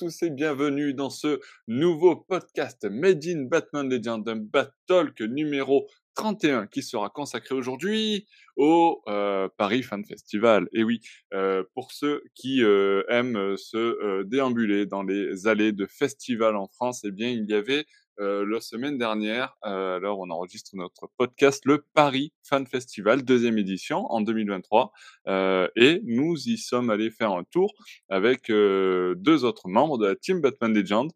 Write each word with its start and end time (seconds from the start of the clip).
Tous 0.00 0.22
et 0.22 0.30
bienvenue 0.30 0.94
dans 0.94 1.10
ce 1.10 1.40
nouveau 1.68 2.16
podcast 2.16 2.86
Made 2.90 3.22
in 3.26 3.42
Batman 3.42 3.86
Legend, 3.86 4.26
un 4.26 4.66
Talk 4.86 5.20
numéro 5.20 5.86
31 6.14 6.68
qui 6.68 6.82
sera 6.82 7.10
consacré 7.10 7.54
aujourd'hui 7.54 8.26
au 8.56 9.02
euh, 9.08 9.50
Paris 9.58 9.82
Fan 9.82 10.02
Festival. 10.06 10.70
Et 10.72 10.84
oui, 10.84 11.02
euh, 11.34 11.64
pour 11.74 11.92
ceux 11.92 12.22
qui 12.34 12.64
euh, 12.64 13.02
aiment 13.10 13.58
se 13.58 14.22
déambuler 14.22 14.86
dans 14.86 15.02
les 15.02 15.46
allées 15.46 15.72
de 15.72 15.84
festivals 15.84 16.56
en 16.56 16.68
France, 16.68 17.02
eh 17.04 17.10
bien, 17.10 17.28
il 17.28 17.44
y 17.44 17.52
avait 17.52 17.84
euh, 18.20 18.44
la 18.46 18.60
semaine 18.60 18.98
dernière, 18.98 19.56
euh, 19.64 19.96
alors 19.96 20.18
on 20.18 20.28
enregistre 20.28 20.72
notre 20.74 21.08
podcast, 21.16 21.64
le 21.64 21.86
Paris 21.94 22.34
Fan 22.42 22.66
Festival, 22.66 23.24
deuxième 23.24 23.56
édition 23.56 24.04
en 24.12 24.20
2023. 24.20 24.92
Euh, 25.26 25.68
et 25.74 26.02
nous 26.04 26.36
y 26.46 26.58
sommes 26.58 26.90
allés 26.90 27.10
faire 27.10 27.32
un 27.32 27.44
tour 27.44 27.72
avec 28.10 28.48
deux 28.48 29.44
autres 29.44 29.68
membres 29.68 29.96
de 29.96 30.06
la 30.06 30.16
team 30.16 30.42
Batman 30.42 30.74
Legend, 30.74 31.10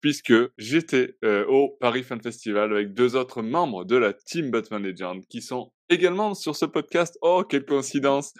puisque 0.00 0.32
j'étais 0.56 1.16
au 1.48 1.76
Paris 1.78 2.02
Fan 2.02 2.22
Festival 2.22 2.72
avec 2.72 2.94
deux 2.94 3.16
autres 3.16 3.42
membres 3.42 3.84
de 3.84 3.96
la 3.96 4.14
team 4.14 4.50
Batman 4.50 4.82
Legend 4.82 5.26
qui 5.28 5.42
sont 5.42 5.72
également 5.90 6.34
sur 6.34 6.56
ce 6.56 6.64
podcast. 6.64 7.18
Oh, 7.20 7.44
quelle 7.46 7.66
coïncidence, 7.66 8.32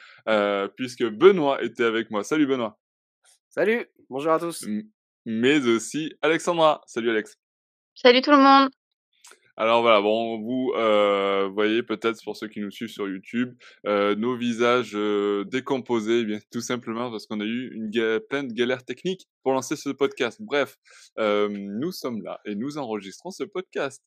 puisque 0.77 1.05
Benoît 1.05 1.63
était 1.63 1.85
avec 1.85 2.11
moi. 2.11 2.25
Salut 2.25 2.47
Benoît. 2.47 2.79
Salut, 3.51 3.87
bonjour 4.09 4.33
à 4.33 4.39
tous. 4.39 4.67
mais 5.27 5.67
aussi 5.67 6.15
Alexandra. 6.23 6.81
Salut 6.87 7.11
Alex. 7.11 7.37
Salut 7.97 8.21
tout 8.21 8.31
le 8.31 8.37
monde. 8.37 8.69
Alors 9.57 9.81
voilà, 9.81 10.01
vous 10.01 10.73
euh, 10.77 11.49
voyez 11.49 11.83
peut-être 11.83 12.23
pour 12.25 12.37
ceux 12.37 12.47
qui 12.47 12.61
nous 12.61 12.71
suivent 12.71 12.91
sur 12.91 13.09
YouTube, 13.09 13.55
euh, 13.87 14.15
nos 14.15 14.37
visages 14.37 14.93
euh, 14.95 15.45
décomposés, 15.47 16.21
eh 16.21 16.25
bien 16.27 16.39
tout 16.53 16.61
simplement 16.61 17.11
parce 17.11 17.27
qu'on 17.27 17.41
a 17.41 17.45
eu 17.45 17.73
une 17.75 18.21
plein 18.29 18.45
de 18.45 18.53
galères 18.53 18.85
techniques 18.85 19.27
pour 19.43 19.55
lancer 19.55 19.77
ce 19.77 19.89
podcast. 19.89 20.43
Bref, 20.43 20.77
nous 21.17 21.91
sommes 21.91 22.23
là 22.23 22.39
et 22.45 22.55
nous 22.55 22.77
enregistrons 22.77 23.31
ce 23.31 23.45
podcast. 23.45 24.05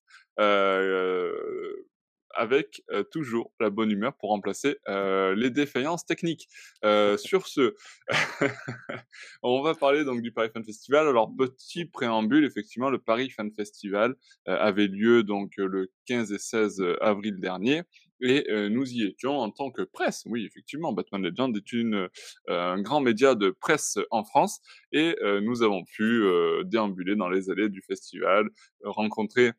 Euh, 2.38 2.40
avec 2.40 2.84
euh, 2.92 3.04
toujours 3.04 3.52
la 3.60 3.70
bonne 3.70 3.92
humeur 3.92 4.16
pour 4.18 4.30
remplacer 4.30 4.78
euh, 4.88 5.36
les 5.36 5.50
défaillances 5.50 6.06
techniques. 6.06 6.48
Euh, 6.84 7.18
sur 7.18 7.48
ce, 7.48 7.76
on 9.44 9.62
va 9.62 9.76
parler 9.76 10.04
donc 10.04 10.22
du 10.22 10.32
Paris 10.32 10.50
Fan 10.54 10.64
Festival. 10.64 11.08
Alors 11.08 11.32
petit 11.36 11.86
préambule, 11.86 12.46
effectivement, 12.46 12.90
le 12.90 13.00
Paris 13.00 13.30
Fan 13.30 13.52
Festival 13.52 14.16
avait 14.46 14.88
lieu 14.88 15.24
donc 15.24 15.54
le 15.58 15.92
15 16.06 16.32
et 16.32 16.40
16 16.40 16.84
avril 17.02 17.40
dernier. 17.40 17.84
Et 18.22 18.46
nous 18.70 18.86
y 18.92 19.04
étions 19.04 19.38
en 19.38 19.50
tant 19.50 19.72
que 19.72 19.82
presse. 19.82 20.24
Oui, 20.26 20.46
effectivement, 20.46 20.92
Batman 20.92 21.24
Legend 21.24 21.56
est 21.56 21.72
une, 21.72 22.10
un 22.48 22.82
grand 22.82 23.00
média 23.00 23.34
de 23.34 23.50
presse 23.50 23.98
en 24.12 24.26
France. 24.26 24.60
Et 24.92 25.16
nous 25.42 25.64
avons 25.64 25.84
pu 25.86 26.24
déambuler 26.66 27.16
dans 27.16 27.30
les 27.30 27.50
allées 27.50 27.70
du 27.70 27.82
festival, 27.82 28.50
rencontrer 28.84 29.52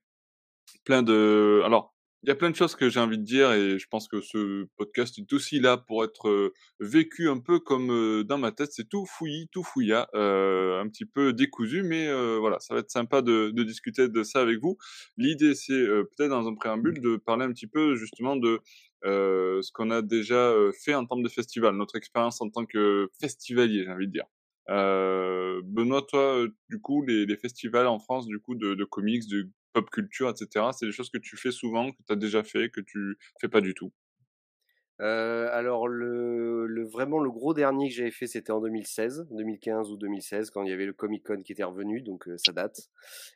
plein 0.85 1.03
de... 1.03 1.63
Alors, 1.65 1.95
il 2.23 2.29
y 2.29 2.33
a 2.33 2.35
plein 2.35 2.51
de 2.51 2.57
choses 2.57 2.77
que 2.77 2.91
j'ai 2.91 3.01
envie 3.01 3.19
de 3.19 3.25
dire 3.25 3.53
et 3.53 3.79
je 3.79 3.87
pense 3.89 4.07
que 4.07 4.21
ce 4.21 4.67
podcast 4.77 5.19
est 5.19 5.33
aussi 5.33 5.59
là 5.59 5.79
pour 5.79 6.05
être 6.05 6.53
vécu 6.79 7.29
un 7.29 7.39
peu 7.39 7.61
comme 7.61 8.25
dans 8.25 8.39
ma 8.39 8.53
tête. 8.53 8.71
C'est 8.73 8.89
tout 8.89 9.07
fouillis, 9.07 9.49
tout 9.53 9.63
fouilla, 9.63 10.09
euh, 10.15 10.81
un 10.81 10.89
petit 10.89 11.07
peu 11.07 11.33
décousu, 11.33 11.83
mais 11.83 12.13
voilà, 12.39 12.59
ça 12.61 12.75
va 12.75 12.81
être 12.81 12.91
sympa 12.91 13.23
de, 13.23 13.51
de, 13.51 13.63
discuter 13.63 14.09
de 14.09 14.23
ça 14.23 14.41
avec 14.41 14.59
vous. 14.61 14.77
L'idée, 15.17 15.55
c'est 15.55 15.73
peut-être 15.73 16.31
dans 16.31 16.47
un 16.47 16.55
préambule 16.55 17.01
de 17.01 17.17
parler 17.17 17.45
un 17.45 17.53
petit 17.53 17.67
peu 17.67 17.97
justement 17.97 18.37
de 18.37 18.61
ce 19.05 19.73
qu'on 19.73 19.91
a 19.91 20.03
déjà 20.03 20.53
fait 20.85 20.95
en 20.95 21.07
termes 21.07 21.23
de 21.23 21.29
festival, 21.29 21.75
notre 21.77 21.97
expérience 21.97 22.41
en 22.43 22.51
tant 22.51 22.67
que 22.67 23.09
festivalier, 23.21 23.85
j'ai 23.85 23.91
envie 23.91 24.09
de 24.09 24.13
dire. 24.13 24.27
Euh, 24.71 25.61
Benoît, 25.65 26.03
toi, 26.03 26.47
du 26.69 26.81
coup, 26.81 27.05
les, 27.05 27.27
les, 27.27 27.37
festivals 27.37 27.89
en 27.89 27.99
France, 27.99 28.27
du 28.27 28.39
coup, 28.39 28.55
de, 28.55 28.75
de 28.75 28.85
comics, 28.85 29.29
de 29.29 29.49
pop 29.73 29.89
culture, 29.91 30.31
etc. 30.31 30.67
C'est 30.73 30.87
des 30.87 30.93
choses 30.93 31.11
que 31.11 31.19
tu 31.19 31.37
fais 31.37 31.51
souvent, 31.51 31.91
que 31.93 32.03
tu 32.07 32.13
as 32.13 32.17
déjà 32.17 32.43
fait, 32.43 32.71
que 32.71 32.81
tu 32.81 33.17
fais 33.41 33.49
pas 33.49 33.61
du 33.61 33.75
tout? 33.75 33.93
Euh, 35.01 35.49
alors 35.53 35.89
le, 35.89 36.67
le, 36.67 36.85
vraiment 36.85 37.21
le 37.21 37.31
gros 37.31 37.55
dernier 37.55 37.89
que 37.89 37.95
j'avais 37.95 38.11
fait 38.11 38.27
c'était 38.27 38.51
en 38.51 38.61
2016, 38.61 39.29
2015 39.31 39.91
ou 39.91 39.97
2016 39.97 40.51
quand 40.51 40.63
il 40.63 40.69
y 40.69 40.75
avait 40.75 40.85
le 40.85 40.93
Comic 40.93 41.25
Con 41.25 41.41
qui 41.43 41.53
était 41.53 41.65
revenu 41.65 42.03
donc 42.03 42.29
euh, 42.29 42.37
ça 42.37 42.53
date. 42.53 42.91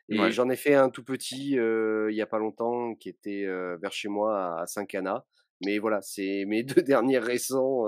Et 0.09 0.31
j'en 0.31 0.47
ai 0.49 0.55
fait 0.57 0.75
un 0.75 0.89
tout 0.89 1.03
petit 1.03 1.57
euh, 1.57 2.11
il 2.11 2.15
y 2.15 2.21
a 2.21 2.27
pas 2.27 2.37
longtemps 2.37 2.93
qui 2.93 3.09
était 3.09 3.47
vers 3.81 3.91
chez 3.91 4.09
moi 4.09 4.61
à, 4.61 4.67
Saint-Cana. 4.67 5.25
Mais 5.65 5.79
voilà 5.79 6.01
c'est 6.03 6.45
mes 6.45 6.61
deux 6.63 6.83
derniers 6.83 7.17
récents 7.17 7.85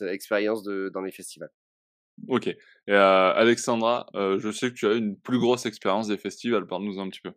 expériences 0.00 0.62
de, 0.62 0.88
dans 0.88 1.02
les 1.02 1.12
festivals. 1.12 1.50
Ok. 2.28 2.54
Euh, 2.90 3.32
Alexandra, 3.34 4.06
euh, 4.14 4.38
je 4.38 4.50
sais 4.50 4.68
que 4.68 4.74
tu 4.74 4.86
as 4.86 4.94
une 4.94 5.16
plus 5.16 5.38
grosse 5.38 5.66
expérience 5.66 6.08
des 6.08 6.18
festivals. 6.18 6.66
Parle-nous 6.66 7.00
un 7.00 7.08
petit 7.08 7.20
peu. 7.20 7.32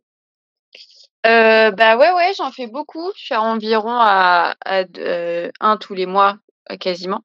Euh, 1.25 1.71
bah 1.71 1.97
ouais, 1.97 2.11
ouais, 2.11 2.31
j'en 2.37 2.51
fais 2.51 2.67
beaucoup. 2.67 3.11
Je 3.17 3.27
fais 3.27 3.35
environ 3.35 3.91
à, 3.91 4.55
à 4.65 4.83
euh, 4.97 5.49
un 5.59 5.77
tous 5.77 5.93
les 5.93 6.05
mois, 6.05 6.37
quasiment. 6.79 7.23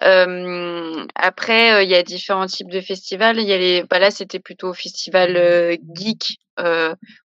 Après, 0.00 1.84
il 1.84 1.90
y 1.90 1.94
a 1.94 2.02
différents 2.02 2.46
types 2.46 2.70
de 2.70 2.80
festivals. 2.80 3.40
Y 3.40 3.52
a 3.52 3.58
les, 3.58 3.82
bah 3.84 3.98
là, 3.98 4.10
c'était 4.10 4.40
plutôt 4.40 4.72
festival 4.74 5.78
geek 5.94 6.38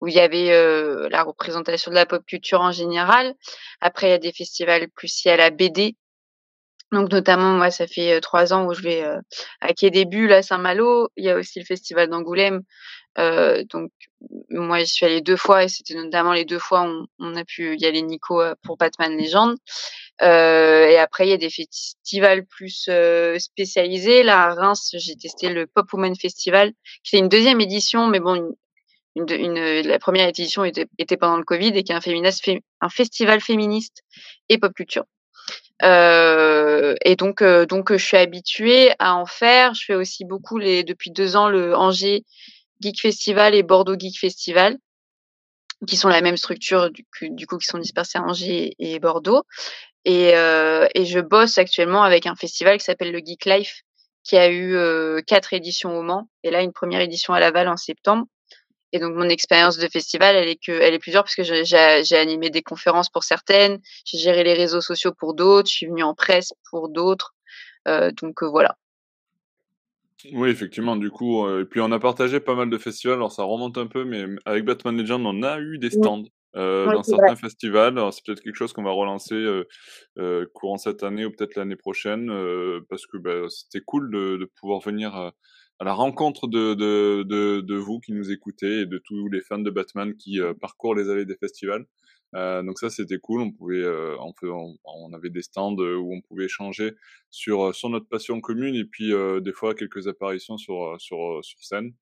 où 0.01 0.07
il 0.07 0.13
y 0.13 0.19
avait 0.19 1.09
la 1.09 1.23
représentation 1.23 1.91
de 1.91 1.95
la 1.95 2.05
pop 2.05 2.25
culture 2.25 2.61
en 2.61 2.71
général. 2.71 3.33
Après, 3.81 4.07
il 4.07 4.11
y 4.11 4.13
a 4.13 4.19
des 4.19 4.33
festivals 4.33 4.89
plus 4.89 5.25
à 5.25 5.37
la 5.37 5.49
BD 5.49 5.95
donc 6.91 7.11
notamment, 7.11 7.53
moi, 7.53 7.71
ça 7.71 7.87
fait 7.87 8.21
trois 8.21 8.53
ans 8.53 8.65
où 8.67 8.73
je 8.73 8.81
vais 8.81 9.03
à 9.61 9.73
Quai 9.73 9.89
des 9.89 10.05
Bulles 10.05 10.31
à 10.33 10.41
Saint-Malo. 10.41 11.09
Il 11.17 11.25
y 11.25 11.29
a 11.29 11.35
aussi 11.35 11.59
le 11.59 11.65
festival 11.65 12.09
d'Angoulême. 12.09 12.61
Euh, 13.17 13.63
donc 13.71 13.91
moi, 14.49 14.79
j'y 14.79 14.87
suis 14.87 15.05
allée 15.05 15.21
deux 15.21 15.37
fois 15.37 15.63
et 15.63 15.67
c'était 15.67 15.95
notamment 15.95 16.33
les 16.33 16.45
deux 16.45 16.59
fois 16.59 16.83
où 16.83 17.05
on, 17.19 17.35
a 17.35 17.45
pu 17.45 17.77
y 17.77 17.85
aller 17.85 18.01
Nico 18.01 18.41
pour 18.63 18.77
Batman 18.77 19.17
Légende. 19.17 19.57
Euh, 20.21 20.87
et 20.87 20.97
après, 20.97 21.27
il 21.27 21.29
y 21.29 21.33
a 21.33 21.37
des 21.37 21.49
festivals 21.49 22.45
plus 22.45 22.89
spécialisés. 23.37 24.23
Là, 24.23 24.43
à 24.43 24.53
Reims, 24.53 24.89
j'ai 24.93 25.15
testé 25.15 25.49
le 25.49 25.67
Pop 25.67 25.91
Woman 25.93 26.15
Festival, 26.15 26.71
qui 27.03 27.15
est 27.15 27.19
une 27.19 27.29
deuxième 27.29 27.61
édition, 27.61 28.07
mais 28.07 28.19
bon, 28.19 28.55
une, 29.15 29.25
une, 29.29 29.87
la 29.87 29.99
première 29.99 30.27
édition 30.27 30.63
était, 30.65 30.87
était, 30.97 31.17
pendant 31.17 31.37
le 31.37 31.43
Covid 31.43 31.69
et 31.75 31.83
qui 31.83 31.91
est 31.91 31.95
un, 31.95 32.59
un 32.81 32.89
festival 32.89 33.41
féministe 33.41 34.03
et 34.49 34.57
pop 34.57 34.73
culture. 34.73 35.05
Euh, 35.83 36.95
et 37.03 37.15
donc, 37.15 37.41
euh, 37.41 37.65
donc, 37.65 37.91
je 37.91 38.03
suis 38.03 38.17
habituée 38.17 38.91
à 38.99 39.15
en 39.15 39.25
faire. 39.25 39.73
Je 39.73 39.85
fais 39.85 39.95
aussi 39.95 40.25
beaucoup 40.25 40.57
les, 40.57 40.83
depuis 40.83 41.11
deux 41.11 41.35
ans 41.35 41.49
le 41.49 41.75
Angers 41.75 42.23
Geek 42.81 43.01
Festival 43.01 43.55
et 43.55 43.63
Bordeaux 43.63 43.97
Geek 43.97 44.17
Festival, 44.19 44.77
qui 45.87 45.97
sont 45.97 46.09
la 46.09 46.21
même 46.21 46.37
structure 46.37 46.89
du, 46.91 47.05
du 47.21 47.47
coup 47.47 47.57
qui 47.57 47.67
sont 47.67 47.77
dispersés 47.77 48.17
à 48.17 48.23
Angers 48.23 48.73
et 48.79 48.99
Bordeaux. 48.99 49.43
Et, 50.05 50.35
euh, 50.35 50.87
et 50.93 51.05
je 51.05 51.19
bosse 51.19 51.57
actuellement 51.57 52.03
avec 52.03 52.27
un 52.27 52.35
festival 52.35 52.77
qui 52.77 52.85
s'appelle 52.85 53.11
le 53.11 53.19
Geek 53.19 53.45
Life, 53.45 53.81
qui 54.23 54.37
a 54.37 54.49
eu 54.49 54.75
euh, 54.75 55.21
quatre 55.25 55.53
éditions 55.53 55.97
au 55.97 56.03
Mans, 56.03 56.29
et 56.43 56.51
là 56.51 56.61
une 56.61 56.73
première 56.73 57.01
édition 57.01 57.33
à 57.33 57.39
Laval 57.39 57.67
en 57.67 57.77
septembre. 57.77 58.25
Et 58.91 58.99
donc 58.99 59.15
mon 59.15 59.27
expérience 59.29 59.77
de 59.77 59.87
festival, 59.87 60.35
elle 60.35 60.47
est 60.47 60.63
que, 60.63 60.71
elle 60.71 60.93
est 60.93 60.99
plusieurs 60.99 61.23
parce 61.23 61.35
que 61.35 61.43
j'ai 61.43 62.17
animé 62.17 62.49
des 62.49 62.61
conférences 62.61 63.09
pour 63.09 63.23
certaines, 63.23 63.79
j'ai 64.05 64.17
géré 64.17 64.43
les 64.43 64.53
réseaux 64.53 64.81
sociaux 64.81 65.11
pour 65.17 65.33
d'autres, 65.33 65.69
je 65.69 65.75
suis 65.75 65.87
venue 65.87 66.03
en 66.03 66.13
presse 66.13 66.53
pour 66.69 66.89
d'autres. 66.89 67.33
Euh, 67.87 68.11
donc 68.11 68.41
euh, 68.41 68.47
voilà. 68.47 68.77
Oui, 70.31 70.49
effectivement, 70.49 70.95
du 70.95 71.11
coup, 71.11 71.45
euh, 71.45 71.61
et 71.61 71.65
puis 71.65 71.81
on 71.81 71.91
a 71.91 71.99
partagé 71.99 72.39
pas 72.39 72.55
mal 72.55 72.69
de 72.69 72.77
festivals, 72.77 73.17
alors 73.17 73.31
ça 73.31 73.43
remonte 73.43 73.77
un 73.77 73.85
peu, 73.85 74.05
mais 74.05 74.25
avec 74.45 74.65
Batman 74.65 74.97
Legend, 74.97 75.25
on 75.25 75.43
a 75.43 75.59
eu 75.59 75.77
des 75.77 75.91
stands 75.91 76.23
euh, 76.55 76.85
dans 76.85 77.03
certains 77.03 77.35
festivals. 77.35 77.99
C'est 78.11 78.25
peut-être 78.25 78.41
quelque 78.41 78.55
chose 78.55 78.71
qu'on 78.71 78.83
va 78.83 78.91
relancer 78.91 79.35
euh, 79.35 79.67
euh, 80.17 80.45
courant 80.53 80.77
cette 80.77 81.03
année 81.03 81.25
ou 81.25 81.31
peut-être 81.31 81.55
l'année 81.55 81.75
prochaine, 81.75 82.27
parce 82.89 83.05
que 83.07 83.17
bah, 83.17 83.47
c'était 83.49 83.83
cool 83.85 84.09
de, 84.11 84.37
de, 84.37 84.49
pouvoir 84.59 84.79
venir 84.79 85.31
à 85.79 85.83
la 85.83 85.93
rencontre 85.93 86.47
de, 86.47 86.73
de, 86.73 87.23
de, 87.23 87.61
de, 87.61 87.75
vous 87.75 87.99
qui 87.99 88.13
nous 88.13 88.31
écoutez 88.31 88.81
et 88.81 88.85
de 88.85 88.97
tous 88.97 89.27
les 89.29 89.41
fans 89.41 89.59
de 89.59 89.69
Batman 89.69 90.15
qui 90.15 90.39
euh, 90.39 90.53
parcourent 90.53 90.95
les 90.95 91.09
allées 91.09 91.25
des 91.25 91.35
festivals. 91.35 91.85
Euh, 92.35 92.61
donc 92.63 92.79
ça 92.79 92.89
c'était 92.89 93.17
cool, 93.17 93.41
on 93.41 93.51
pouvait, 93.51 93.81
euh, 93.81 94.17
on, 94.19 94.75
on, 94.83 95.13
avait 95.13 95.29
des 95.29 95.41
stands 95.41 95.77
euh, 95.79 95.95
où 95.95 96.13
on 96.13 96.21
pouvait 96.21 96.45
échanger 96.45 96.93
sur 97.29 97.73
sur 97.73 97.89
notre 97.89 98.07
passion 98.09 98.41
commune 98.41 98.75
et 98.75 98.83
puis 98.83 99.13
des 99.41 99.53
fois 99.53 99.73
quelques 99.73 100.07
apparitions 100.07 100.57
sur 100.57 100.95
sur 100.99 101.39
sur 101.43 101.63
scène 101.63 101.93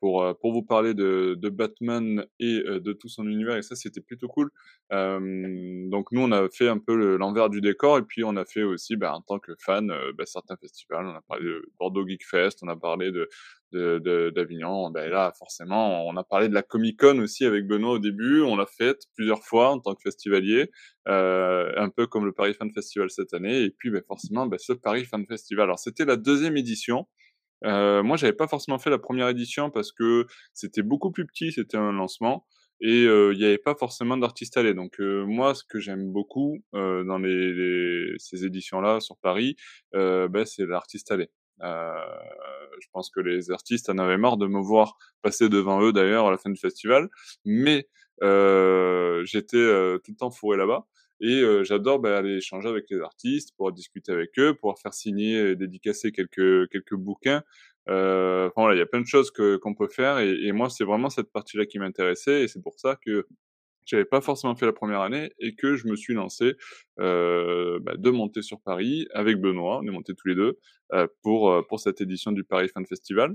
pour, 0.00 0.22
euh, 0.22 0.34
pour 0.34 0.52
vous 0.52 0.62
parler 0.62 0.94
de, 0.94 1.36
de 1.40 1.48
Batman 1.48 2.24
et 2.40 2.62
euh, 2.66 2.80
de 2.80 2.92
tout 2.92 3.08
son 3.08 3.26
univers. 3.26 3.56
Et 3.56 3.62
ça, 3.62 3.74
c'était 3.76 4.00
plutôt 4.00 4.28
cool. 4.28 4.50
Euh, 4.92 5.88
donc 5.90 6.12
nous, 6.12 6.22
on 6.22 6.32
a 6.32 6.48
fait 6.48 6.68
un 6.68 6.78
peu 6.78 7.16
l'envers 7.16 7.50
du 7.50 7.60
décor 7.60 7.98
et 7.98 8.02
puis 8.02 8.24
on 8.24 8.36
a 8.36 8.44
fait 8.44 8.62
aussi, 8.62 8.96
bah, 8.96 9.14
en 9.14 9.20
tant 9.20 9.38
que 9.38 9.52
fan, 9.58 9.92
bah, 10.16 10.24
certains 10.26 10.56
festivals. 10.56 11.06
On 11.06 11.14
a 11.14 11.22
parlé 11.22 11.44
de 11.44 11.62
Bordeaux 11.78 12.06
Geek 12.06 12.24
Fest, 12.24 12.60
on 12.62 12.68
a 12.68 12.76
parlé 12.76 13.10
de 13.10 13.28
d'Avignon. 13.72 14.90
Ben 14.90 15.10
là, 15.10 15.32
forcément, 15.38 16.06
on 16.06 16.16
a 16.16 16.24
parlé 16.24 16.48
de 16.48 16.54
la 16.54 16.62
Comic 16.62 16.98
Con 16.98 17.18
aussi 17.18 17.44
avec 17.44 17.66
Benoît 17.66 17.92
au 17.92 17.98
début. 17.98 18.40
On 18.42 18.56
l'a 18.56 18.66
faite 18.66 19.02
plusieurs 19.14 19.44
fois 19.44 19.70
en 19.70 19.78
tant 19.78 19.94
que 19.94 20.02
festivalier, 20.02 20.70
euh, 21.08 21.72
un 21.76 21.90
peu 21.90 22.06
comme 22.06 22.24
le 22.24 22.32
Paris 22.32 22.54
Fan 22.54 22.70
Festival 22.72 23.10
cette 23.10 23.34
année. 23.34 23.62
Et 23.62 23.70
puis, 23.70 23.90
ben, 23.90 24.02
forcément, 24.06 24.46
ben, 24.46 24.58
ce 24.58 24.72
Paris 24.72 25.04
Fan 25.04 25.26
Festival. 25.26 25.64
Alors, 25.64 25.78
c'était 25.78 26.04
la 26.04 26.16
deuxième 26.16 26.56
édition. 26.56 27.06
Euh, 27.64 28.02
moi, 28.02 28.16
j'avais 28.16 28.32
pas 28.32 28.48
forcément 28.48 28.78
fait 28.78 28.90
la 28.90 28.98
première 28.98 29.28
édition 29.28 29.70
parce 29.70 29.92
que 29.92 30.26
c'était 30.54 30.82
beaucoup 30.82 31.10
plus 31.10 31.26
petit, 31.26 31.52
c'était 31.52 31.76
un 31.76 31.92
lancement 31.92 32.46
et 32.80 33.02
il 33.04 33.36
n'y 33.36 33.44
avait 33.44 33.58
pas 33.58 33.74
forcément 33.74 34.16
d'artistes 34.16 34.56
allés. 34.56 34.72
Donc 34.72 35.00
moi, 35.00 35.52
ce 35.56 35.64
que 35.64 35.80
j'aime 35.80 36.12
beaucoup 36.12 36.62
dans 36.72 37.18
les, 37.18 38.14
ces 38.18 38.44
éditions-là 38.44 39.00
sur 39.00 39.16
Paris, 39.16 39.56
ben, 39.92 40.44
c'est 40.44 40.64
l'artiste 40.64 41.10
allé. 41.10 41.28
Euh, 41.62 42.04
je 42.80 42.86
pense 42.92 43.10
que 43.10 43.20
les 43.20 43.50
artistes 43.50 43.90
en 43.90 43.98
avaient 43.98 44.18
marre 44.18 44.36
de 44.36 44.46
me 44.46 44.60
voir 44.60 44.96
passer 45.22 45.48
devant 45.48 45.82
eux 45.82 45.92
d'ailleurs 45.92 46.26
à 46.26 46.30
la 46.30 46.38
fin 46.38 46.50
du 46.50 46.60
festival, 46.60 47.08
mais 47.44 47.88
euh, 48.22 49.24
j'étais 49.24 49.56
euh, 49.56 49.98
tout 49.98 50.12
le 50.12 50.16
temps 50.16 50.30
fourré 50.30 50.56
là-bas. 50.56 50.86
Et 51.20 51.42
j'adore 51.64 51.98
bah, 51.98 52.18
aller 52.18 52.36
échanger 52.36 52.68
avec 52.68 52.84
les 52.90 53.00
artistes, 53.00 53.54
pouvoir 53.56 53.72
discuter 53.72 54.12
avec 54.12 54.38
eux, 54.38 54.54
pouvoir 54.54 54.78
faire 54.78 54.94
signer 54.94 55.50
et 55.50 55.56
dédicacer 55.56 56.12
quelques 56.12 56.68
quelques 56.70 56.94
bouquins. 56.94 57.42
Euh, 57.88 58.46
enfin, 58.48 58.62
voilà, 58.62 58.76
il 58.76 58.78
y 58.78 58.82
a 58.82 58.86
plein 58.86 59.00
de 59.00 59.06
choses 59.06 59.30
que 59.30 59.56
qu'on 59.56 59.74
peut 59.74 59.88
faire. 59.88 60.18
Et, 60.18 60.52
moi, 60.52 60.68
c'est 60.70 60.84
vraiment 60.84 61.10
cette 61.10 61.32
partie-là 61.32 61.66
qui 61.66 61.78
m'intéressait. 61.78 62.42
Et 62.42 62.48
c'est 62.48 62.62
pour 62.62 62.78
ça 62.78 62.96
que 62.96 63.26
j'avais 63.86 64.04
pas 64.04 64.20
forcément 64.20 64.54
fait 64.54 64.66
la 64.66 64.72
première 64.72 65.00
année 65.00 65.32
et 65.38 65.54
que 65.54 65.76
je 65.76 65.88
me 65.88 65.96
suis 65.96 66.14
lancé 66.14 66.56
euh, 67.00 67.78
bah, 67.80 67.94
de 67.96 68.10
monter 68.10 68.42
sur 68.42 68.60
Paris 68.60 69.06
avec 69.14 69.40
Benoît, 69.40 69.80
on 69.82 69.86
est 69.86 69.90
montés 69.90 70.14
tous 70.14 70.28
les 70.28 70.34
deux 70.34 70.58
euh, 70.92 71.06
pour 71.22 71.50
euh, 71.50 71.62
pour 71.66 71.80
cette 71.80 72.00
édition 72.02 72.32
du 72.32 72.44
Paris 72.44 72.68
Fan 72.68 72.84
Festival. 72.86 73.34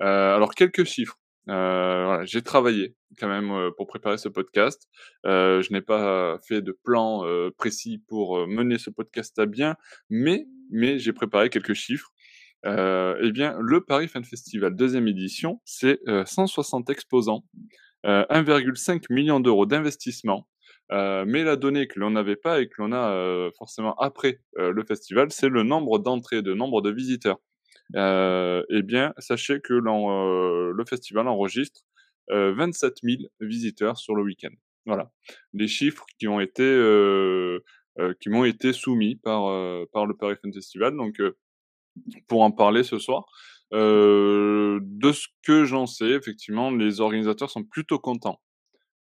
Euh, 0.00 0.34
alors 0.34 0.54
quelques 0.54 0.84
chiffres. 0.84 1.18
Euh, 1.48 2.04
voilà, 2.04 2.24
j'ai 2.24 2.42
travaillé 2.42 2.94
quand 3.18 3.28
même 3.28 3.50
euh, 3.50 3.70
pour 3.76 3.86
préparer 3.86 4.18
ce 4.18 4.28
podcast. 4.28 4.88
je 5.24 5.72
n'ai 5.72 5.82
pas 5.82 6.38
fait 6.46 6.62
de 6.62 6.72
plan 6.72 7.24
précis 7.58 8.02
pour 8.08 8.46
mener 8.46 8.78
ce 8.78 8.90
podcast 8.90 9.38
à 9.38 9.46
bien, 9.46 9.76
mais 10.10 10.46
mais 10.70 10.98
j'ai 10.98 11.12
préparé 11.12 11.50
quelques 11.50 11.74
chiffres. 11.74 12.12
eh 12.64 13.32
bien, 13.32 13.56
le 13.60 13.80
Paris 13.84 14.08
Fan 14.08 14.24
Festival 14.24 14.74
deuxième 14.76 15.08
édition, 15.08 15.60
c'est 15.64 16.00
160 16.26 16.90
exposants 16.90 17.44
1,5 18.04 18.90
euh, 18.90 19.00
million 19.10 19.40
d'euros 19.40 19.66
d'investissement. 19.66 20.48
Euh, 20.90 21.24
mais 21.26 21.44
la 21.44 21.56
donnée 21.56 21.86
que 21.86 21.98
l'on 21.98 22.10
n'avait 22.10 22.36
pas 22.36 22.60
et 22.60 22.68
que 22.68 22.74
l'on 22.78 22.92
a 22.92 23.12
euh, 23.12 23.50
forcément 23.56 23.94
après 23.94 24.40
le 24.56 24.84
festival, 24.84 25.30
c'est 25.30 25.48
le 25.48 25.62
nombre 25.62 25.98
d'entrées, 25.98 26.42
de 26.42 26.54
nombre 26.54 26.82
de 26.82 26.90
visiteurs. 26.90 27.38
Eh 27.94 28.82
bien, 28.82 29.12
sachez 29.18 29.60
que 29.60 29.74
le 29.74 30.84
festival 30.84 31.28
enregistre 31.28 31.82
27 32.30 32.98
000 33.02 33.16
visiteurs 33.40 33.98
sur 33.98 34.14
le 34.14 34.22
week-end. 34.22 34.54
Voilà, 34.86 35.12
les 35.52 35.68
chiffres 35.68 36.04
qui 36.18 36.28
ont 36.28 36.40
été 36.40 36.64
qui 38.20 38.30
m'ont 38.30 38.44
été 38.44 38.72
soumis 38.72 39.16
par 39.16 39.42
par 39.92 40.06
le 40.06 40.16
Paris 40.16 40.36
Fan 40.42 40.52
Festival. 40.52 40.96
Donc, 40.96 41.20
pour 42.28 42.42
en 42.42 42.50
parler 42.50 42.82
ce 42.82 42.98
soir, 42.98 43.26
euh, 43.72 44.80
de 44.82 45.12
ce 45.12 45.28
que 45.42 45.64
j'en 45.64 45.86
sais, 45.86 46.10
effectivement, 46.10 46.70
les 46.70 47.00
organisateurs 47.00 47.50
sont 47.50 47.64
plutôt 47.64 47.98
contents 47.98 48.40
euh, 48.40 48.51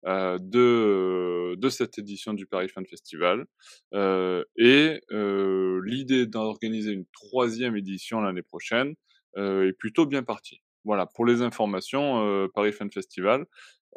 de, 0.06 1.56
de 1.56 1.70
cette 1.70 1.98
édition 1.98 2.34
du 2.34 2.46
Paris 2.46 2.70
Fan 2.70 2.86
Festival. 2.86 3.46
Euh, 3.94 4.44
et 4.56 5.02
euh, 5.12 5.82
l'idée 5.86 6.26
d'organiser 6.26 6.92
une 6.92 7.06
troisième 7.12 7.76
édition 7.76 8.22
l'année 8.22 8.42
prochaine 8.42 8.96
euh, 9.38 9.68
est 9.68 9.74
plutôt 9.74 10.06
bien 10.06 10.24
partie. 10.24 10.62
Voilà, 10.86 11.06
pour 11.06 11.26
les 11.26 11.42
informations, 11.42 12.26
euh, 12.26 12.48
Paris 12.54 12.72
Fan 12.72 12.92
Festival, 12.92 13.46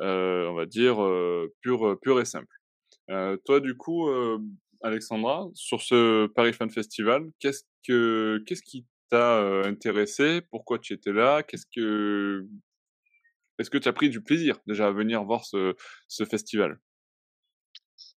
on 0.01 0.55
va 0.55 0.67
dire 0.67 0.97
pur, 1.61 1.97
pur 2.01 2.21
et 2.21 2.25
simple. 2.25 2.57
toi, 3.45 3.61
du 3.61 3.77
coup, 3.77 4.09
Alexandra, 4.83 5.49
sur 5.55 5.81
ce 5.81 6.27
Paris 6.27 6.53
Fan 6.53 6.71
Festival, 6.71 7.31
qu'est-ce 7.39 7.63
que 7.87 8.43
qu'est-ce 8.47 8.63
qui 8.63 8.85
t'a 9.11 9.63
intéressé? 9.65 10.41
Pourquoi 10.51 10.81
tu 10.81 10.93
étais 10.93 11.13
là? 11.13 11.45
Qu'est-ce 11.45 11.67
que 11.73 12.45
est-ce 13.63 13.71
que 13.71 13.79
tu 13.79 13.89
as 13.89 13.93
pris 13.93 14.11
du 14.11 14.21
plaisir 14.21 14.59
déjà 14.67 14.89
à 14.89 14.91
venir 14.91 15.25
voir 15.25 15.45
ce, 15.45 15.75
festival? 16.29 16.79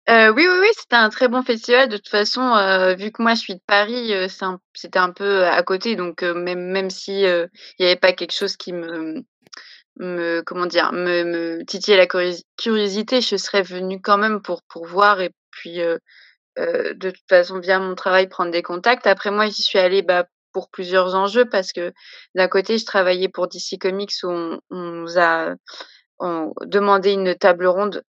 Euh, 0.09 0.33
oui, 0.33 0.47
oui, 0.47 0.57
oui, 0.61 0.69
c'était 0.77 0.97
un 0.97 1.09
très 1.09 1.29
bon 1.29 1.43
festival. 1.43 1.89
De 1.89 1.97
toute 1.97 2.09
façon, 2.09 2.43
euh, 2.43 2.95
vu 2.95 3.11
que 3.11 3.23
moi 3.23 3.35
je 3.35 3.41
suis 3.41 3.55
de 3.55 3.63
Paris, 3.67 4.13
euh, 4.13 4.27
c'était 4.75 4.99
un 4.99 5.13
peu 5.13 5.45
à 5.45 5.63
côté, 5.63 5.97
donc 5.97 6.23
même 6.23 6.71
même 6.73 6.91
si 6.91 7.23
il 7.23 7.49
n'y 7.79 7.87
avait 7.87 7.97
pas 7.97 8.13
quelque 8.13 8.33
chose 8.35 8.57
qui 8.57 8.73
me 8.73 9.23
me 9.97 10.43
comment 10.43 10.67
dire 10.67 10.93
me, 10.93 11.25
me 11.25 11.65
titillait 11.65 11.97
la 11.97 12.07
curiosité, 12.59 13.21
je 13.21 13.37
serais 13.37 13.63
venue 13.63 14.01
quand 14.03 14.19
même 14.19 14.43
pour 14.43 14.63
pour 14.65 14.87
voir 14.87 15.21
et 15.21 15.31
puis 15.51 15.79
de 16.57 17.11
toute 17.11 17.29
façon 17.29 17.61
via 17.61 17.79
mon 17.79 17.95
travail 17.95 18.29
prendre 18.29 18.51
des 18.51 18.63
contacts. 18.63 19.07
Après 19.07 19.31
moi, 19.31 19.47
j'y 19.47 19.63
suis 19.63 19.79
allée 19.79 20.03
bah, 20.03 20.27
pour 20.55 20.71
plusieurs 20.71 21.15
enjeux 21.15 21.45
parce 21.45 21.73
que 21.73 21.93
d'un 22.35 22.49
côté, 22.49 22.79
je 22.79 22.87
travaillais 22.87 23.29
pour 23.29 23.49
DC 23.49 23.79
Comics 23.79 24.13
où 24.23 24.29
on, 24.31 24.61
nous 24.71 25.19
a 25.19 25.55
demandé 26.65 27.13
une 27.13 27.35
table 27.35 27.67
ronde 27.67 28.03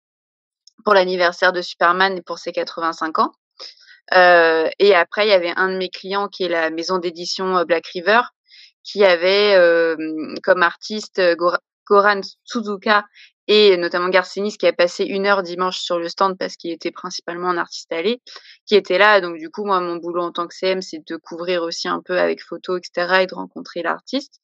pour 0.85 0.93
l'anniversaire 0.93 1.51
de 1.51 1.61
Superman 1.61 2.17
et 2.17 2.21
pour 2.21 2.37
ses 2.37 2.53
85 2.53 3.19
ans. 3.19 3.31
Euh, 4.13 4.69
et 4.79 4.93
après, 4.95 5.25
il 5.25 5.29
y 5.29 5.33
avait 5.33 5.53
un 5.55 5.69
de 5.69 5.77
mes 5.77 5.89
clients 5.89 6.27
qui 6.27 6.43
est 6.43 6.49
la 6.49 6.69
maison 6.69 6.99
d'édition 6.99 7.57
euh, 7.57 7.65
Black 7.65 7.87
River 7.87 8.21
qui 8.83 9.03
avait 9.03 9.55
euh, 9.55 9.95
comme 10.43 10.61
artiste 10.61 11.19
Goran 11.87 12.21
Suzuka 12.43 13.03
et 13.47 13.77
notamment 13.77 14.09
Garcinis 14.09 14.57
qui 14.57 14.67
a 14.67 14.73
passé 14.73 15.03
une 15.05 15.25
heure 15.27 15.43
dimanche 15.43 15.79
sur 15.79 15.99
le 15.99 16.09
stand 16.09 16.37
parce 16.37 16.55
qu'il 16.55 16.71
était 16.71 16.91
principalement 16.91 17.49
un 17.49 17.57
artiste 17.57 17.91
allé, 17.91 18.21
qui 18.65 18.75
était 18.75 18.97
là. 18.97 19.21
Donc 19.21 19.37
du 19.37 19.49
coup, 19.49 19.65
moi, 19.65 19.79
mon 19.79 19.97
boulot 19.97 20.23
en 20.23 20.31
tant 20.31 20.47
que 20.47 20.55
CM, 20.55 20.81
c'est 20.81 21.05
de 21.05 21.15
couvrir 21.17 21.63
aussi 21.63 21.87
un 21.87 22.01
peu 22.01 22.19
avec 22.19 22.41
photos, 22.41 22.79
etc., 22.79 23.21
et 23.23 23.27
de 23.27 23.35
rencontrer 23.35 23.83
l'artiste. 23.83 24.41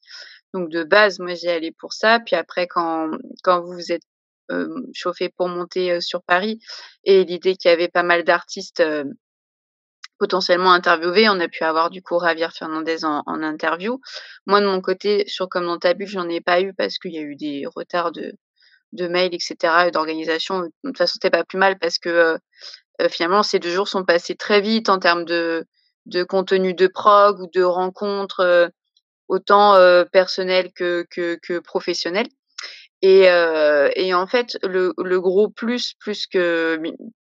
Donc 0.54 0.68
de 0.70 0.84
base, 0.84 1.18
moi, 1.18 1.34
j'y 1.34 1.48
allais 1.48 1.72
pour 1.72 1.92
ça. 1.92 2.20
Puis 2.20 2.36
après, 2.36 2.66
quand 2.66 3.10
quand 3.42 3.62
vous 3.62 3.72
vous 3.72 3.92
êtes 3.92 4.02
euh, 4.50 4.68
chauffé 4.94 5.28
pour 5.30 5.48
monter 5.48 5.92
euh, 5.92 6.00
sur 6.00 6.22
Paris 6.22 6.60
et 7.04 7.24
l'idée 7.24 7.56
qu'il 7.56 7.70
y 7.70 7.74
avait 7.74 7.88
pas 7.88 8.02
mal 8.02 8.24
d'artistes 8.24 8.80
euh, 8.80 9.04
potentiellement 10.18 10.72
interviewés, 10.72 11.28
on 11.28 11.40
a 11.40 11.48
pu 11.48 11.64
avoir 11.64 11.90
du 11.90 12.02
coup 12.02 12.18
Javier 12.20 12.48
Fernandez 12.54 13.04
en, 13.04 13.22
en 13.26 13.42
interview. 13.42 14.00
Moi, 14.46 14.60
de 14.60 14.66
mon 14.66 14.80
côté, 14.80 15.24
sur 15.26 15.48
Comme 15.48 15.66
dans 15.66 15.78
ta 15.78 15.94
bulle, 15.94 16.06
j'en 16.08 16.28
ai 16.28 16.40
pas 16.40 16.60
eu 16.60 16.74
parce 16.74 16.98
qu'il 16.98 17.12
y 17.12 17.18
a 17.18 17.22
eu 17.22 17.36
des 17.36 17.64
retards 17.74 18.12
de 18.12 18.34
de 18.92 19.08
mails, 19.08 19.34
etc., 19.34 19.56
et 19.86 19.90
d'organisation. 19.90 20.60
De 20.60 20.70
toute 20.84 20.98
façon, 20.98 21.14
c'était 21.14 21.30
pas 21.30 21.44
plus 21.44 21.58
mal 21.58 21.78
parce 21.78 21.98
que 21.98 22.08
euh, 22.08 22.38
euh, 23.00 23.08
finalement, 23.08 23.42
ces 23.42 23.58
deux 23.58 23.70
jours 23.70 23.88
sont 23.88 24.04
passés 24.04 24.34
très 24.34 24.60
vite 24.60 24.88
en 24.88 24.98
termes 24.98 25.24
de, 25.24 25.66
de 26.06 26.24
contenu 26.24 26.74
de 26.74 26.86
prog 26.86 27.40
ou 27.40 27.48
de 27.52 27.62
rencontres, 27.62 28.40
euh, 28.40 28.68
autant 29.28 29.74
personnelles 30.12 30.72
que, 30.74 31.06
que, 31.10 31.38
que 31.42 31.58
professionnelles. 31.58 32.28
Et, 33.00 33.22
et 33.96 34.14
en 34.14 34.26
fait, 34.26 34.58
le, 34.62 34.92
le 34.98 35.20
gros 35.22 35.48
plus, 35.48 35.94
plus 35.98 36.26
que, 36.26 36.78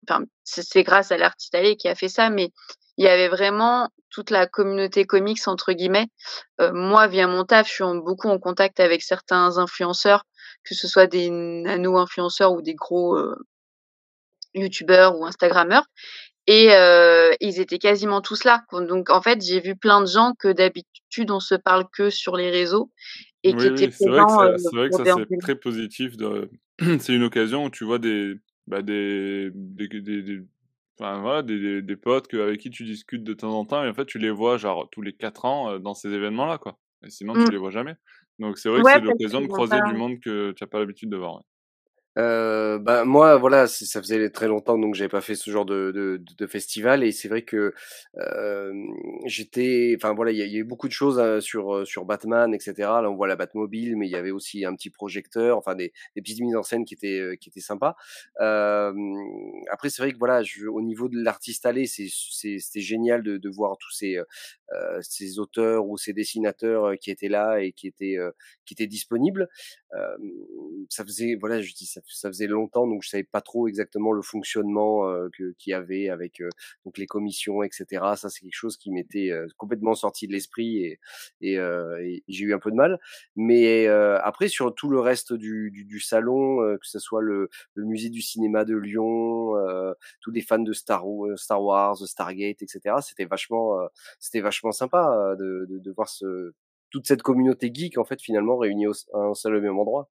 enfin, 0.08 0.24
c'est 0.42 0.84
grâce 0.84 1.12
à 1.12 1.18
l'artiste 1.18 1.54
allé 1.54 1.76
qui 1.76 1.86
a 1.86 1.94
fait 1.94 2.08
ça, 2.08 2.30
mais 2.30 2.50
il 2.98 3.04
y 3.04 3.08
avait 3.08 3.28
vraiment 3.28 3.88
toute 4.10 4.30
la 4.30 4.46
communauté 4.46 5.06
comics 5.06 5.46
entre 5.46 5.72
guillemets. 5.72 6.08
moi, 6.58 7.06
via 7.06 7.26
mon 7.26 7.44
taf, 7.44 7.68
je 7.68 7.72
suis 7.72 7.84
beaucoup 8.04 8.28
en 8.28 8.38
contact 8.38 8.80
avec 8.80 9.02
certains 9.02 9.56
influenceurs 9.56 10.24
que 10.68 10.74
ce 10.74 10.88
soit 10.88 11.06
des 11.06 11.30
nano-influenceurs 11.30 12.52
ou 12.52 12.62
des 12.62 12.74
gros 12.74 13.16
euh, 13.16 13.34
youtubeurs 14.54 15.18
ou 15.18 15.24
instagrammeurs. 15.24 15.86
Et 16.46 16.72
euh, 16.72 17.34
ils 17.40 17.60
étaient 17.60 17.78
quasiment 17.78 18.22
tous 18.22 18.44
là. 18.44 18.62
Donc 18.72 19.10
en 19.10 19.20
fait, 19.20 19.44
j'ai 19.44 19.60
vu 19.60 19.76
plein 19.76 20.00
de 20.00 20.06
gens 20.06 20.32
que 20.38 20.48
d'habitude 20.48 21.30
on 21.30 21.40
se 21.40 21.54
parle 21.54 21.84
que 21.92 22.10
sur 22.10 22.36
les 22.36 22.50
réseaux 22.50 22.90
et 23.42 23.54
qui 23.54 23.66
étaient 23.66 23.88
présents. 23.88 24.42
Euh, 24.42 24.56
c'est 24.56 24.76
vrai 24.76 24.88
que 24.88 24.96
ça, 24.96 25.04
c'est 25.04 25.38
très 25.40 25.56
positif. 25.56 26.16
De... 26.16 26.50
c'est 27.00 27.12
une 27.12 27.24
occasion 27.24 27.64
où 27.64 27.70
tu 27.70 27.84
vois 27.84 27.98
des, 27.98 28.34
bah, 28.66 28.80
des, 28.80 29.50
des, 29.54 29.88
des, 29.88 30.40
Enfin, 30.98 31.20
voilà, 31.20 31.42
des, 31.42 31.80
des, 31.80 31.96
potes 31.96 32.32
avec 32.34 32.60
qui 32.60 32.70
tu 32.70 32.84
discutes 32.84 33.22
de 33.22 33.32
temps 33.32 33.52
en 33.52 33.64
temps 33.64 33.84
et 33.84 33.88
en 33.88 33.94
fait 33.94 34.06
tu 34.06 34.18
les 34.18 34.30
vois 34.30 34.56
genre 34.56 34.88
tous 34.90 35.00
les 35.00 35.12
quatre 35.12 35.44
ans 35.44 35.78
dans 35.78 35.94
ces 35.94 36.12
événements 36.12 36.46
là 36.46 36.58
quoi. 36.58 36.76
Et 37.06 37.10
sinon 37.10 37.34
tu 37.34 37.40
mmh. 37.40 37.50
les 37.50 37.58
vois 37.58 37.70
jamais. 37.70 37.94
Donc 38.38 38.58
c'est 38.58 38.68
vrai 38.68 38.82
que 38.82 38.90
c'est 38.90 39.00
l'occasion 39.00 39.40
de 39.40 39.46
croiser 39.46 39.78
du 39.86 39.94
monde 39.94 40.18
que 40.20 40.52
tu 40.52 40.64
n'as 40.64 40.68
pas 40.68 40.80
l'habitude 40.80 41.10
de 41.10 41.16
voir. 41.16 41.42
Euh, 42.18 42.78
bah 42.80 43.04
moi 43.04 43.36
voilà 43.36 43.68
ça 43.68 44.00
faisait 44.00 44.28
très 44.30 44.48
longtemps 44.48 44.76
donc 44.76 44.94
j'avais 44.96 45.08
pas 45.08 45.20
fait 45.20 45.36
ce 45.36 45.50
genre 45.50 45.64
de, 45.64 45.92
de, 45.94 46.20
de 46.36 46.46
festival 46.48 47.04
et 47.04 47.12
c'est 47.12 47.28
vrai 47.28 47.42
que 47.42 47.74
euh, 48.16 48.72
j'étais 49.26 49.94
enfin 49.96 50.14
voilà 50.14 50.32
il 50.32 50.38
y, 50.38 50.42
a 50.42 50.46
eu 50.46 50.64
beaucoup 50.64 50.88
de 50.88 50.92
choses 50.92 51.20
euh, 51.20 51.40
sur 51.40 51.72
euh, 51.76 51.84
sur 51.84 52.04
Batman 52.06 52.52
etc 52.54 52.74
là 52.78 53.08
on 53.08 53.14
voit 53.14 53.28
la 53.28 53.36
Batmobile 53.36 53.96
mais 53.96 54.08
il 54.08 54.10
y 54.10 54.16
avait 54.16 54.32
aussi 54.32 54.64
un 54.64 54.74
petit 54.74 54.90
projecteur 54.90 55.58
enfin 55.58 55.76
des, 55.76 55.92
des 56.16 56.22
petites 56.22 56.40
mises 56.40 56.56
en 56.56 56.64
scène 56.64 56.84
qui 56.84 56.94
étaient 56.94 57.20
euh, 57.20 57.36
qui 57.36 57.50
étaient 57.50 57.60
sympas. 57.60 57.94
Euh, 58.40 58.92
après 59.70 59.88
c'est 59.90 60.02
vrai 60.02 60.12
que 60.12 60.18
voilà 60.18 60.42
je, 60.42 60.66
au 60.66 60.80
niveau 60.80 61.08
de 61.08 61.18
l'artiste 61.22 61.66
allé 61.66 61.86
c'est 61.86 62.08
c'était 62.10 62.80
génial 62.80 63.22
de, 63.22 63.36
de 63.36 63.48
voir 63.48 63.76
tous 63.78 63.90
ces 63.92 64.18
ces 65.00 65.38
auteurs 65.38 65.86
ou 65.86 65.96
ces 65.96 66.12
dessinateurs 66.12 66.98
qui 67.00 67.10
étaient 67.10 67.28
là 67.28 67.58
et 67.60 67.72
qui 67.72 67.86
étaient 67.86 68.16
qui 68.66 68.74
étaient 68.74 68.86
disponibles. 68.86 69.48
Ça 70.90 71.04
faisait 71.04 71.36
voilà 71.40 71.60
je 71.62 71.72
dis 71.74 71.86
ça 71.86 72.00
ça 72.08 72.28
faisait 72.28 72.46
longtemps, 72.46 72.86
donc 72.86 73.02
je 73.02 73.08
savais 73.08 73.24
pas 73.24 73.40
trop 73.40 73.68
exactement 73.68 74.12
le 74.12 74.22
fonctionnement 74.22 75.02
que 75.36 75.52
qu'il 75.58 75.72
y 75.72 75.74
avait 75.74 76.08
avec 76.08 76.42
donc 76.84 76.98
les 76.98 77.06
commissions, 77.06 77.62
etc. 77.62 77.86
Ça, 78.16 78.28
c'est 78.28 78.40
quelque 78.40 78.54
chose 78.54 78.76
qui 78.76 78.90
m'était 78.90 79.32
complètement 79.56 79.94
sorti 79.94 80.26
de 80.26 80.32
l'esprit 80.32 80.84
et, 80.84 81.00
et, 81.40 81.54
et 81.54 82.22
j'ai 82.28 82.44
eu 82.44 82.54
un 82.54 82.58
peu 82.58 82.70
de 82.70 82.76
mal. 82.76 82.98
Mais 83.36 83.86
après, 83.88 84.48
sur 84.48 84.74
tout 84.74 84.88
le 84.88 85.00
reste 85.00 85.32
du, 85.32 85.70
du, 85.70 85.84
du 85.84 86.00
salon, 86.00 86.58
que 86.80 86.86
ce 86.86 86.98
soit 86.98 87.22
le, 87.22 87.48
le, 87.74 87.84
musée 87.84 88.10
du 88.10 88.22
cinéma 88.22 88.64
de 88.64 88.76
Lyon, 88.76 89.54
tous 90.20 90.30
les 90.30 90.42
fans 90.42 90.58
de 90.58 90.72
Star, 90.72 91.04
Star 91.36 91.62
Wars, 91.62 91.96
Stargate, 91.98 92.62
etc. 92.62 92.96
C'était 93.02 93.24
vachement, 93.26 93.78
c'était 94.18 94.40
vachement 94.40 94.72
sympa 94.72 95.34
de, 95.38 95.66
de, 95.68 95.78
de 95.78 95.90
voir 95.92 96.08
ce 96.08 96.52
toute 96.90 97.06
cette 97.06 97.22
communauté 97.22 97.70
geek 97.72 97.98
en 97.98 98.04
fait 98.04 98.20
finalement 98.20 98.56
réunie 98.56 98.86
au, 98.86 98.92
à 99.12 99.18
un 99.18 99.34
seul 99.34 99.56
et 99.56 99.60
même 99.60 99.78
endroit. 99.78 100.08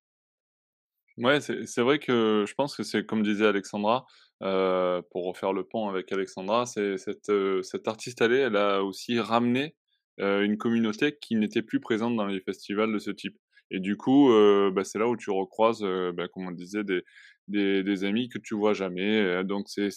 Ouais, 1.18 1.40
c'est 1.42 1.82
vrai 1.82 1.98
que 1.98 2.46
je 2.48 2.54
pense 2.54 2.76
que 2.76 2.84
c'est 2.84 3.04
comme 3.04 3.24
disait 3.24 3.48
Alexandra, 3.48 4.06
euh, 4.44 5.02
pour 5.12 5.26
refaire 5.26 5.52
le 5.52 5.64
pont 5.64 5.90
avec 5.90 6.12
Alexandra, 6.12 6.68
c'est 6.68 6.98
cette, 6.98 7.30
euh, 7.30 7.64
cette 7.64 7.88
artiste 7.88 8.22
allée, 8.22 8.38
elle 8.38 8.56
a 8.56 8.84
aussi 8.84 9.20
ramené 9.20 9.76
euh, 10.20 10.44
une 10.44 10.58
communauté 10.58 11.18
qui 11.20 11.36
n'était 11.36 11.64
plus 11.64 11.80
présente 11.80 12.16
dans 12.16 12.28
les 12.28 12.40
festivals 12.42 12.94
de 12.94 13.00
ce 13.00 13.10
type. 13.10 13.36
Et 13.72 13.80
du 13.80 13.98
coup, 13.98 14.30
bah, 14.74 14.86
c'est 14.86 14.98
là 14.98 15.10
où 15.10 15.18
tu 15.18 15.30
recroises, 15.30 15.82
bah, 16.16 16.30
comme 16.30 16.48
on 16.48 16.52
disait, 16.52 16.86
des, 16.86 17.02
des, 17.50 17.84
des, 17.84 18.04
amis 18.06 18.30
que 18.30 18.38
tu 18.40 18.56
vois 18.56 18.74
jamais. 18.74 19.44
Donc 19.44 19.68
c'est 19.68 19.90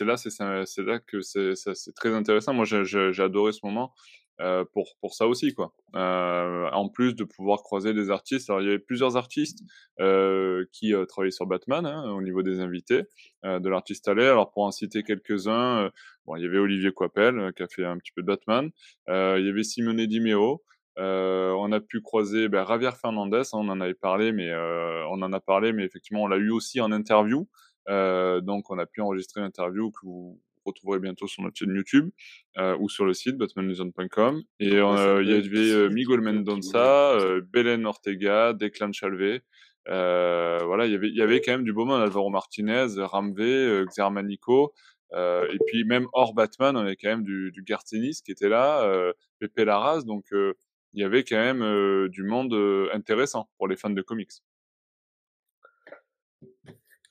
là, 0.00 0.16
c'est 0.16 0.82
là 0.82 1.00
que 1.00 1.20
c'est 1.20 1.94
très 1.94 2.14
intéressant. 2.14 2.54
Moi, 2.54 2.64
j'ai 2.64 3.22
adoré 3.22 3.52
ce 3.52 3.60
moment. 3.62 3.92
Euh, 4.40 4.64
pour, 4.72 4.96
pour 5.00 5.14
ça 5.14 5.26
aussi, 5.26 5.52
quoi. 5.52 5.74
Euh, 5.94 6.70
en 6.72 6.88
plus 6.88 7.14
de 7.14 7.24
pouvoir 7.24 7.62
croiser 7.62 7.92
des 7.92 8.10
artistes. 8.10 8.48
Alors, 8.48 8.62
il 8.62 8.66
y 8.66 8.68
avait 8.68 8.78
plusieurs 8.78 9.16
artistes 9.16 9.60
euh, 10.00 10.64
qui 10.72 10.94
euh, 10.94 11.04
travaillaient 11.04 11.30
sur 11.30 11.46
Batman 11.46 11.84
hein, 11.84 12.10
au 12.12 12.22
niveau 12.22 12.42
des 12.42 12.60
invités 12.60 13.02
euh, 13.44 13.58
de 13.58 13.68
l'artiste 13.68 14.08
allé. 14.08 14.24
Alors, 14.24 14.50
pour 14.50 14.62
en 14.62 14.70
citer 14.70 15.02
quelques-uns, 15.02 15.90
bon, 16.24 16.36
il 16.36 16.42
y 16.42 16.46
avait 16.46 16.58
Olivier 16.58 16.92
Coipel 16.92 17.52
qui 17.54 17.62
a 17.62 17.68
fait 17.68 17.84
un 17.84 17.98
petit 17.98 18.12
peu 18.12 18.22
de 18.22 18.26
Batman. 18.26 18.70
il 19.08 19.44
y 19.44 19.48
avait 19.48 19.62
Simone 19.62 20.06
Di 20.06 20.20
Meo. 20.20 20.62
on 20.96 21.72
a 21.72 21.80
pu 21.80 22.00
croiser 22.00 22.48
ben, 22.48 22.64
Javier 22.66 22.92
Fernandez, 22.98 23.42
hein, 23.52 23.58
on 23.58 23.68
en 23.68 23.80
avait 23.80 23.94
parlé, 23.94 24.32
mais 24.32 24.50
on 24.54 25.20
en 25.22 25.32
a 25.32 25.40
parlé, 25.40 25.72
mais 25.72 25.84
effectivement, 25.84 26.22
on 26.22 26.28
l'a 26.28 26.38
eu 26.38 26.50
aussi 26.50 26.80
en 26.80 26.92
interview. 26.92 27.46
donc, 27.88 28.70
on 28.70 28.78
a 28.78 28.86
pu 28.86 29.02
enregistrer 29.02 29.42
l'interview 29.42 29.90
que 29.90 30.06
vous, 30.06 30.40
retrouverez 30.70 30.98
bientôt 30.98 31.26
sur 31.26 31.42
notre 31.42 31.56
chaîne 31.56 31.74
YouTube 31.74 32.10
euh, 32.58 32.76
ou 32.78 32.88
sur 32.88 33.04
le 33.04 33.14
site 33.14 33.36
batmanluzon.com. 33.36 34.42
Et 34.58 34.72
euh, 34.74 35.22
il 35.22 35.30
y 35.30 35.34
avait 35.34 35.72
euh, 35.72 35.88
Miguel 35.88 36.20
Mendonça, 36.20 37.12
euh, 37.12 37.40
Belen 37.52 37.86
Ortega, 37.86 38.52
Declan 38.52 38.92
Chalvé. 38.92 39.42
voilà, 39.86 40.86
il 40.86 40.92
y 40.92 40.94
avait, 40.94 41.08
il 41.08 41.16
y 41.16 41.22
avait 41.22 41.40
quand 41.40 41.52
même 41.52 41.64
du 41.64 41.72
beau 41.72 41.84
monde, 41.84 42.02
Alvaro 42.02 42.30
Martinez, 42.30 42.86
Ramvé, 42.96 43.84
Xermanico. 43.86 44.72
et 45.14 45.58
puis 45.66 45.84
même 45.84 46.06
hors 46.12 46.34
Batman, 46.34 46.76
on 46.76 46.80
avait 46.80 46.96
quand 46.96 47.08
même 47.08 47.24
du, 47.24 47.50
du 47.52 47.62
Gartenis 47.62 48.20
qui 48.24 48.32
était 48.32 48.48
là, 48.48 49.12
Pepe 49.38 49.64
Larraz. 49.64 50.02
Donc 50.02 50.26
il 50.32 51.00
y 51.00 51.04
avait 51.04 51.24
quand 51.24 51.36
même 51.36 52.08
du 52.08 52.22
monde 52.22 52.54
intéressant 52.92 53.48
pour 53.58 53.68
les 53.68 53.76
fans 53.76 53.90
de 53.90 54.02
comics. 54.02 54.32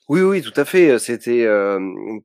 Oui, 0.09 0.21
oui, 0.21 0.41
tout 0.41 0.59
à 0.59 0.65
fait. 0.65 0.97
C'était 0.97 1.47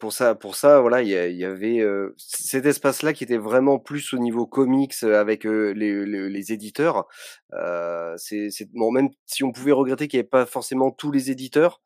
pour 0.01 0.13
ça, 0.15 0.35
pour 0.35 0.57
ça, 0.57 0.81
voilà, 0.81 1.03
il 1.03 1.09
y, 1.09 1.45
avait 1.45 1.85
cet 2.17 2.65
espace-là 2.65 3.13
qui 3.13 3.25
était 3.25 3.37
vraiment 3.37 3.79
plus 3.79 4.15
au 4.15 4.19
niveau 4.19 4.47
comics 4.47 5.03
avec 5.03 5.45
les, 5.45 5.75
les, 5.75 6.31
les, 6.31 6.53
éditeurs. 6.53 7.07
c'est 8.17 8.49
bon, 8.73 8.91
même 8.91 9.11
si 9.27 9.45
on 9.45 9.53
pouvait 9.53 9.73
regretter 9.73 10.09
qu'il 10.09 10.17
n'y 10.19 10.23
avait 10.23 10.29
pas 10.29 10.47
forcément 10.47 10.91
tous 10.93 11.13
les 11.13 11.31
éditeurs, 11.31 11.83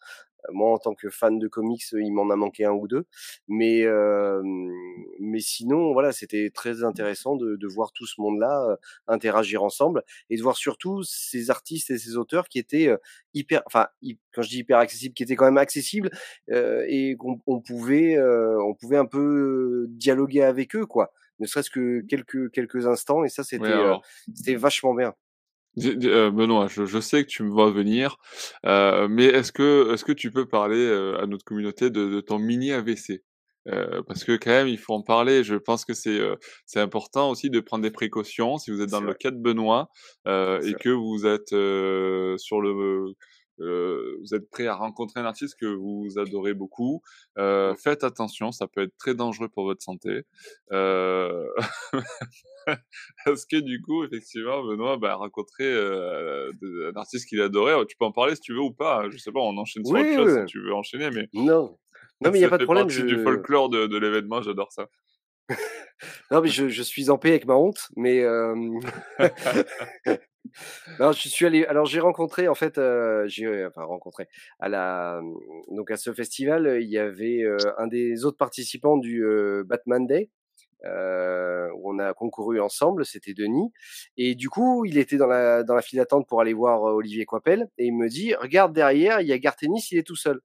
moi, 0.53 0.73
en 0.73 0.79
tant 0.79 0.95
que 0.95 1.11
fan 1.11 1.39
de 1.39 1.49
comics, 1.49 1.83
il 1.93 2.13
m'en 2.13 2.31
a 2.31 2.37
manqué 2.37 2.65
un 2.65 2.73
ou 2.73 2.89
deux, 2.89 3.05
mais 3.49 3.85
euh, 3.85 4.43
mais 5.21 5.41
sinon, 5.41 5.93
voilà, 5.93 6.13
c'était 6.13 6.51
très 6.51 6.85
intéressant 6.85 7.37
de, 7.37 7.57
de 7.57 7.67
voir 7.67 7.93
tout 7.93 8.07
ce 8.07 8.21
monde-là 8.21 8.71
euh, 8.71 8.77
interagir 9.07 9.63
ensemble 9.63 10.03
et 10.31 10.37
de 10.37 10.43
voir 10.43 10.57
surtout 10.57 11.03
ces 11.03 11.51
artistes 11.51 11.91
et 11.91 11.99
ces 11.99 12.17
auteurs 12.17 12.49
qui 12.49 12.59
étaient 12.59 12.91
hyper, 13.35 13.63
enfin, 13.67 13.89
quand 14.33 14.43
je 14.43 14.49
dis 14.49 14.59
hyper 14.59 14.79
accessibles, 14.79 15.15
qui 15.15 15.23
étaient 15.23 15.37
quand 15.37 15.45
même 15.45 15.59
accessibles 15.59 16.11
euh, 16.51 16.85
et 16.89 17.17
qu'on 17.17 17.41
on 17.47 17.61
pouvait 17.61 18.19
on 18.21 18.75
pouvait 18.75 18.97
un 18.97 19.07
peu 19.07 19.87
dialoguer 19.91 20.43
avec 20.43 20.75
eux, 20.77 20.87
quoi, 20.87 21.13
ne 21.41 21.47
serait-ce 21.47 21.71
que 21.71 22.01
quelques 22.09 22.51
quelques 22.53 22.87
instants 22.87 23.25
et 23.25 23.29
ça, 23.29 23.45
c'était 23.45 23.73
c'était 24.35 24.55
vachement 24.57 24.95
bien. 24.95 25.15
Euh, 25.85 26.31
Benoît, 26.31 26.67
je, 26.69 26.85
je, 26.85 26.99
sais 27.01 27.25
que 27.25 27.29
tu 27.29 27.43
me 27.43 27.51
vois 27.51 27.71
venir, 27.71 28.17
euh, 28.67 29.09
mais 29.09 29.25
est-ce 29.25 29.53
que, 29.53 29.93
est-ce 29.93 30.05
que 30.05 30.13
tu 30.13 30.31
peux 30.31 30.47
parler 30.47 30.79
euh, 30.79 31.21
à 31.21 31.27
notre 31.27 31.45
communauté 31.45 31.91
de, 31.91 32.09
de 32.09 32.21
ton 32.21 32.39
mini 32.39 32.73
AVC 32.73 33.23
euh, 33.67 34.03
parce 34.07 34.25
que 34.25 34.33
quand 34.37 34.51
même, 34.51 34.69
il 34.69 34.79
faut 34.79 34.95
en 34.95 35.03
parler. 35.03 35.45
Je 35.45 35.55
pense 35.55 35.85
que 35.85 35.93
c'est 35.93 36.21
c'est 36.65 36.81
important 36.81 37.29
aussi 37.29 37.51
de 37.51 37.61
prendre 37.61 37.83
des 37.83 37.91
précautions 37.91 38.57
si 38.57 38.71
vous 38.71 38.81
êtes 38.81 38.89
dans 38.89 39.03
le 39.03 39.13
cas 39.13 39.31
de 39.31 39.37
Benoît 39.37 39.91
et 40.27 40.75
que 40.81 40.89
vous 40.89 41.27
êtes 41.27 41.51
sur 42.41 42.63
le 42.63 43.13
euh, 43.61 44.17
vous 44.21 44.35
êtes 44.35 44.49
prêt 44.51 44.67
à 44.67 44.75
rencontrer 44.75 45.21
un 45.21 45.25
artiste 45.25 45.57
que 45.61 45.67
vous 45.67 46.19
adorez 46.19 46.55
beaucoup, 46.55 47.03
euh, 47.39 47.75
faites 47.77 48.05
attention, 48.05 48.53
ça 48.53 48.67
peut 48.67 48.83
être 48.83 48.97
très 48.99 49.15
dangereux 49.15 49.49
pour 49.49 49.65
votre 49.65 49.83
santé. 49.83 50.23
Euh... 50.73 51.45
Parce 53.25 53.47
que 53.47 53.57
du 53.57 53.81
coup, 53.81 54.05
effectivement, 54.05 54.63
Benoît 54.63 54.99
bah, 54.99 55.13
a 55.13 55.15
rencontré 55.15 55.65
euh, 55.65 56.53
un 56.63 56.97
artiste 56.97 57.27
qu'il 57.27 57.41
adorait. 57.41 57.75
Tu 57.87 57.97
peux 57.97 58.05
en 58.05 58.13
parler 58.13 58.35
si 58.35 58.43
tu 58.43 58.53
veux 58.53 58.61
ou 58.61 58.73
pas. 58.73 59.01
Hein. 59.01 59.11
Je 59.11 59.17
sais 59.17 59.33
pas, 59.33 59.41
on 59.41 59.57
enchaîne 59.57 59.85
sur 59.87 59.97
autre 59.97 60.15
chose 60.15 60.41
si 60.41 60.45
tu 60.47 60.61
veux 60.61 60.75
enchaîner, 60.75 61.11
mais 61.11 61.29
non, 61.33 61.79
non, 62.21 62.31
mais 62.33 62.39
il 62.39 62.43
y 62.43 62.45
a 62.45 62.49
pas 62.49 62.59
de 62.59 62.65
problème. 62.65 62.89
Je... 62.89 63.05
du 63.05 63.23
folklore 63.23 63.69
de, 63.69 63.87
de 63.87 63.97
l'événement, 63.97 64.43
j'adore 64.43 64.73
ça. 64.73 64.89
non, 66.31 66.41
mais 66.41 66.49
je, 66.49 66.69
je, 66.69 66.83
suis 66.83 67.11
en 67.11 67.19
paix 67.19 67.31
avec 67.31 67.47
ma 67.47 67.55
honte, 67.55 67.89
mais 67.97 68.21
euh... 68.23 68.55
non, 71.01 71.13
je 71.13 71.29
suis 71.29 71.47
allé. 71.47 71.65
Alors 71.67 71.87
j'ai 71.87 72.01
rencontré 72.01 72.49
en 72.49 72.55
fait, 72.55 72.79
euh, 72.79 73.27
j'ai 73.29 73.67
enfin 73.67 73.85
rencontré 73.85 74.29
à 74.61 74.69
la 74.69 75.21
donc 75.71 75.91
à 75.91 75.97
ce 75.97 76.13
festival, 76.13 76.79
il 76.81 76.89
y 76.89 76.99
avait 76.99 77.43
euh, 77.43 77.59
un 77.79 77.87
des 77.87 78.25
autres 78.25 78.37
participants 78.37 78.97
du 78.97 79.25
euh, 79.25 79.65
Batman 79.67 80.07
Day. 80.07 80.31
Euh, 80.85 81.69
où 81.75 81.93
on 81.93 81.99
a 81.99 82.15
concouru 82.15 82.61
ensemble, 82.61 83.05
c'était 83.05 83.35
Denis, 83.35 83.73
et 84.17 84.37
du 84.37 84.49
coup 84.49 84.85
il 84.85 84.97
était 84.97 85.17
dans 85.17 85.27
la 85.27 85.65
dans 85.65 85.75
la 85.75 85.83
file 85.83 85.99
d'attente 85.99 86.29
pour 86.29 86.41
aller 86.41 86.53
voir 86.53 86.83
Olivier 86.83 87.25
Coipel, 87.25 87.67
et 87.79 87.87
il 87.87 87.97
me 87.97 88.09
dit 88.09 88.33
regarde 88.37 88.73
derrière, 88.73 89.21
il 89.21 89.27
y 89.27 89.33
a 89.33 89.39
Gartenis, 89.39 89.89
il 89.91 89.99
est 89.99 90.07
tout 90.07 90.15
seul. 90.15 90.41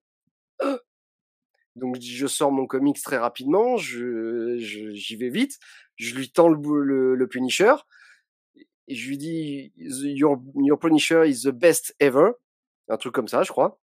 Donc 1.75 1.99
je 1.99 2.27
sors 2.27 2.51
mon 2.51 2.67
comics 2.67 3.01
très 3.01 3.17
rapidement, 3.17 3.77
je 3.77 4.57
j'y 4.59 5.15
vais 5.15 5.29
vite, 5.29 5.59
je 5.95 6.15
lui 6.15 6.29
tends 6.31 6.49
le, 6.49 6.81
le, 6.83 7.15
le 7.15 7.27
Punisher, 7.27 7.73
et 8.87 8.95
je 8.95 9.07
lui 9.07 9.17
dis 9.17 9.73
your, 9.75 10.41
your 10.55 10.77
Punisher 10.77 11.23
is 11.27 11.43
the 11.43 11.51
best 11.51 11.95
ever, 11.99 12.31
un 12.89 12.97
truc 12.97 13.13
comme 13.13 13.27
ça, 13.27 13.43
je 13.43 13.51
crois. 13.51 13.79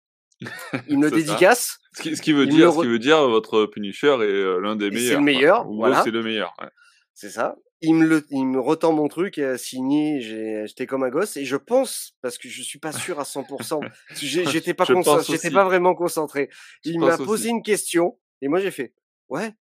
Il 0.88 0.98
me 0.98 1.10
dédicace. 1.10 1.78
Ce 1.94 2.02
qui, 2.02 2.16
ce 2.16 2.22
qui, 2.22 2.32
veut 2.32 2.46
dire, 2.46 2.72
ce 2.72 2.80
qui 2.80 2.86
veut 2.86 2.98
dire, 2.98 3.26
votre 3.28 3.66
Punisher 3.66 4.18
est 4.20 4.24
euh, 4.24 4.60
l'un 4.60 4.76
des 4.76 4.90
meilleurs. 4.90 5.08
C'est 5.08 5.16
le 5.16 5.22
meilleur, 5.22 5.66
voilà. 5.66 6.02
C'est 6.04 6.10
le 6.10 6.22
meilleur. 6.22 6.54
Ouais. 6.60 6.68
C'est 7.14 7.30
ça. 7.30 7.56
Il 7.80 7.94
me, 7.94 8.06
le, 8.06 8.26
il 8.30 8.44
me 8.44 8.58
retend 8.58 8.92
mon 8.92 9.06
truc, 9.06 9.38
euh, 9.38 9.56
signé, 9.56 10.20
j'étais 10.20 10.86
comme 10.86 11.04
un 11.04 11.10
gosse, 11.10 11.36
et 11.36 11.44
je 11.44 11.54
pense, 11.54 12.16
parce 12.22 12.36
que 12.36 12.48
je 12.48 12.60
suis 12.62 12.80
pas 12.80 12.90
sûr 12.90 13.20
à 13.20 13.22
100%, 13.22 13.88
j'étais 14.16 14.74
pas, 14.74 14.84
j'étais 15.26 15.50
pas 15.50 15.64
vraiment 15.64 15.94
concentré. 15.94 16.50
Il 16.82 16.98
m'a 16.98 17.16
posé 17.16 17.50
une 17.50 17.62
question, 17.62 18.18
et 18.42 18.48
moi 18.48 18.58
j'ai 18.58 18.72
fait, 18.72 18.94
ouais, 19.28 19.54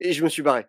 et 0.00 0.12
je 0.12 0.22
me 0.22 0.28
suis 0.28 0.42
barré. 0.42 0.66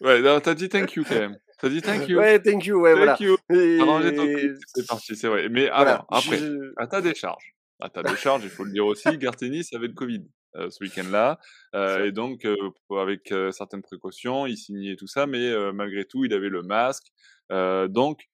ouais, 0.00 0.40
t'as 0.40 0.54
dit 0.54 0.68
thank 0.68 0.94
you 0.94 1.04
quand 1.04 1.18
même. 1.18 1.36
T'as 1.60 1.68
dit 1.68 1.82
thank 1.82 2.08
you. 2.08 2.18
Ouais, 2.18 2.40
thank 2.40 2.64
you, 2.64 2.80
ouais, 2.80 2.92
thank 2.92 2.98
voilà. 2.98 3.16
You. 3.18 3.36
Et... 3.50 4.54
C'est 4.74 4.86
parti, 4.86 5.16
c'est 5.16 5.26
vrai. 5.26 5.48
Mais 5.48 5.68
alors, 5.70 6.06
après, 6.08 6.38
je... 6.38 6.72
à 6.76 6.86
ta 6.86 7.00
décharge, 7.00 7.56
à 7.80 7.90
ta 7.90 8.04
décharge, 8.04 8.44
il 8.44 8.50
faut 8.50 8.62
le 8.62 8.70
dire 8.70 8.86
aussi, 8.86 9.18
Gartenis 9.18 9.66
avait 9.72 9.88
le 9.88 9.94
Covid 9.94 10.24
ce 10.70 10.82
week-end-là, 10.82 11.38
euh, 11.74 12.06
et 12.06 12.12
donc 12.12 12.44
euh, 12.44 12.56
avec 12.90 13.32
euh, 13.32 13.52
certaines 13.52 13.82
précautions, 13.82 14.46
il 14.46 14.56
signait 14.56 14.96
tout 14.96 15.06
ça, 15.06 15.26
mais 15.26 15.46
euh, 15.50 15.72
malgré 15.72 16.04
tout, 16.04 16.24
il 16.24 16.32
avait 16.32 16.48
le 16.48 16.62
masque. 16.62 17.12
donc, 17.50 18.28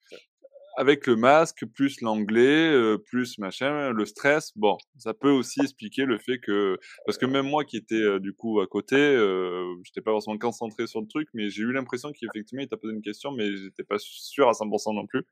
avec 0.77 1.07
le 1.07 1.17
masque, 1.17 1.65
plus 1.75 2.01
l'anglais, 2.01 2.73
euh, 2.73 2.99
plus 2.99 3.39
machin, 3.39 3.91
le 3.91 4.05
stress, 4.05 4.53
bon, 4.57 4.77
ça 4.99 5.15
peut 5.15 5.31
aussi 5.31 5.61
expliquer 5.61 6.05
le 6.05 6.19
fait 6.19 6.39
que, 6.39 6.79
parce 7.07 7.19
que 7.19 7.27
même 7.27 7.47
moi 7.47 7.65
qui 7.65 7.77
étais 7.77 7.95
euh, 7.95 8.19
du 8.19 8.33
coup 8.33 8.61
à 8.61 8.67
côté, 8.67 8.97
euh, 8.97 9.75
j'étais 9.85 10.01
pas 10.01 10.11
forcément 10.11 10.39
concentré 10.39 10.87
sur 10.87 11.01
le 11.01 11.07
truc, 11.07 11.29
mais 11.35 11.49
j'ai 11.49 11.63
eu 11.63 11.73
l'impression 11.73 12.13
qu'effectivement 12.13 12.63
il 12.63 12.69
t'a 12.69 12.77
posé 12.77 12.95
une 12.95 13.03
question, 13.03 13.31
mais 13.33 13.57
j'étais 13.57 13.85
pas 13.85 13.97
sûr 13.99 14.49
à 14.49 14.53
100% 14.53 14.95
non 14.95 15.07
plus. 15.07 15.25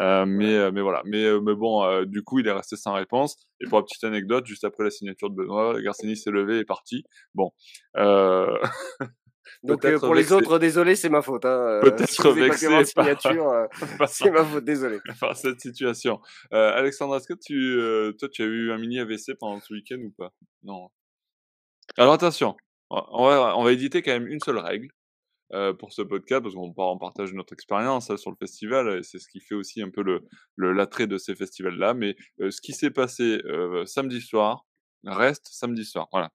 Euh, 0.00 0.24
mais 0.26 0.70
mais 0.72 0.80
voilà, 0.80 1.02
mais 1.04 1.40
mais 1.40 1.54
bon, 1.54 2.04
du 2.04 2.22
coup 2.22 2.38
il 2.38 2.46
est 2.46 2.52
resté 2.52 2.76
sans 2.76 2.94
réponse. 2.94 3.36
Et 3.60 3.66
pour 3.68 3.78
la 3.78 3.84
petite 3.84 4.04
anecdote, 4.04 4.46
juste 4.46 4.64
après 4.64 4.84
la 4.84 4.90
signature 4.90 5.30
de 5.30 5.36
Benoît, 5.36 5.80
Garcini 5.80 6.16
s'est 6.16 6.30
levé 6.30 6.56
et 6.56 6.60
est 6.60 6.64
parti. 6.64 7.04
Bon. 7.34 7.50
Donc 9.62 9.86
pour 9.98 10.14
les 10.14 10.32
autres, 10.32 10.58
désolé, 10.58 10.96
c'est 10.96 11.08
ma 11.08 11.22
faute. 11.22 11.44
Hein. 11.44 11.80
Peut-être 11.82 12.30
vexé 12.32 12.84
signature, 12.84 13.68
c'est 14.08 14.30
ma 14.30 14.44
faute, 14.44 14.64
désolé. 14.64 14.98
Par 15.20 15.36
cette 15.36 15.60
situation. 15.60 16.20
Alexandre, 16.50 17.16
est-ce 17.16 17.28
que 17.28 17.34
tu, 17.34 17.78
toi, 18.18 18.28
tu 18.28 18.42
as 18.42 18.46
eu 18.46 18.72
un 18.72 18.78
mini 18.78 18.98
AVC 19.00 19.34
pendant 19.38 19.60
ce 19.60 19.72
week-end 19.74 19.98
ou 19.98 20.10
pas? 20.10 20.32
Non. 20.62 20.88
Alors 21.96 22.14
attention, 22.14 22.56
on 22.90 23.26
va, 23.26 23.56
on 23.56 23.64
va 23.64 23.72
éditer 23.72 24.02
quand 24.02 24.12
même 24.12 24.26
une 24.26 24.40
seule 24.40 24.58
règle. 24.58 24.88
Euh, 25.54 25.74
pour 25.74 25.92
ce 25.92 26.00
podcast 26.00 26.42
parce 26.42 26.54
qu'on 26.54 26.72
on 26.74 26.98
partage 26.98 27.34
notre 27.34 27.52
expérience 27.52 28.08
hein, 28.08 28.16
sur 28.16 28.30
le 28.30 28.36
festival 28.38 29.00
et 29.00 29.02
c'est 29.02 29.18
ce 29.18 29.28
qui 29.28 29.38
fait 29.38 29.54
aussi 29.54 29.82
un 29.82 29.90
peu 29.90 30.02
le, 30.02 30.72
l'attrait 30.72 31.06
de 31.06 31.18
ces 31.18 31.34
festivals 31.34 31.76
là 31.76 31.92
mais 31.92 32.16
euh, 32.40 32.50
ce 32.50 32.62
qui 32.62 32.72
s'est 32.72 32.90
passé 32.90 33.42
euh, 33.44 33.84
samedi 33.84 34.22
soir 34.22 34.64
reste 35.04 35.48
samedi 35.50 35.84
soir 35.84 36.08
voilà 36.10 36.30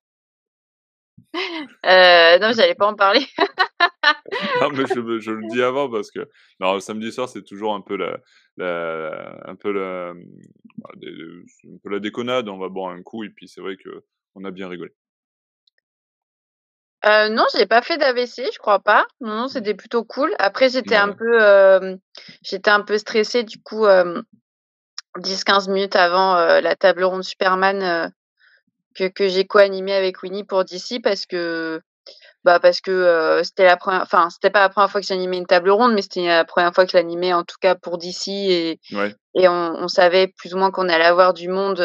non 1.83 2.51
j'allais 2.53 2.75
pas 2.75 2.87
en 2.87 2.95
parler 2.95 3.25
non 4.61 4.69
mais 4.71 4.85
je, 4.87 5.19
je, 5.19 5.31
le 5.31 5.47
dis 5.49 5.61
avant 5.61 5.89
parce 5.89 6.11
que 6.11 6.27
non 6.59 6.79
samedi 6.79 7.11
soir 7.11 7.29
c'est 7.29 7.43
toujours 7.43 7.73
un 7.73 7.81
peu 7.81 7.97
la, 7.97 8.17
un 9.45 9.55
peu 9.55 9.71
la 9.71 10.11
un 10.11 11.77
peu 11.83 11.89
la 11.89 11.99
déconnade 11.99 12.49
on 12.49 12.57
va 12.57 12.69
boire 12.69 12.91
un 12.91 13.01
coup 13.03 13.23
et 13.23 13.29
puis 13.29 13.47
c'est 13.47 13.61
vrai 13.61 13.75
que 13.77 14.03
on 14.35 14.43
a 14.45 14.51
bien 14.51 14.67
rigolé 14.67 14.91
euh, 17.05 17.29
non, 17.29 17.45
j'ai 17.55 17.67
pas 17.67 17.81
fait 17.81 17.97
d'AVC, 17.97 18.51
je 18.51 18.57
crois 18.57 18.79
pas. 18.79 19.05
Non, 19.21 19.35
non, 19.35 19.47
c'était 19.47 19.75
plutôt 19.75 20.03
cool. 20.03 20.33
Après, 20.39 20.69
j'étais 20.69 20.95
un 20.95 21.13
peu, 21.13 21.41
euh, 21.41 21.95
j'étais 22.41 22.71
un 22.71 22.81
peu 22.81 22.97
stressée 22.97 23.43
du 23.43 23.61
coup, 23.61 23.85
10-15 25.17 25.69
minutes 25.71 25.95
avant 25.95 26.35
la 26.35 26.75
table 26.75 27.03
ronde 27.03 27.23
Superman 27.23 28.11
que, 28.97 29.07
que 29.07 29.27
j'ai 29.27 29.45
co-animée 29.45 29.93
avec 29.93 30.23
Winnie 30.23 30.43
pour 30.43 30.65
DC 30.65 31.01
parce 31.01 31.25
que, 31.25 31.81
bah 32.43 32.59
parce 32.59 32.81
que 32.81 33.41
c'était 33.43 33.65
la 33.65 33.77
première, 33.77 34.01
enfin 34.01 34.29
c'était 34.29 34.49
pas 34.49 34.61
la 34.61 34.69
première 34.69 34.89
fois 34.89 35.01
que 35.01 35.07
j'animais 35.07 35.37
une 35.37 35.45
table 35.45 35.69
ronde, 35.69 35.93
mais 35.93 36.01
c'était 36.01 36.25
la 36.25 36.45
première 36.45 36.73
fois 36.73 36.85
que 36.85 36.91
je 36.91 36.97
l'animais 36.97 37.33
en 37.33 37.43
tout 37.43 37.57
cas 37.61 37.75
pour 37.75 37.97
DC 37.97 38.27
et 38.29 38.79
et 39.35 39.47
on, 39.47 39.75
on 39.75 39.87
savait 39.87 40.27
plus 40.27 40.53
ou 40.53 40.57
moins 40.57 40.71
qu'on 40.71 40.89
allait 40.89 41.05
avoir 41.05 41.33
du 41.33 41.47
monde 41.49 41.79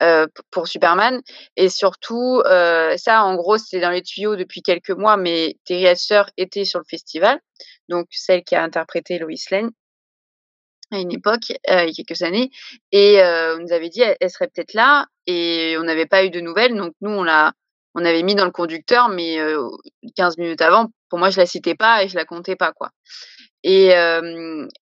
euh, 0.00 0.26
pour 0.50 0.68
Superman. 0.68 1.20
Et 1.56 1.68
surtout, 1.68 2.40
ça, 2.44 3.24
en 3.24 3.34
gros, 3.34 3.58
c'est 3.58 3.80
dans 3.80 3.90
les 3.90 4.02
tuyaux 4.02 4.36
depuis 4.36 4.62
quelques 4.62 4.90
mois, 4.90 5.16
mais 5.16 5.56
Terry 5.64 5.88
Hatcher 5.88 6.22
était 6.36 6.64
sur 6.64 6.78
le 6.78 6.84
festival, 6.88 7.40
donc 7.88 8.06
celle 8.10 8.44
qui 8.44 8.54
a 8.54 8.62
interprété 8.62 9.18
Lois 9.18 9.32
Lane 9.50 9.70
à 10.90 10.98
une 10.98 11.12
époque, 11.12 11.52
euh, 11.70 11.84
il 11.84 11.88
y 11.88 11.90
a 11.90 12.04
quelques 12.04 12.22
années, 12.22 12.50
et 12.92 13.20
on 13.22 13.58
nous 13.58 13.72
avait 13.72 13.88
dit 13.88 14.02
elle, 14.02 14.30
serait 14.30 14.48
peut-être 14.48 14.74
là, 14.74 15.06
et 15.26 15.76
on 15.78 15.84
n'avait 15.84 16.06
pas 16.06 16.24
eu 16.24 16.30
de 16.30 16.40
nouvelles, 16.40 16.74
donc 16.76 16.94
nous 17.00 17.10
on 17.10 17.22
l'a, 17.22 17.52
on 17.94 18.04
avait 18.04 18.22
mis 18.22 18.34
dans 18.34 18.44
le 18.44 18.50
conducteur, 18.50 19.08
mais 19.08 19.38
15 20.16 20.38
minutes 20.38 20.62
avant, 20.62 20.86
pour 21.10 21.18
moi 21.18 21.30
je 21.30 21.38
la 21.38 21.46
citais 21.46 21.74
pas 21.74 22.04
et 22.04 22.08
je 22.08 22.16
la 22.16 22.24
comptais 22.24 22.56
pas 22.56 22.72
quoi. 22.72 22.90
Et, 23.64 23.90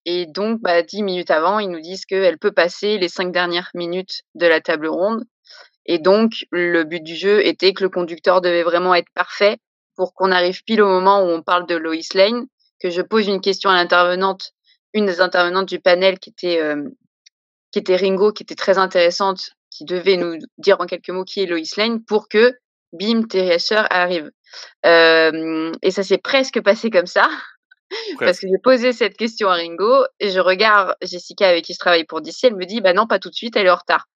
et 0.05 0.25
donc, 0.27 0.61
bah, 0.61 0.83
dix 0.83 1.01
minutes 1.01 1.31
avant, 1.31 1.59
ils 1.59 1.69
nous 1.69 1.81
disent 1.81 2.05
qu'elle 2.05 2.37
peut 2.37 2.51
passer 2.51 2.97
les 2.97 3.09
cinq 3.09 3.31
dernières 3.31 3.71
minutes 3.73 4.21
de 4.35 4.45
la 4.45 4.61
table 4.61 4.87
ronde. 4.87 5.23
Et 5.87 5.99
donc, 5.99 6.45
le 6.51 6.83
but 6.83 7.01
du 7.01 7.15
jeu 7.15 7.45
était 7.45 7.73
que 7.73 7.83
le 7.83 7.89
conducteur 7.89 8.41
devait 8.41 8.63
vraiment 8.63 8.93
être 8.93 9.09
parfait 9.15 9.57
pour 9.95 10.13
qu'on 10.13 10.31
arrive 10.31 10.63
pile 10.63 10.81
au 10.81 10.87
moment 10.87 11.23
où 11.23 11.27
on 11.27 11.41
parle 11.41 11.65
de 11.65 11.75
Lois 11.75 11.95
Lane, 12.13 12.45
que 12.79 12.89
je 12.89 13.01
pose 13.01 13.27
une 13.27 13.41
question 13.41 13.69
à 13.69 13.75
l'intervenante, 13.75 14.51
une 14.97 15.05
des 15.05 15.21
intervenantes 15.21 15.67
du 15.67 15.79
panel 15.79 16.19
qui 16.19 16.29
était, 16.29 16.61
qui 17.71 17.79
était 17.79 17.95
Ringo, 17.95 18.31
qui 18.31 18.43
était 18.43 18.55
très 18.55 18.77
intéressante, 18.77 19.51
qui 19.69 19.85
devait 19.85 20.17
nous 20.17 20.37
dire 20.57 20.79
en 20.81 20.85
quelques 20.85 21.09
mots 21.09 21.23
qui 21.23 21.41
est 21.41 21.45
Lois 21.45 21.59
Lane 21.77 22.03
pour 22.03 22.27
que, 22.27 22.57
bim, 22.93 23.23
Terry 23.23 23.51
Asher 23.51 23.83
arrive. 23.89 24.31
et 24.83 25.91
ça 25.91 26.03
s'est 26.03 26.17
presque 26.17 26.61
passé 26.61 26.89
comme 26.89 27.07
ça. 27.07 27.29
Parce 28.19 28.39
que 28.39 28.47
j'ai 28.47 28.57
posé 28.61 28.91
cette 28.91 29.15
question 29.15 29.49
à 29.49 29.53
Ringo 29.53 30.05
et 30.19 30.29
je 30.29 30.39
regarde 30.39 30.95
Jessica 31.01 31.47
avec 31.47 31.65
qui 31.65 31.73
je 31.73 31.79
travaille 31.79 32.03
pour 32.03 32.21
DC, 32.21 32.43
elle 32.43 32.55
me 32.55 32.65
dit 32.65 32.81
bah 32.81 32.93
non, 32.93 33.07
pas 33.07 33.19
tout 33.19 33.29
de 33.29 33.35
suite, 33.35 33.55
elle 33.55 33.67
est 33.67 33.71
en 33.71 33.75
retard. 33.75 34.07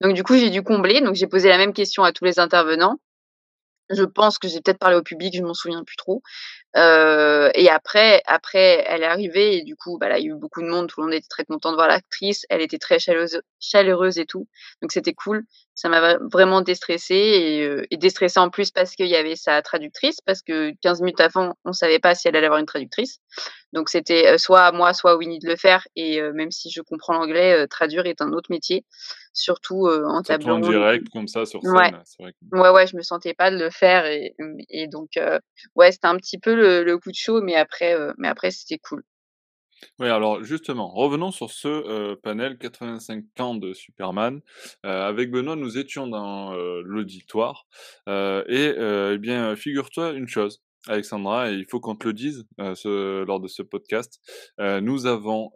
Donc 0.00 0.14
du 0.14 0.22
coup, 0.22 0.36
j'ai 0.36 0.50
dû 0.50 0.62
combler, 0.62 1.00
donc 1.00 1.14
j'ai 1.14 1.26
posé 1.26 1.48
la 1.48 1.58
même 1.58 1.72
question 1.72 2.04
à 2.04 2.12
tous 2.12 2.24
les 2.24 2.38
intervenants. 2.38 2.98
Je 3.90 4.04
pense 4.04 4.38
que 4.38 4.48
j'ai 4.48 4.60
peut-être 4.60 4.78
parlé 4.78 4.96
au 4.96 5.02
public, 5.02 5.34
je 5.34 5.42
m'en 5.42 5.54
souviens 5.54 5.82
plus 5.84 5.96
trop. 5.96 6.22
Euh, 6.76 7.50
et 7.54 7.70
après, 7.70 8.22
après, 8.26 8.84
elle 8.86 9.02
est 9.02 9.06
arrivée 9.06 9.56
et 9.56 9.62
du 9.62 9.74
coup, 9.76 9.98
bah 9.98 10.08
là, 10.08 10.18
il 10.18 10.26
y 10.26 10.30
a 10.30 10.34
eu 10.34 10.38
beaucoup 10.38 10.60
de 10.62 10.68
monde. 10.68 10.88
Tout 10.88 11.00
le 11.00 11.06
monde 11.06 11.14
était 11.14 11.28
très 11.28 11.44
content 11.44 11.70
de 11.70 11.76
voir 11.76 11.88
l'actrice. 11.88 12.44
Elle 12.50 12.60
était 12.60 12.78
très 12.78 12.98
chaleureuse, 12.98 14.18
et 14.18 14.26
tout. 14.26 14.46
Donc 14.82 14.92
c'était 14.92 15.14
cool. 15.14 15.44
Ça 15.74 15.88
m'a 15.88 16.18
vraiment 16.30 16.60
déstressée 16.60 17.14
et, 17.14 17.64
euh, 17.64 17.86
et 17.90 17.96
déstressée 17.96 18.40
en 18.40 18.50
plus 18.50 18.70
parce 18.70 18.94
qu'il 18.94 19.06
y 19.06 19.16
avait 19.16 19.36
sa 19.36 19.62
traductrice. 19.62 20.20
Parce 20.20 20.42
que 20.42 20.72
15 20.82 21.00
minutes 21.00 21.20
avant, 21.20 21.54
on 21.64 21.72
savait 21.72 21.98
pas 21.98 22.14
si 22.14 22.28
elle 22.28 22.36
allait 22.36 22.46
avoir 22.46 22.60
une 22.60 22.66
traductrice. 22.66 23.20
Donc 23.72 23.90
c'était 23.90 24.26
euh, 24.26 24.38
soit 24.38 24.72
moi, 24.72 24.94
soit 24.94 25.16
Winnie 25.16 25.38
de 25.38 25.48
le 25.48 25.56
faire. 25.56 25.86
Et 25.96 26.20
euh, 26.20 26.32
même 26.32 26.50
si 26.50 26.70
je 26.70 26.80
comprends 26.80 27.14
l'anglais, 27.14 27.66
traduire 27.68 28.06
est 28.06 28.22
un 28.22 28.32
autre 28.32 28.50
métier 28.50 28.84
surtout 29.34 29.86
en 29.86 30.22
tableau. 30.22 30.54
en 30.54 30.58
direct 30.58 31.08
comme 31.10 31.28
ça 31.28 31.46
sur 31.46 31.62
scène. 31.62 31.72
Ouais. 31.72 31.92
Vrai 32.18 32.34
ouais, 32.52 32.70
ouais, 32.70 32.86
je 32.88 32.96
me 32.96 33.02
sentais 33.02 33.34
pas 33.34 33.52
de 33.52 33.56
le 33.56 33.70
faire 33.70 34.04
et, 34.04 34.34
et 34.68 34.88
donc 34.88 35.10
ouais, 35.76 35.92
c'était 35.92 36.08
un 36.08 36.16
petit 36.16 36.38
peu 36.38 36.54
le, 36.54 36.98
coup 36.98 37.10
de 37.10 37.16
chaud, 37.16 37.40
mais 37.40 37.54
après, 37.54 37.96
mais 38.16 38.26
après 38.26 38.50
c'était 38.50 38.78
cool. 38.78 39.04
Oui, 40.00 40.08
alors 40.08 40.42
justement, 40.42 40.88
revenons 40.88 41.30
sur 41.30 41.52
ce 41.52 42.14
panel 42.16 42.58
85 42.58 43.24
ans 43.38 43.54
de 43.54 43.74
Superman. 43.74 44.40
avec 44.82 45.30
Benoît, 45.30 45.54
nous 45.54 45.78
étions 45.78 46.08
dans 46.08 46.54
l'auditoire 46.82 47.66
et 48.08 48.74
eh 48.76 49.18
bien, 49.18 49.54
figure-toi 49.54 50.14
une 50.14 50.26
chose, 50.26 50.62
Alexandra, 50.86 51.50
et 51.50 51.54
il 51.54 51.66
faut 51.68 51.80
qu'on 51.80 51.96
te 51.96 52.06
le 52.06 52.12
dise 52.12 52.46
ce, 52.58 53.24
lors 53.24 53.40
de 53.40 53.48
ce 53.48 53.62
podcast, 53.62 54.20
nous 54.58 55.06
avons 55.06 55.50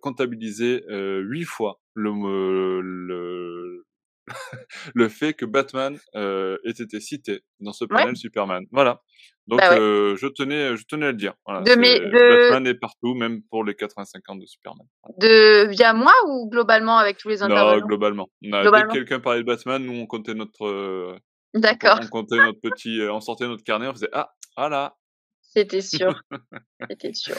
comptabilisé 0.00 0.82
huit 0.88 1.44
fois 1.44 1.80
le, 1.94 2.80
le, 2.80 3.84
le 4.94 5.08
fait 5.08 5.34
que 5.34 5.44
Batman 5.44 5.98
ait 6.14 6.56
été 6.64 7.00
cité 7.00 7.40
dans 7.60 7.72
ce 7.72 7.84
panel 7.84 8.16
Superman. 8.16 8.64
Voilà. 8.72 9.02
Donc 9.48 9.58
bah 9.58 9.74
je 9.74 10.26
tenais, 10.28 10.76
je 10.76 10.84
tenais 10.86 11.06
à 11.06 11.10
le 11.10 11.16
dire. 11.16 11.34
Batman 11.46 12.66
est 12.66 12.74
partout, 12.74 13.14
même 13.14 13.42
pour 13.50 13.64
les 13.64 13.74
85 13.74 14.28
ans 14.28 14.36
de 14.36 14.46
Superman. 14.46 14.86
De 15.18 15.68
via 15.68 15.94
moi 15.94 16.12
ou 16.28 16.48
globalement 16.48 16.98
avec 16.98 17.18
tous 17.18 17.28
les 17.28 17.42
intervenants? 17.42 17.80
Non, 17.80 17.86
globalement. 17.86 18.28
Dès 18.40 18.50
que 18.50 18.92
quelqu'un 18.92 19.20
parlait 19.20 19.40
de 19.40 19.46
Batman, 19.46 19.84
nous 19.84 19.94
on 19.94 20.06
comptait 20.06 20.34
notre. 20.34 21.16
D'accord. 21.54 21.98
On, 22.02 22.06
comptait 22.06 22.36
notre 22.36 22.60
petit, 22.60 23.00
on 23.10 23.20
sortait 23.20 23.46
notre 23.46 23.62
carnet, 23.62 23.86
on 23.86 23.92
faisait 23.92 24.08
ah 24.12 24.32
voilà. 24.56 24.96
C'était 25.40 25.82
sûr. 25.82 26.22
C'était 26.90 27.12
sûr. 27.12 27.36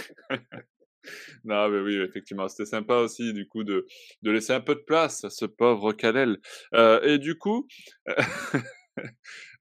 non, 1.44 1.70
mais 1.70 1.80
oui, 1.80 1.96
effectivement, 1.98 2.48
c'était 2.48 2.70
sympa 2.70 2.98
aussi, 2.98 3.34
du 3.34 3.48
coup, 3.48 3.64
de, 3.64 3.88
de 4.22 4.32
laisser 4.32 4.54
un 4.54 4.62
peu 4.62 4.76
de 4.76 4.82
place 4.82 5.24
à 5.24 5.30
ce 5.30 5.46
pauvre 5.46 5.94
Kalel. 5.94 6.38
Euh, 6.76 7.02
et 7.02 7.18
du 7.18 7.38
coup, 7.38 7.68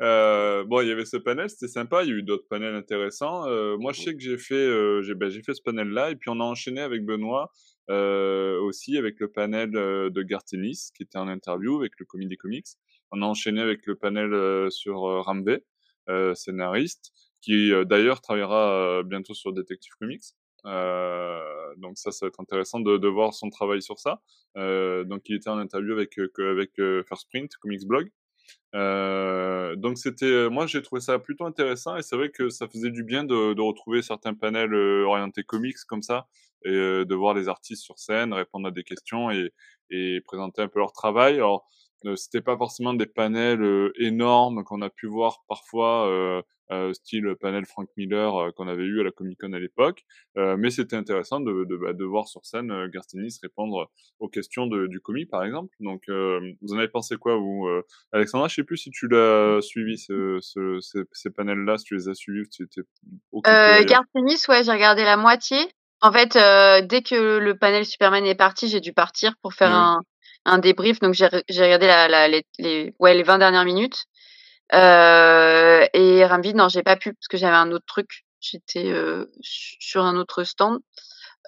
euh, 0.03 0.65
bon, 0.65 0.83
il 0.83 0.89
y 0.89 0.93
avait 0.93 1.05
ce 1.05 1.17
panel, 1.17 1.49
c'était 1.49 1.69
sympa, 1.69 2.05
il 2.05 2.11
y 2.11 2.13
a 2.13 2.17
eu 2.17 2.23
d'autres 2.23 2.47
panels 2.49 2.75
intéressants. 2.75 3.49
Euh, 3.49 3.77
moi, 3.79 3.93
je 3.93 4.03
sais 4.03 4.15
que 4.15 4.21
j'ai 4.21 4.39
fait, 4.39 5.03
j'ai, 5.03 5.15
ben, 5.15 5.31
fait 5.31 5.55
ce 5.55 5.63
panel-là, 5.63 6.11
et 6.11 6.17
puis 6.17 6.31
on 6.31 6.41
a 6.41 6.45
enchaîné 6.45 6.81
avec 6.81 7.05
Benoît 7.05 7.51
aussi, 7.89 8.97
avec 8.97 9.19
le 9.21 9.29
panel 9.29 9.71
de 9.71 10.23
Gartenis, 10.23 10.91
qui 10.95 11.03
était 11.03 11.19
en 11.19 11.29
interview 11.29 11.79
avec 11.79 11.93
le 11.99 12.07
Comedy 12.07 12.37
Comics. 12.37 12.67
On 13.11 13.21
a 13.23 13.27
enchaîné 13.27 13.61
avec 13.61 13.87
le 13.87 13.97
panel 13.97 14.71
sur 14.71 15.01
Ramvé, 15.25 15.65
scénariste, 16.35 17.13
qui 17.43 17.71
d'ailleurs 17.85 18.23
travaillera 18.23 19.03
bientôt 19.05 19.35
sur 19.35 19.53
Detective 19.53 19.93
Comics. 20.01 20.23
Euh, 20.65 21.75
donc 21.79 21.99
ça, 21.99 22.13
ça 22.13 22.25
va 22.25 22.29
être 22.29 22.41
intéressant 22.41 22.79
de, 22.79 22.97
de 22.97 23.09
voir 23.09 23.35
son 23.35 23.51
travail 23.51 23.83
sur 23.83 23.99
ça. 23.99 24.23
Euh, 24.57 25.03
donc 25.05 25.29
il 25.29 25.35
était 25.35 25.51
en 25.51 25.59
interview 25.59 25.93
avec 25.93 26.19
euh, 26.19 26.31
avec 26.39 26.71
First 27.09 27.29
Print, 27.31 27.51
Comics 27.57 27.85
Blog. 27.85 28.11
Euh, 28.75 29.75
donc 29.77 29.99
c'était, 29.99 30.49
moi 30.51 30.67
j'ai 30.67 30.83
trouvé 30.83 31.01
ça 31.01 31.19
plutôt 31.19 31.47
intéressant 31.47 31.97
et 31.97 32.03
c'est 32.03 32.17
vrai 32.17 32.31
que 32.31 32.49
ça 32.49 32.69
faisait 32.69 32.91
du 32.91 33.03
bien 33.03 33.25
de, 33.25 33.55
de 33.55 33.61
retrouver 33.61 34.03
certains 34.03 34.35
panels 34.35 34.75
orientés 34.75 35.43
comics 35.43 35.77
comme 35.89 36.03
ça 36.03 36.27
et 36.65 36.71
de 36.71 37.15
voir 37.15 37.35
les 37.35 37.49
artistes 37.49 37.83
sur 37.83 37.99
scène 37.99 38.33
répondre 38.33 38.69
à 38.69 38.71
des 38.71 38.85
questions 38.85 39.31
et, 39.31 39.53
et 39.91 40.21
présenter 40.21 40.63
un 40.63 40.69
peu 40.69 40.79
leur 40.79 40.93
travail. 40.93 41.35
Alors 41.35 41.69
c'était 42.17 42.41
pas 42.41 42.57
forcément 42.57 42.95
des 42.95 43.07
panels 43.07 43.91
énormes 43.99 44.65
qu'on 44.65 44.83
a 44.83 44.91
pu 44.91 45.07
voir 45.07 45.45
parfois 45.49 46.43
euh, 46.73 46.95
style 46.95 47.35
panel 47.39 47.67
Frank 47.67 47.89
Miller 47.99 48.35
euh, 48.35 48.51
qu'on 48.53 48.67
avait 48.67 48.85
eu 48.85 49.01
à 49.01 49.05
la 49.05 49.11
Comic 49.11 49.39
Con 49.39 49.53
à 49.53 49.59
l'époque. 49.59 50.05
Euh, 50.39 50.57
mais 50.57 50.71
c'était 50.71 50.97
intéressant 50.97 51.41
de, 51.41 51.65
de, 51.65 51.77
bah, 51.77 51.93
de, 51.93 52.05
voir 52.05 52.29
sur 52.29 52.47
scène 52.47 52.87
Garstinis 52.87 53.39
répondre 53.43 53.91
aux 54.21 54.29
questions 54.29 54.67
de, 54.67 54.87
du 54.87 55.01
comic, 55.01 55.29
par 55.29 55.45
exemple. 55.45 55.75
Donc, 55.81 56.05
vous 56.09 56.73
en 56.73 56.79
avez 56.79 56.89
pensé 56.89 57.17
quoi, 57.17 57.37
vous 57.37 57.69
Alexandra, 58.13 58.49
je 58.49 58.55
sais 58.55 58.65
plus 58.65 58.79
si 58.79 58.91
tu 58.91 59.09
l'as 59.09 59.61
suivi, 59.61 59.99
ce, 59.99 60.39
ce, 60.41 60.79
ces, 61.13 61.31
panels-là, 61.31 61.79
si 61.79 61.85
tu 61.85 61.95
les 61.95 62.09
as 62.09 62.15
suivis, 62.15 62.45
si 62.51 62.51
tu 62.51 62.63
étais 62.65 62.89
euh, 63.47 63.85
Garstinis, 63.85 64.43
ouais, 64.49 64.65
j'ai 64.65 64.73
regardé 64.73 65.05
la 65.05 65.17
moitié. 65.17 65.59
En 66.01 66.13
fait, 66.13 66.35
dès 66.87 67.03
que 67.03 67.39
le 67.39 67.57
panel 67.59 67.85
Superman 67.85 68.25
est 68.25 68.35
parti, 68.35 68.69
j'ai 68.69 68.81
dû 68.81 68.93
partir 68.93 69.35
pour 69.43 69.53
faire 69.53 69.73
un, 69.73 70.01
un 70.45 70.59
débrief. 70.59 71.01
Donc, 71.01 71.15
j'ai 71.15 71.27
regardé 71.27 71.87
la, 71.87 72.09
la, 72.09 72.29
les, 72.29 72.45
les, 72.59 72.95
ouais, 72.99 73.15
les 73.15 73.23
20 73.23 73.39
dernières 73.39 73.65
minutes. 73.65 74.05
et 74.73 76.25
Rambi, 76.25 76.55
non, 76.55 76.69
j'ai 76.69 76.83
pas 76.83 76.97
pu 76.97 77.15
parce 77.15 77.29
que 77.29 77.37
j'avais 77.37 77.57
un 77.57 77.71
autre 77.73 77.87
truc. 77.87 78.25
J'étais 78.41 78.93
sur 79.43 80.05
un 80.05 80.17
autre 80.17 80.45
stand. 80.45 80.81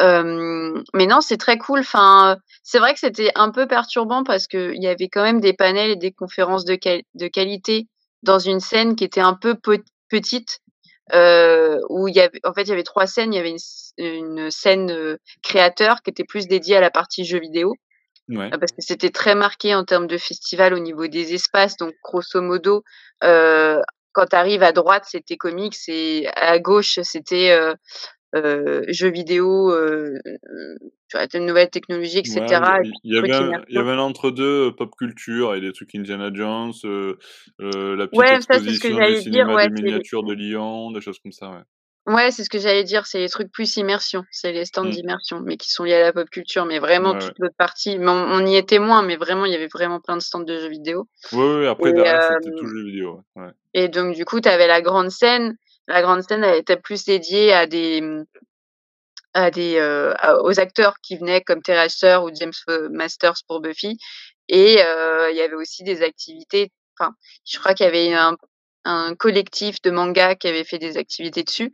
mais 0.00 1.06
non, 1.06 1.20
c'est 1.20 1.38
très 1.38 1.58
cool. 1.58 1.80
Enfin, 1.80 2.38
c'est 2.62 2.78
vrai 2.78 2.94
que 2.94 3.00
c'était 3.00 3.32
un 3.34 3.50
peu 3.50 3.66
perturbant 3.66 4.24
parce 4.24 4.46
qu'il 4.46 4.82
y 4.82 4.86
avait 4.86 5.08
quand 5.08 5.22
même 5.22 5.40
des 5.40 5.52
panels 5.52 5.90
et 5.90 5.96
des 5.96 6.12
conférences 6.12 6.64
de, 6.64 6.76
qualité 7.26 7.88
dans 8.22 8.38
une 8.38 8.60
scène 8.60 8.96
qui 8.96 9.04
était 9.04 9.20
un 9.20 9.34
peu 9.34 9.56
petite 10.08 10.60
euh, 11.12 11.78
où 11.90 12.08
il 12.08 12.14
y 12.14 12.20
avait, 12.20 12.40
en 12.44 12.54
fait, 12.54 12.62
il 12.62 12.68
y 12.68 12.72
avait 12.72 12.82
trois 12.82 13.06
scènes. 13.06 13.32
Il 13.32 13.36
y 13.36 13.40
avait 13.40 13.54
une, 13.98 14.50
scène 14.50 14.90
euh, 14.90 15.18
créateur 15.42 16.02
qui 16.02 16.10
était 16.10 16.24
plus 16.24 16.48
dédiée 16.48 16.76
à 16.76 16.80
la 16.80 16.90
partie 16.90 17.24
jeux 17.24 17.40
vidéo. 17.40 17.74
Ouais. 18.28 18.50
Parce 18.50 18.72
que 18.72 18.80
c'était 18.80 19.10
très 19.10 19.34
marqué 19.34 19.74
en 19.74 19.84
termes 19.84 20.06
de 20.06 20.16
festival 20.16 20.72
au 20.74 20.78
niveau 20.78 21.06
des 21.06 21.34
espaces. 21.34 21.76
Donc, 21.76 21.92
grosso 22.02 22.40
modo, 22.40 22.82
euh, 23.22 23.80
quand 24.12 24.26
tu 24.26 24.36
arrives 24.36 24.62
à 24.62 24.72
droite, 24.72 25.04
c'était 25.06 25.36
comics 25.36 25.76
et 25.88 26.28
à 26.34 26.58
gauche, 26.58 27.00
c'était 27.02 27.50
euh, 27.50 27.74
euh, 28.34 28.82
jeux 28.88 29.10
vidéo, 29.10 29.72
euh, 29.72 30.18
une 31.34 31.46
nouvelle 31.46 31.70
technologie, 31.70 32.18
etc. 32.18 32.40
il, 33.04 33.14
y 33.14 33.18
avait 33.18 33.32
un, 33.32 33.62
il 33.68 33.74
y 33.74 33.78
avait 33.78 33.92
un 33.92 33.98
entre-deux 33.98 34.68
euh, 34.68 34.70
pop 34.72 34.90
culture 34.96 35.54
et 35.54 35.60
des 35.60 35.72
trucs 35.72 35.94
Indiana 35.94 36.30
Jones, 36.32 36.72
euh, 36.84 37.16
euh, 37.60 37.96
la 37.96 38.06
petite 38.06 38.18
ouais, 38.18 38.34
exposition 38.34 38.96
ça, 38.96 39.30
dire, 39.30 39.48
ouais, 39.48 39.68
des 39.68 39.82
miniatures 39.82 40.24
de 40.24 40.34
Lyon, 40.34 40.90
des 40.90 41.00
choses 41.00 41.18
comme 41.20 41.32
ça. 41.32 41.64
Ouais. 42.06 42.14
Ouais, 42.14 42.30
c'est 42.30 42.44
ce 42.44 42.50
que 42.50 42.58
j'allais 42.58 42.84
dire, 42.84 43.06
c'est 43.06 43.18
les 43.18 43.28
trucs 43.28 43.50
plus 43.50 43.76
immersion, 43.76 44.24
c'est 44.30 44.52
les 44.52 44.64
stands 44.64 44.84
mmh. 44.84 44.90
d'immersion, 44.90 45.40
mais 45.40 45.56
qui 45.56 45.70
sont 45.70 45.84
liés 45.84 45.94
à 45.94 46.02
la 46.02 46.12
pop 46.12 46.28
culture, 46.28 46.64
mais 46.66 46.78
vraiment 46.78 47.18
toute 47.18 47.38
l'autre 47.38 47.56
partie, 47.56 47.98
on, 48.00 48.46
y 48.46 48.56
était 48.56 48.78
moins, 48.78 49.02
mais 49.02 49.16
vraiment, 49.16 49.44
il 49.46 49.52
y 49.52 49.54
avait 49.54 49.68
vraiment 49.68 50.00
plein 50.00 50.16
de 50.16 50.22
stands 50.22 50.40
de 50.40 50.58
jeux 50.58 50.68
vidéo. 50.68 51.08
Oui, 51.32 51.58
oui, 51.58 51.66
après, 51.66 51.92
derrière, 51.92 52.38
c'était 52.42 52.56
tout 52.56 52.66
jeux 52.66 52.84
vidéo. 52.84 53.22
Ouais. 53.36 53.50
Et 53.72 53.88
donc, 53.88 54.14
du 54.14 54.24
coup, 54.24 54.40
tu 54.40 54.48
avais 54.48 54.66
la 54.66 54.82
grande 54.82 55.10
scène, 55.10 55.56
la 55.86 56.02
grande 56.02 56.22
scène, 56.22 56.44
elle 56.44 56.58
était 56.58 56.76
plus 56.76 57.04
dédiée 57.04 57.52
à 57.52 57.66
des, 57.66 58.02
à 59.34 59.50
des, 59.50 59.76
euh, 59.76 60.14
aux 60.42 60.60
acteurs 60.60 60.96
qui 61.02 61.16
venaient 61.16 61.42
comme 61.42 61.62
Terra 61.62 61.86
ou 62.22 62.30
James 62.34 62.52
Masters 62.90 63.42
pour 63.46 63.60
Buffy. 63.60 63.98
Et 64.48 64.82
euh, 64.82 65.30
il 65.30 65.36
y 65.36 65.42
avait 65.42 65.54
aussi 65.54 65.84
des 65.84 66.02
activités. 66.02 66.70
Enfin, 66.98 67.14
je 67.44 67.58
crois 67.58 67.74
qu'il 67.74 67.84
y 67.84 67.88
avait 67.88 68.12
un, 68.14 68.36
un 68.84 69.14
collectif 69.14 69.80
de 69.82 69.90
manga 69.90 70.34
qui 70.34 70.48
avait 70.48 70.64
fait 70.64 70.78
des 70.78 70.96
activités 70.96 71.42
dessus. 71.42 71.72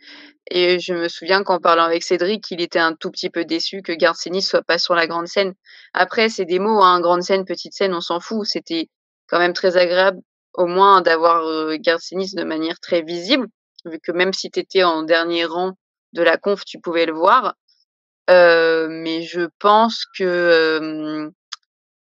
Et 0.51 0.79
je 0.79 0.95
me 0.95 1.09
souviens 1.09 1.43
qu'en 1.43 1.59
parlant 1.59 1.85
avec 1.85 2.03
Cédric, 2.03 2.51
il 2.51 2.61
était 2.61 2.79
un 2.79 2.95
tout 2.95 3.11
petit 3.11 3.31
peu 3.31 3.45
déçu 3.45 3.83
que 3.83 3.93
Garcenis 3.93 4.43
soit 4.43 4.63
pas 4.63 4.79
sur 4.79 4.95
la 4.95 5.07
grande 5.07 5.29
scène. 5.29 5.55
Après, 5.95 6.29
c'est 6.29 6.45
des 6.45 6.59
mots, 6.59 6.83
hein, 6.83 7.01
grande 7.01 7.23
scène, 7.23 7.45
petite 7.45 7.75
scène, 7.75 7.95
on 7.95 8.01
s'en 8.01 8.21
fout. 8.21 8.47
C'était 8.47 8.89
quand 9.29 9.39
même 9.39 9.53
très 9.53 9.77
agréable, 9.77 10.19
au 10.55 10.67
moins, 10.67 11.03
d'avoir 11.03 11.45
euh, 11.47 11.77
de 11.77 12.45
manière 12.45 12.81
très 12.81 13.03
visible 13.03 13.47
vu 13.85 13.99
que 14.01 14.13
même 14.13 14.33
si 14.33 14.51
tu 14.51 14.61
étais 14.61 14.83
en 14.83 15.03
dernier 15.03 15.45
rang 15.45 15.73
de 16.13 16.23
la 16.23 16.37
conf, 16.37 16.65
tu 16.65 16.81
pouvais 16.81 17.07
le 17.07 17.13
voir. 17.13 17.55
Euh, 18.29 18.89
mais 18.91 19.23
je 19.23 19.49
pense 19.59 20.05
que 20.17 21.31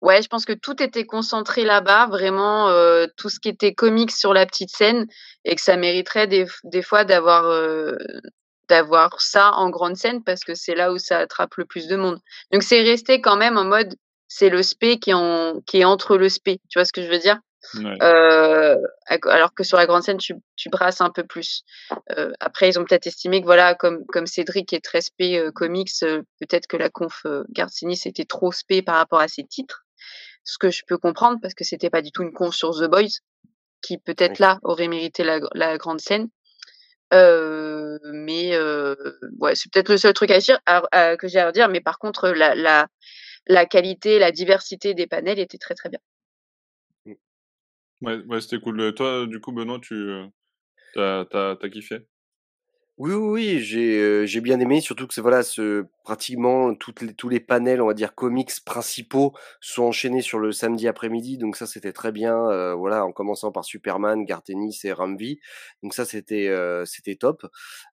ouais, 0.01 0.21
je 0.21 0.27
pense 0.27 0.45
que 0.45 0.53
tout 0.53 0.81
était 0.81 1.05
concentré 1.05 1.63
là-bas, 1.63 2.07
vraiment 2.07 2.69
euh, 2.69 3.07
tout 3.17 3.29
ce 3.29 3.39
qui 3.39 3.49
était 3.49 3.73
comics 3.73 4.11
sur 4.11 4.33
la 4.33 4.45
petite 4.45 4.69
scène, 4.69 5.07
et 5.45 5.55
que 5.55 5.61
ça 5.61 5.77
mériterait 5.77 6.27
des, 6.27 6.45
des 6.63 6.81
fois 6.81 7.03
d'avoir 7.03 7.45
euh, 7.45 7.95
d'avoir 8.69 9.21
ça 9.21 9.53
en 9.53 9.69
grande 9.69 9.95
scène 9.95 10.23
parce 10.23 10.43
que 10.43 10.53
c'est 10.53 10.75
là 10.75 10.91
où 10.91 10.97
ça 10.97 11.19
attrape 11.19 11.55
le 11.55 11.65
plus 11.65 11.87
de 11.87 11.95
monde. 11.95 12.19
Donc 12.51 12.63
c'est 12.63 12.81
resté 12.81 13.21
quand 13.21 13.37
même 13.37 13.57
en 13.57 13.65
mode 13.65 13.95
c'est 14.27 14.49
le 14.49 14.61
spé 14.61 14.99
qui 14.99 15.11
est 15.11 15.13
en, 15.13 15.61
qui 15.65 15.79
est 15.79 15.85
entre 15.85 16.17
le 16.17 16.27
spé, 16.29 16.59
tu 16.69 16.79
vois 16.79 16.85
ce 16.85 16.91
que 16.91 17.01
je 17.01 17.09
veux 17.09 17.19
dire? 17.19 17.39
Euh, 18.01 18.77
alors 19.23 19.53
que 19.53 19.63
sur 19.63 19.77
la 19.77 19.85
grande 19.85 20.03
scène, 20.03 20.17
tu, 20.17 20.35
tu 20.55 20.69
brasses 20.69 21.01
un 21.01 21.09
peu 21.09 21.23
plus. 21.23 21.63
Euh, 22.17 22.31
après, 22.39 22.69
ils 22.69 22.79
ont 22.79 22.85
peut-être 22.85 23.07
estimé 23.07 23.41
que 23.41 23.45
voilà, 23.45 23.75
comme, 23.75 24.05
comme 24.07 24.25
Cédric 24.25 24.73
est 24.73 24.83
très 24.83 25.01
spé 25.01 25.37
euh, 25.37 25.51
comics, 25.51 25.91
euh, 26.03 26.21
peut-être 26.39 26.67
que 26.67 26.77
la 26.77 26.89
conf 26.89 27.21
euh, 27.25 27.43
Garcinis 27.49 28.01
était 28.05 28.25
trop 28.25 28.51
spé 28.51 28.81
par 28.81 28.95
rapport 28.95 29.19
à 29.19 29.27
ses 29.27 29.43
titres. 29.43 29.85
Ce 30.47 30.57
que 30.57 30.71
je 30.71 30.83
peux 30.87 30.97
comprendre 30.97 31.39
parce 31.41 31.53
que 31.53 31.65
c'était 31.65 31.89
pas 31.89 32.01
du 32.01 32.11
tout 32.11 32.23
une 32.23 32.31
conf 32.31 32.55
sur 32.55 32.71
The 32.71 32.89
Boys, 32.89 33.19
qui 33.81 33.97
peut-être 33.97 34.39
là 34.39 34.59
aurait 34.63 34.87
mérité 34.87 35.25
la, 35.25 35.39
la 35.53 35.77
grande 35.77 35.99
scène. 35.99 36.29
mais 37.11 38.57
ouais, 39.39 39.55
c'est 39.55 39.69
peut-être 39.71 39.89
le 39.89 39.97
seul 39.97 40.13
truc 40.13 40.31
à 40.31 40.39
dire, 40.39 40.59
que 41.19 41.27
j'ai 41.27 41.39
à 41.39 41.51
dire. 41.51 41.67
Mais 41.67 41.81
par 41.81 41.99
contre, 41.99 42.29
la, 42.29 42.55
la, 42.55 42.87
la 43.47 43.65
qualité, 43.65 44.19
la 44.19 44.31
diversité 44.31 44.93
des 44.93 45.05
panels 45.05 45.37
était 45.39 45.57
très 45.57 45.75
très 45.75 45.89
bien. 45.89 45.99
Ouais, 48.01 48.23
ouais, 48.25 48.39
c'était 48.41 48.59
cool. 48.59 48.93
toi, 48.93 49.25
du 49.27 49.41
coup, 49.41 49.51
Benoît, 49.51 49.79
tu, 49.81 50.11
t'as 50.93 51.25
t'as 51.25 51.69
kiffé? 51.69 52.07
Oui, 52.99 53.13
oui, 53.13 53.29
oui, 53.53 53.59
j'ai 53.59 54.25
j'ai 54.25 54.41
bien 54.41 54.59
aimé, 54.59 54.81
surtout 54.81 55.05
que 55.05 55.13
c'est 55.13 55.21
voilà, 55.21 55.43
ce 55.43 55.85
pratiquement 56.03 56.73
toutes 56.73 57.01
les, 57.01 57.13
tous 57.13 57.29
les 57.29 57.39
panels, 57.39 57.79
on 57.79 57.85
va 57.85 57.93
dire 57.93 58.15
comics 58.15 58.49
principaux, 58.65 59.33
sont 59.61 59.83
enchaînés 59.83 60.23
sur 60.23 60.39
le 60.39 60.51
samedi 60.51 60.87
après-midi, 60.87 61.37
donc 61.37 61.57
ça 61.57 61.67
c'était 61.67 61.91
très 61.93 62.11
bien. 62.11 62.35
voilà, 62.75 63.05
en 63.05 63.11
commençant 63.11 63.51
par 63.51 63.65
Superman, 63.65 64.25
Gartenis 64.25 64.79
et 64.83 64.91
Ramvi, 64.93 65.39
donc 65.83 65.93
ça 65.93 66.05
c'était 66.05 66.51
c'était 66.85 67.13
top. 67.15 67.45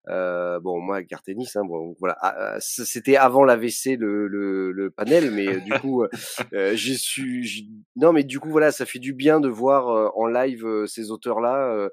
bon, 0.07 0.81
moi 0.81 1.03
Gartenis, 1.03 1.51
hein, 1.57 1.65
bon 1.67 1.95
voilà, 2.01 2.17
ah, 2.23 2.55
ah, 2.55 2.57
c'était 2.61 3.17
avant 3.17 3.45
l'AVC 3.45 3.97
le, 3.99 4.27
le, 4.27 4.73
le 4.73 4.91
panel, 4.91 5.31
mais 5.33 5.61
du 5.61 5.73
coup 5.81 6.03
j'ai 6.53 6.97
su, 6.97 7.47
non 7.97 8.15
mais 8.15 8.25
du 8.25 8.41
coup 8.41 8.49
voilà, 8.49 8.73
ça 8.73 8.87
fait 8.87 9.01
du 9.01 9.13
bien 9.13 9.41
de 9.41 9.49
voir 9.51 10.17
en 10.17 10.27
live 10.27 10.87
ces 10.87 11.11
auteurs 11.11 11.41
là 11.41 11.91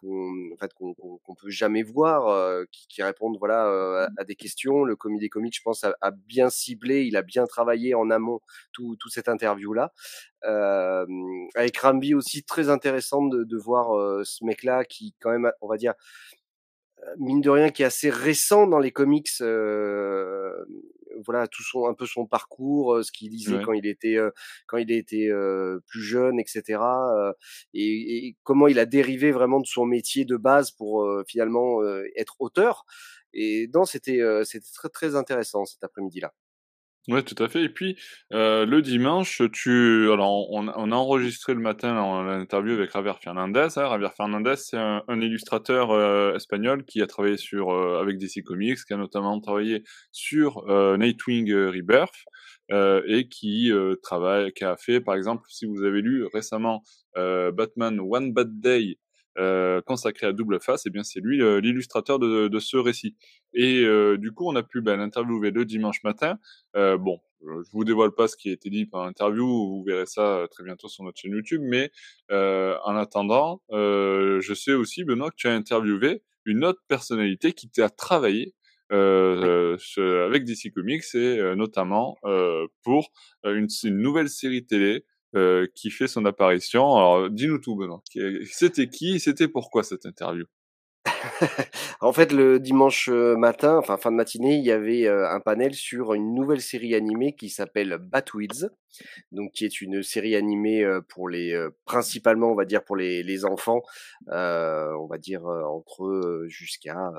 qu'on 0.00 0.52
en 0.52 0.56
fait, 0.58 0.72
qu'on 0.74 1.34
peut 1.34 1.50
jamais 1.50 1.82
voir, 1.82 2.28
euh, 2.28 2.64
qui, 2.70 2.86
qui, 2.88 3.02
répondent 3.02 3.36
voilà 3.38 3.66
euh, 3.66 4.08
à, 4.16 4.24
des 4.24 4.34
questions. 4.34 4.84
Le 4.84 4.96
comité 4.96 5.26
des 5.26 5.28
comics, 5.28 5.54
je 5.54 5.62
pense, 5.62 5.84
a, 5.84 5.94
a, 6.00 6.10
bien 6.10 6.50
ciblé, 6.50 7.04
il 7.04 7.16
a 7.16 7.22
bien 7.22 7.46
travaillé 7.46 7.94
en 7.94 8.10
amont 8.10 8.40
tout, 8.72 8.96
tout 8.96 9.08
cette 9.08 9.28
interview 9.28 9.72
là. 9.72 9.92
Euh, 10.44 11.06
avec 11.54 11.76
Rambi 11.76 12.14
aussi 12.14 12.44
très 12.44 12.70
intéressant 12.70 13.26
de, 13.26 13.44
de 13.44 13.56
voir 13.58 13.96
euh, 13.96 14.22
ce 14.24 14.44
mec 14.44 14.62
là 14.62 14.84
qui 14.84 15.14
quand 15.20 15.30
même, 15.30 15.50
on 15.60 15.68
va 15.68 15.76
dire 15.76 15.94
mine 17.18 17.40
de 17.40 17.50
rien 17.50 17.70
qui 17.70 17.82
est 17.82 17.86
assez 17.86 18.10
récent 18.10 18.66
dans 18.66 18.78
les 18.78 18.90
comics 18.90 19.28
euh, 19.40 20.64
voilà 21.24 21.46
tout 21.48 21.62
son 21.62 21.86
un 21.86 21.94
peu 21.94 22.06
son 22.06 22.26
parcours 22.26 23.04
ce 23.04 23.12
qu'il 23.12 23.30
disait 23.30 23.60
quand 23.64 23.72
il 23.72 23.86
était 23.86 24.18
quand 24.66 24.76
il 24.78 24.90
était 24.90 25.28
plus 25.86 26.02
jeune 26.02 26.40
etc 26.40 26.78
et, 27.74 28.26
et, 28.26 28.36
comment 28.42 28.68
il 28.68 28.78
a 28.78 28.86
dérivé 28.86 29.32
vraiment 29.32 29.60
de 29.60 29.66
son 29.66 29.86
métier 29.86 30.24
de 30.24 30.36
base 30.36 30.70
pour 30.70 31.06
finalement 31.26 31.80
être 32.16 32.36
auteur. 32.40 32.84
Et 33.32 33.68
non 33.74 33.84
c'était 33.84 34.20
c'était 34.44 34.66
très 34.74 34.88
très 34.88 35.14
intéressant 35.16 35.64
cet 35.64 35.84
après-midi 35.84 36.20
là 36.20 36.32
Ouais, 37.08 37.22
tout 37.22 37.42
à 37.42 37.48
fait. 37.48 37.64
Et 37.64 37.68
puis 37.70 37.96
euh, 38.32 38.66
le 38.66 38.82
dimanche, 38.82 39.40
tu, 39.52 40.10
alors 40.12 40.50
on, 40.52 40.68
a 40.68 40.94
enregistré 40.94 41.54
le 41.54 41.60
matin 41.60 41.94
l'interview 42.24 42.74
avec 42.74 42.92
Javier 42.92 43.14
Fernandez. 43.22 43.68
Hein. 43.76 43.88
Javier 43.90 44.08
Fernandez, 44.14 44.56
c'est 44.56 44.76
un, 44.76 45.02
illustrateur 45.08 45.90
euh, 45.92 46.34
espagnol 46.34 46.84
qui 46.84 47.00
a 47.00 47.06
travaillé 47.06 47.38
sur 47.38 47.70
euh, 47.70 48.00
avec 48.00 48.18
DC 48.18 48.44
Comics, 48.44 48.84
qui 48.86 48.92
a 48.92 48.96
notamment 48.98 49.40
travaillé 49.40 49.82
sur 50.12 50.64
Nightwing 50.98 51.52
Rebirth 51.52 52.14
et 52.70 53.28
qui 53.28 53.72
travaille, 54.02 54.52
qui 54.52 54.64
a 54.64 54.76
fait, 54.76 55.00
par 55.00 55.16
exemple, 55.16 55.42
si 55.48 55.66
vous 55.66 55.82
avez 55.82 56.02
lu 56.02 56.26
récemment 56.32 56.82
Batman 57.16 57.98
One 57.98 58.32
Bad 58.32 58.60
Day 58.60 58.98
euh, 59.38 59.80
consacré 59.82 60.26
à 60.26 60.32
double 60.32 60.60
face, 60.60 60.86
et 60.86 60.88
eh 60.88 60.90
bien 60.90 61.02
c'est 61.02 61.20
lui 61.20 61.38
l'illustrateur 61.60 62.18
de, 62.18 62.48
de, 62.48 62.58
ce 62.58 62.76
récit. 62.76 63.16
Et 63.54 63.84
euh, 63.84 64.16
du 64.16 64.32
coup, 64.32 64.48
on 64.48 64.56
a 64.56 64.62
pu 64.62 64.80
ben, 64.80 64.96
l'interviewer 64.96 65.50
le 65.50 65.64
dimanche 65.64 66.02
matin. 66.02 66.38
Euh, 66.76 66.98
bon, 66.98 67.20
je 67.42 67.70
vous 67.72 67.84
dévoile 67.84 68.12
pas 68.12 68.28
ce 68.28 68.36
qui 68.36 68.50
a 68.50 68.52
été 68.52 68.70
dit 68.70 68.86
par 68.86 69.04
l'interview, 69.04 69.46
vous 69.46 69.84
verrez 69.86 70.06
ça 70.06 70.46
très 70.50 70.64
bientôt 70.64 70.88
sur 70.88 71.04
notre 71.04 71.18
chaîne 71.18 71.32
YouTube. 71.32 71.62
Mais 71.64 71.90
en 72.30 72.96
attendant, 72.96 73.62
je 73.70 74.54
sais 74.54 74.74
aussi 74.74 75.04
Benoît 75.04 75.30
que 75.30 75.36
tu 75.36 75.48
as 75.48 75.54
interviewé 75.54 76.22
une 76.44 76.64
autre 76.64 76.80
personnalité 76.88 77.52
qui 77.52 77.68
t'a 77.70 77.88
travaillé 77.88 78.54
euh, 78.92 79.76
avec 80.26 80.44
DC 80.44 80.72
Comics 80.74 81.14
et 81.14 81.54
notamment 81.54 82.16
euh, 82.24 82.66
pour 82.82 83.12
une, 83.44 83.68
une, 83.84 83.98
nouvelle 83.98 84.28
série 84.28 84.66
télé 84.66 85.04
euh, 85.36 85.68
qui 85.76 85.90
fait 85.90 86.08
son 86.08 86.24
apparition. 86.24 86.96
Alors, 86.96 87.30
dis-nous 87.30 87.58
tout, 87.58 87.76
Benoît. 87.76 88.02
C'était 88.50 88.88
qui 88.88 89.20
C'était 89.20 89.46
pourquoi 89.46 89.84
cette 89.84 90.04
interview? 90.04 90.44
En 92.00 92.12
fait, 92.12 92.32
le 92.32 92.58
dimanche 92.58 93.08
euh, 93.08 93.36
matin, 93.36 93.76
enfin 93.76 93.96
fin 93.96 94.10
de 94.10 94.16
matinée, 94.16 94.56
il 94.56 94.64
y 94.64 94.72
avait 94.72 95.06
euh, 95.06 95.30
un 95.30 95.38
panel 95.38 95.74
sur 95.74 96.14
une 96.14 96.34
nouvelle 96.34 96.60
série 96.60 96.94
animée 96.94 97.34
qui 97.34 97.48
s'appelle 97.48 97.98
Batwheels, 97.98 98.70
donc 99.30 99.52
qui 99.52 99.64
est 99.64 99.80
une 99.80 100.02
série 100.02 100.34
animée 100.34 100.84
pour 101.08 101.28
les, 101.28 101.56
principalement, 101.84 102.50
on 102.50 102.56
va 102.56 102.64
dire 102.64 102.82
pour 102.82 102.96
les, 102.96 103.22
les 103.22 103.44
enfants, 103.44 103.82
on 104.26 105.06
va 105.08 105.18
dire 105.18 105.44
entre 105.46 106.44
jusqu'à, 106.48 107.12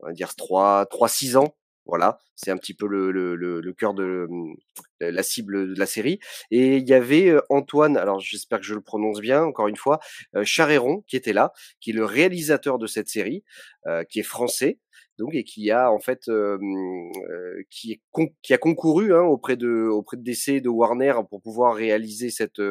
on 0.00 0.06
va 0.08 0.12
dire 0.12 0.34
3, 0.34 0.86
3, 0.86 1.08
6 1.08 1.36
ans. 1.36 1.54
Voilà, 1.88 2.20
c'est 2.36 2.50
un 2.50 2.58
petit 2.58 2.74
peu 2.74 2.86
le, 2.86 3.10
le, 3.10 3.72
cœur 3.72 3.94
de 3.94 4.28
la 5.00 5.22
cible 5.22 5.74
de 5.74 5.78
la 5.78 5.86
série. 5.86 6.20
Et 6.50 6.76
il 6.76 6.88
y 6.88 6.92
avait 6.92 7.34
Antoine, 7.48 7.96
alors 7.96 8.20
j'espère 8.20 8.60
que 8.60 8.66
je 8.66 8.74
le 8.74 8.82
prononce 8.82 9.20
bien, 9.20 9.42
encore 9.42 9.68
une 9.68 9.76
fois, 9.76 9.98
Charéron, 10.44 11.02
qui 11.06 11.16
était 11.16 11.32
là, 11.32 11.52
qui 11.80 11.90
est 11.90 11.94
le 11.94 12.04
réalisateur 12.04 12.78
de 12.78 12.86
cette 12.86 13.08
série, 13.08 13.42
qui 14.10 14.20
est 14.20 14.24
français, 14.24 14.78
donc 15.18 15.34
et 15.34 15.44
qui 15.44 15.70
a 15.70 15.90
en 15.90 15.98
fait 15.98 16.28
euh, 16.28 16.58
qui, 17.70 17.92
est 17.92 18.00
qui 18.42 18.54
a 18.54 18.58
concouru 18.58 19.12
hein, 19.14 19.22
auprès 19.22 19.56
de 19.56 19.88
auprès 19.88 20.16
de 20.16 20.22
DC 20.22 20.62
de 20.62 20.68
Warner 20.68 21.14
pour 21.28 21.42
pouvoir 21.42 21.74
réaliser 21.74 22.30
cette 22.30 22.62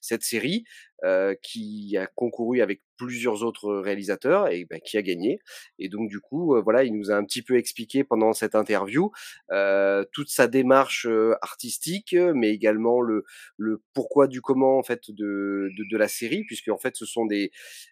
cette 0.00 0.22
série 0.22 0.64
euh, 1.04 1.34
qui 1.42 1.96
a 1.98 2.06
concouru 2.06 2.62
avec 2.62 2.80
plusieurs 2.96 3.42
autres 3.42 3.74
réalisateurs 3.76 4.50
et 4.50 4.64
ben, 4.64 4.80
qui 4.80 4.96
a 4.96 5.02
gagné. 5.02 5.40
Et 5.78 5.88
donc 5.88 6.08
du 6.08 6.20
coup 6.20 6.54
voilà 6.62 6.84
il 6.84 6.94
nous 6.96 7.10
a 7.10 7.16
un 7.16 7.24
petit 7.24 7.42
peu 7.42 7.56
expliqué 7.56 8.04
pendant 8.04 8.32
cette 8.32 8.54
interview 8.54 9.10
toute 10.12 10.28
sa 10.30 10.46
démarche 10.46 11.08
artistique 11.42 12.14
mais 12.34 12.50
également 12.50 13.00
le 13.00 13.24
le 13.56 13.82
pourquoi 13.94 14.28
du 14.28 14.40
comment 14.40 14.78
en 14.78 14.82
fait 14.82 15.10
de 15.10 15.70
de, 15.76 15.84
de 15.90 15.96
la 15.96 16.08
série 16.08 16.44
puisque 16.44 16.68
en 16.68 16.78
fait 16.78 16.96
ce 16.96 17.04
sont 17.04 17.26
des 17.26 17.50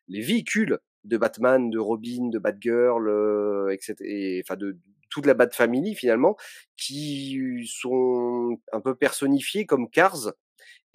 les 0.09 0.21
véhicules 0.23 0.79
de 1.05 1.17
Batman, 1.17 1.71
de 1.71 1.79
Robin, 1.79 2.29
de 2.31 2.39
Batgirl, 2.39 3.09
euh, 3.09 3.69
etc. 3.73 3.95
Et, 4.01 4.43
enfin 4.45 4.57
de, 4.57 4.79
toute 5.11 5.27
la 5.27 5.35
Bat 5.35 5.51
Family 5.53 5.95
finalement, 5.95 6.37
qui 6.77 7.67
sont 7.67 8.59
un 8.73 8.81
peu 8.81 8.95
personnifiés 8.95 9.67
comme 9.67 9.89
Cars. 9.89 10.33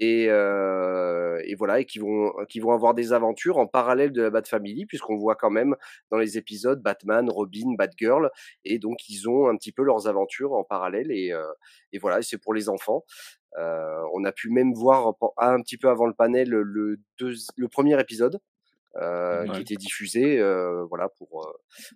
Et, 0.02 0.28
euh, 0.30 1.42
et 1.46 1.56
voilà, 1.56 1.82
et 1.82 1.86
qui 1.86 2.00
vont 2.00 2.32
qui 2.48 2.62
vont 2.62 2.72
avoir 2.72 2.94
des 2.94 3.12
aventures 3.12 3.58
en 3.58 3.68
parallèle 3.68 4.14
de 4.14 4.22
la 4.22 4.30
Bat 4.30 4.44
Family, 4.46 4.86
puisqu'on 4.86 5.18
voit 5.18 5.36
quand 5.36 5.50
même 5.50 5.76
dans 6.10 6.18
les 6.18 6.38
épisodes 6.38 6.82
Batman, 6.82 7.30
Robin, 7.30 7.76
Batgirl, 7.78 8.32
et 8.64 8.80
donc 8.80 9.10
ils 9.10 9.28
ont 9.28 9.50
un 9.50 9.58
petit 9.58 9.74
peu 9.74 9.84
leurs 9.84 10.08
aventures 10.08 10.54
en 10.54 10.64
parallèle. 10.64 11.12
Et, 11.12 11.34
euh, 11.34 11.44
et 11.92 12.00
voilà, 12.00 12.22
c'est 12.22 12.38
pour 12.38 12.54
les 12.54 12.70
enfants. 12.70 13.04
Euh, 13.58 14.02
on 14.14 14.24
a 14.24 14.32
pu 14.32 14.50
même 14.50 14.74
voir 14.74 15.16
un 15.38 15.62
petit 15.62 15.78
peu 15.78 15.90
avant 15.90 16.06
le 16.06 16.14
panel 16.14 16.50
le, 16.50 17.00
deux, 17.18 17.34
le 17.58 17.68
premier 17.68 18.00
épisode 18.00 18.40
euh, 19.02 19.48
qui 19.48 19.62
était 19.62 19.76
diffusé, 19.76 20.40
euh, 20.40 20.84
voilà, 20.90 21.10
pour, 21.18 21.46
euh, 21.46 21.52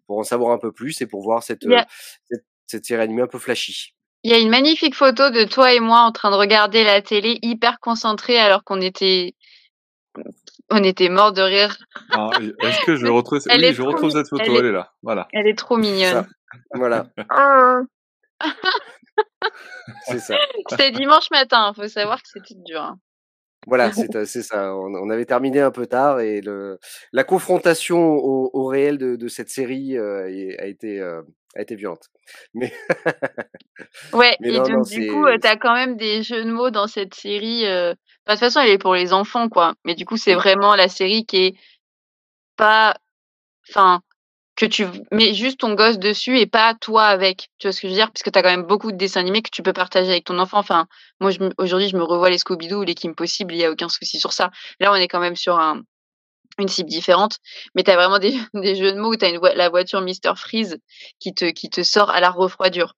pour 0.07 0.19
en 0.19 0.23
savoir 0.23 0.51
un 0.51 0.57
peu 0.57 0.71
plus 0.71 1.01
et 1.01 1.07
pour 1.07 1.21
voir 1.21 1.43
cette, 1.43 1.63
cette, 1.63 2.45
cette, 2.67 2.85
série 2.85 3.01
animée 3.01 3.23
un 3.23 3.27
peu 3.27 3.39
flashy. 3.39 3.93
Il 4.23 4.31
y 4.31 4.33
a 4.33 4.39
une 4.39 4.49
magnifique 4.49 4.95
photo 4.95 5.29
de 5.29 5.43
toi 5.43 5.73
et 5.73 5.79
moi 5.79 5.99
en 5.99 6.11
train 6.11 6.31
de 6.31 6.35
regarder 6.35 6.83
la 6.83 7.01
télé, 7.01 7.39
hyper 7.41 7.79
concentrés, 7.79 8.37
alors 8.37 8.63
qu'on 8.63 8.79
était, 8.79 9.35
on 10.69 10.81
était 10.83 11.09
mort 11.09 11.33
de 11.33 11.41
rire. 11.41 11.77
Ah, 12.11 12.29
est-ce 12.61 12.85
que 12.85 12.95
je 12.95 13.05
retrouve, 13.07 13.39
oui, 13.45 13.73
je 13.73 13.81
retrouve 13.81 14.11
cette 14.11 14.29
photo, 14.29 14.43
elle 14.45 14.53
est... 14.53 14.59
elle 14.59 14.65
est... 14.65 14.71
là, 14.71 14.93
voilà. 15.01 15.27
Elle 15.33 15.47
est 15.47 15.57
trop 15.57 15.75
mignonne. 15.77 16.25
voilà. 16.73 17.07
c'est 20.05 20.19
ça. 20.19 20.37
C'était 20.69 20.91
dimanche 20.91 21.29
matin, 21.31 21.73
il 21.75 21.81
faut 21.81 21.87
savoir 21.89 22.21
que 22.21 22.29
c'était 22.29 22.55
dur. 22.65 22.81
Hein. 22.81 22.97
Voilà, 23.67 23.91
c'est 24.25 24.43
ça. 24.43 24.75
On, 24.75 25.09
avait 25.09 25.25
terminé 25.25 25.59
un 25.59 25.71
peu 25.71 25.85
tard 25.85 26.19
et 26.19 26.41
le, 26.41 26.79
la 27.11 27.23
confrontation 27.23 27.99
au, 27.99 28.49
au 28.53 28.65
réel 28.65 28.97
de, 28.97 29.15
de, 29.15 29.27
cette 29.27 29.49
série 29.49 29.97
euh, 29.97 30.25
a 30.59 30.65
été 30.65 30.99
euh, 30.99 31.21
a 31.55 31.61
été 31.61 31.75
violente. 31.75 32.09
Mais 32.53 32.73
ouais. 34.13 34.37
et 34.43 34.57
donc 34.57 34.87
du 34.87 35.07
coup, 35.07 35.25
tu 35.41 35.47
as 35.47 35.57
quand 35.57 35.73
même 35.73 35.97
des 35.97 36.23
jeux 36.23 36.43
de 36.43 36.51
mots 36.51 36.71
dans 36.71 36.87
cette 36.87 37.13
série. 37.13 37.65
Euh... 37.65 37.91
de 37.91 38.31
toute 38.31 38.39
façon, 38.39 38.61
elle 38.61 38.71
est 38.71 38.77
pour 38.77 38.95
les 38.95 39.13
enfants, 39.13 39.49
quoi. 39.49 39.73
Mais 39.85 39.95
du 39.95 40.05
coup, 40.05 40.17
c'est 40.17 40.33
vraiment 40.33 40.75
la 40.75 40.87
série 40.87 41.25
qui 41.25 41.37
est 41.37 41.53
pas, 42.55 42.95
enfin, 43.69 44.01
que 44.55 44.65
tu 44.65 44.85
mets 45.11 45.33
juste 45.33 45.59
ton 45.59 45.73
gosse 45.73 45.97
dessus 45.97 46.37
et 46.37 46.45
pas 46.45 46.75
toi 46.75 47.05
avec. 47.05 47.49
Tu 47.57 47.67
vois 47.67 47.71
ce 47.71 47.81
que 47.81 47.87
je 47.87 47.93
veux 47.93 47.97
dire? 47.97 48.11
Parce 48.11 48.21
que 48.21 48.29
tu 48.29 48.37
as 48.37 48.43
quand 48.43 48.49
même 48.49 48.63
beaucoup 48.63 48.91
de 48.91 48.97
dessins 48.97 49.19
animés 49.19 49.41
que 49.41 49.49
tu 49.49 49.63
peux 49.63 49.73
partager 49.73 50.11
avec 50.11 50.25
ton 50.25 50.37
enfant. 50.37 50.59
Enfin, 50.59 50.87
moi, 51.19 51.31
aujourd'hui, 51.57 51.89
je 51.89 51.97
me 51.97 52.03
revois 52.03 52.29
les 52.29 52.37
Scooby-Doo 52.37 52.81
ou 52.81 52.83
les 52.83 52.93
Kim 52.93 53.15
Possible, 53.15 53.53
il 53.53 53.57
n'y 53.57 53.65
a 53.65 53.71
aucun 53.71 53.89
souci 53.89 54.19
sur 54.19 54.31
ça. 54.31 54.51
Là, 54.79 54.91
on 54.91 54.95
est 54.95 55.07
quand 55.07 55.19
même 55.19 55.35
sur 55.35 55.57
un, 55.57 55.81
une 56.59 56.67
cible 56.67 56.89
différente, 56.89 57.37
mais 57.75 57.83
tu 57.83 57.91
as 57.91 57.95
vraiment 57.95 58.19
des, 58.19 58.37
des, 58.53 58.75
jeux 58.75 58.93
de 58.93 58.99
mots 58.99 59.13
où 59.13 59.15
tu 59.15 59.25
as 59.25 59.55
la 59.55 59.69
voiture 59.69 60.01
Mister 60.01 60.33
Freeze 60.35 60.77
qui 61.19 61.33
te, 61.33 61.45
qui 61.45 61.69
te 61.69 61.81
sort 61.81 62.11
à 62.11 62.19
la 62.19 62.29
refroidure. 62.29 62.95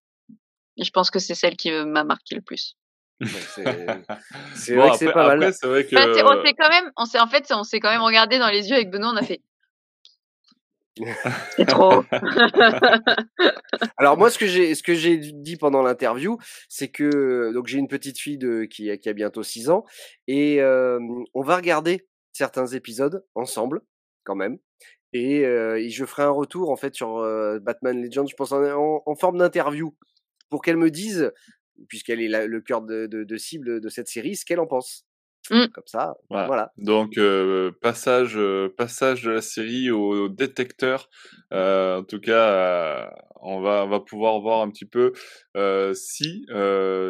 Et 0.77 0.83
je 0.83 0.91
pense 0.91 1.09
que 1.09 1.19
c'est 1.19 1.35
celle 1.35 1.55
qui 1.55 1.71
m'a 1.71 2.03
marqué 2.03 2.35
le 2.35 2.41
plus. 2.41 2.75
c'est 3.21 3.63
vrai 4.75 4.91
que 4.91 4.97
c'est 4.97 5.13
pas 5.13 5.27
mal. 5.27 5.39
Vrai 5.39 5.85
que... 5.85 5.95
on 5.95 6.43
s'est 6.43 6.53
quand 6.53 6.69
même, 6.69 6.91
on 6.97 7.05
s'est 7.05 7.19
en 7.19 7.27
fait, 7.27 7.49
on 7.51 7.63
s'est 7.63 7.79
quand 7.79 7.91
même 7.91 8.01
regardé 8.01 8.39
dans 8.39 8.49
les 8.49 8.67
yeux 8.69 8.75
avec 8.75 8.89
Benoît, 8.89 9.11
on 9.13 9.15
a 9.15 9.23
fait 9.23 9.41
c'est 11.55 11.65
trop. 11.67 12.03
Alors 13.97 14.17
moi, 14.17 14.29
ce 14.29 14.37
que 14.37 14.45
j'ai, 14.45 14.75
ce 14.75 14.83
que 14.83 14.93
j'ai 14.93 15.17
dit 15.17 15.57
pendant 15.57 15.81
l'interview, 15.81 16.37
c'est 16.69 16.87
que 16.87 17.51
donc 17.53 17.67
j'ai 17.67 17.77
une 17.77 17.87
petite 17.87 18.19
fille 18.19 18.37
de 18.37 18.63
qui, 18.63 18.89
a, 18.89 18.97
qui 18.97 19.09
a 19.09 19.13
bientôt 19.13 19.43
6 19.43 19.69
ans 19.69 19.85
et 20.27 20.61
euh, 20.61 20.99
on 21.33 21.41
va 21.41 21.57
regarder 21.57 22.07
certains 22.33 22.67
épisodes 22.67 23.25
ensemble, 23.35 23.81
quand 24.23 24.35
même. 24.35 24.57
Et, 25.13 25.45
euh, 25.45 25.79
et, 25.79 25.89
je 25.89 26.03
ferai 26.03 26.23
un 26.23 26.29
retour 26.29 26.69
en 26.69 26.75
fait 26.75 26.93
sur 26.93 27.19
euh, 27.19 27.59
Batman 27.59 28.01
Legends, 28.01 28.25
je 28.27 28.35
pense 28.35 28.51
en, 28.51 29.01
en 29.05 29.15
forme 29.15 29.37
d'interview, 29.37 29.95
pour 30.49 30.61
qu'elle 30.61 30.77
me 30.77 30.91
dise, 30.91 31.31
puisqu'elle 31.87 32.21
est 32.21 32.27
la, 32.27 32.47
le 32.47 32.61
cœur 32.61 32.81
de, 32.81 33.07
de, 33.07 33.23
de 33.23 33.37
cible 33.37 33.79
de 33.79 33.89
cette 33.89 34.09
série, 34.09 34.35
ce 34.35 34.43
qu'elle 34.43 34.59
en 34.59 34.67
pense. 34.67 35.05
Mmh. 35.51 35.67
Comme 35.73 35.83
ça, 35.85 36.15
voilà. 36.29 36.71
Donc 36.77 37.17
euh, 37.17 37.71
passage, 37.81 38.35
euh, 38.35 38.73
passage 38.75 39.23
de 39.23 39.31
la 39.31 39.41
série 39.41 39.91
au, 39.91 40.27
détecteur. 40.27 41.09
Euh, 41.53 41.99
en 41.99 42.03
tout 42.03 42.19
cas, 42.19 43.11
on 43.41 43.61
va, 43.61 43.85
on 43.85 43.89
va 43.89 43.99
pouvoir 43.99 44.39
voir 44.39 44.61
un 44.61 44.69
petit 44.69 44.85
peu 44.85 45.13
si, 45.93 46.45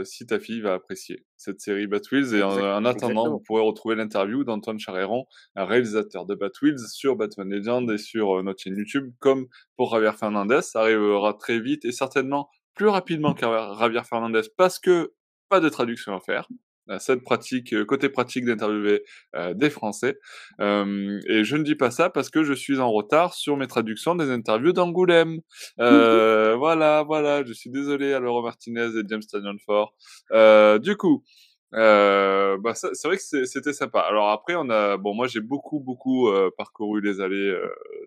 si 0.03 0.27
ta 0.27 0.39
fille 0.39 0.61
va 0.61 0.73
apprécier 0.73 1.25
cette 1.37 1.61
série 1.61 1.87
Batwheels. 1.87 2.35
Et 2.35 2.43
en, 2.43 2.83
attendant, 2.85 3.29
vous 3.29 3.39
pourrez 3.39 3.61
retrouver 3.61 3.95
l'interview 3.95 4.43
d'Antoine 4.43 4.79
Charéron, 4.79 5.25
un 5.55 5.65
réalisateur 5.65 6.25
de 6.25 6.35
Batwheels, 6.35 6.79
sur 6.91 7.15
Batman 7.15 7.49
Legend 7.49 7.89
et 7.89 7.97
sur 7.97 8.43
notre 8.43 8.61
chaîne 8.61 8.75
YouTube, 8.75 9.13
comme 9.19 9.47
pour 9.77 9.91
Javier 9.91 10.17
Fernandez. 10.17 10.61
Ça 10.61 10.81
arrivera 10.81 11.33
très 11.33 11.59
vite 11.59 11.85
et 11.85 11.91
certainement 11.91 12.49
plus 12.75 12.89
rapidement 12.89 13.33
que 13.33 13.45
Javier 13.79 14.03
Fernandez 14.03 14.41
parce 14.57 14.79
que 14.79 15.13
pas 15.47 15.61
de 15.61 15.69
traduction 15.69 16.13
à 16.13 16.19
faire 16.19 16.47
cette 16.99 17.23
pratique, 17.23 17.73
euh, 17.73 17.85
côté 17.85 18.09
pratique 18.09 18.45
d'interviewer 18.45 19.03
euh, 19.35 19.53
des 19.53 19.69
Français. 19.69 20.19
Euh, 20.59 21.19
et 21.27 21.43
je 21.43 21.55
ne 21.57 21.63
dis 21.63 21.75
pas 21.75 21.91
ça 21.91 22.09
parce 22.09 22.29
que 22.29 22.43
je 22.43 22.53
suis 22.53 22.79
en 22.79 22.91
retard 22.91 23.33
sur 23.33 23.57
mes 23.57 23.67
traductions 23.67 24.15
des 24.15 24.29
interviews 24.29 24.73
d'Angoulême. 24.73 25.39
Euh, 25.79 26.55
voilà, 26.59 27.03
voilà, 27.03 27.43
je 27.43 27.53
suis 27.53 27.69
désolé 27.69 28.13
à 28.13 28.19
Laurent 28.19 28.43
Martinez 28.43 28.89
et 28.97 29.03
James 29.07 29.21
Fort. 29.65 29.95
Euh, 30.31 30.79
du 30.79 30.95
coup, 30.95 31.23
euh, 31.73 32.57
bah 32.59 32.73
c'est 32.75 33.07
vrai 33.07 33.17
que 33.17 33.45
c'était 33.45 33.73
sympa. 33.73 33.99
Alors 34.01 34.29
après, 34.29 34.55
on 34.55 34.69
a, 34.69 34.97
bon, 34.97 35.13
moi 35.13 35.27
j'ai 35.27 35.41
beaucoup, 35.41 35.79
beaucoup 35.79 36.29
parcouru 36.57 37.01
les 37.01 37.19
allées 37.19 37.53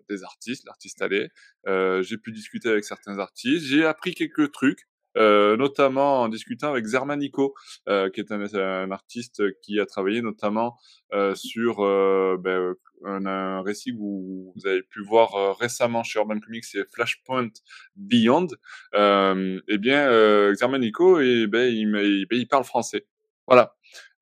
des 0.09 0.23
artistes, 0.23 0.65
l'artiste 0.65 1.01
allée. 1.01 1.29
j'ai 1.67 2.17
pu 2.17 2.31
discuter 2.31 2.69
avec 2.69 2.85
certains 2.85 3.19
artistes. 3.19 3.65
J'ai 3.65 3.85
appris 3.85 4.15
quelques 4.15 4.51
trucs. 4.51 4.88
Euh, 5.17 5.57
notamment 5.57 6.21
en 6.21 6.29
discutant 6.29 6.69
avec 6.69 6.85
Zermanico, 6.85 7.55
euh, 7.87 8.09
qui 8.09 8.19
est 8.19 8.31
un, 8.31 8.91
artiste 8.91 9.41
qui 9.61 9.79
a 9.79 9.85
travaillé 9.85 10.21
notamment 10.21 10.77
euh, 11.13 11.33
sur 11.33 11.83
euh, 11.83 12.37
ben, 12.39 12.75
un, 13.05 13.61
récit 13.63 13.91
que 13.91 13.97
vous, 13.97 14.53
avez 14.65 14.83
pu 14.83 15.03
voir 15.03 15.33
euh, 15.35 15.51
récemment 15.53 16.03
chez 16.03 16.19
Urban 16.19 16.39
Comics, 16.39 16.65
c'est 16.65 16.87
Flashpoint 16.93 17.49
Beyond. 17.95 18.47
eh 18.93 19.77
bien, 19.79 20.53
Zermanico, 20.55 21.19
et, 21.19 21.47
ben, 21.47 21.73
ben, 21.91 22.25
il 22.31 22.47
parle 22.47 22.63
français. 22.63 23.05
Voilà. 23.47 23.75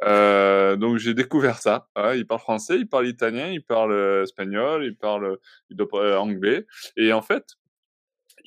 Euh, 0.03 0.75
donc 0.77 0.97
j'ai 0.97 1.13
découvert 1.13 1.57
ça. 1.57 1.89
Il 2.15 2.25
parle 2.27 2.39
français, 2.39 2.77
il 2.77 2.87
parle 2.87 3.07
italien, 3.07 3.47
il 3.47 3.63
parle 3.63 4.23
espagnol, 4.23 4.85
il 4.85 4.95
parle, 4.95 5.37
il 5.69 5.75
doit 5.75 6.19
anglais. 6.19 6.65
Et 6.95 7.11
en 7.11 7.21
fait, 7.21 7.57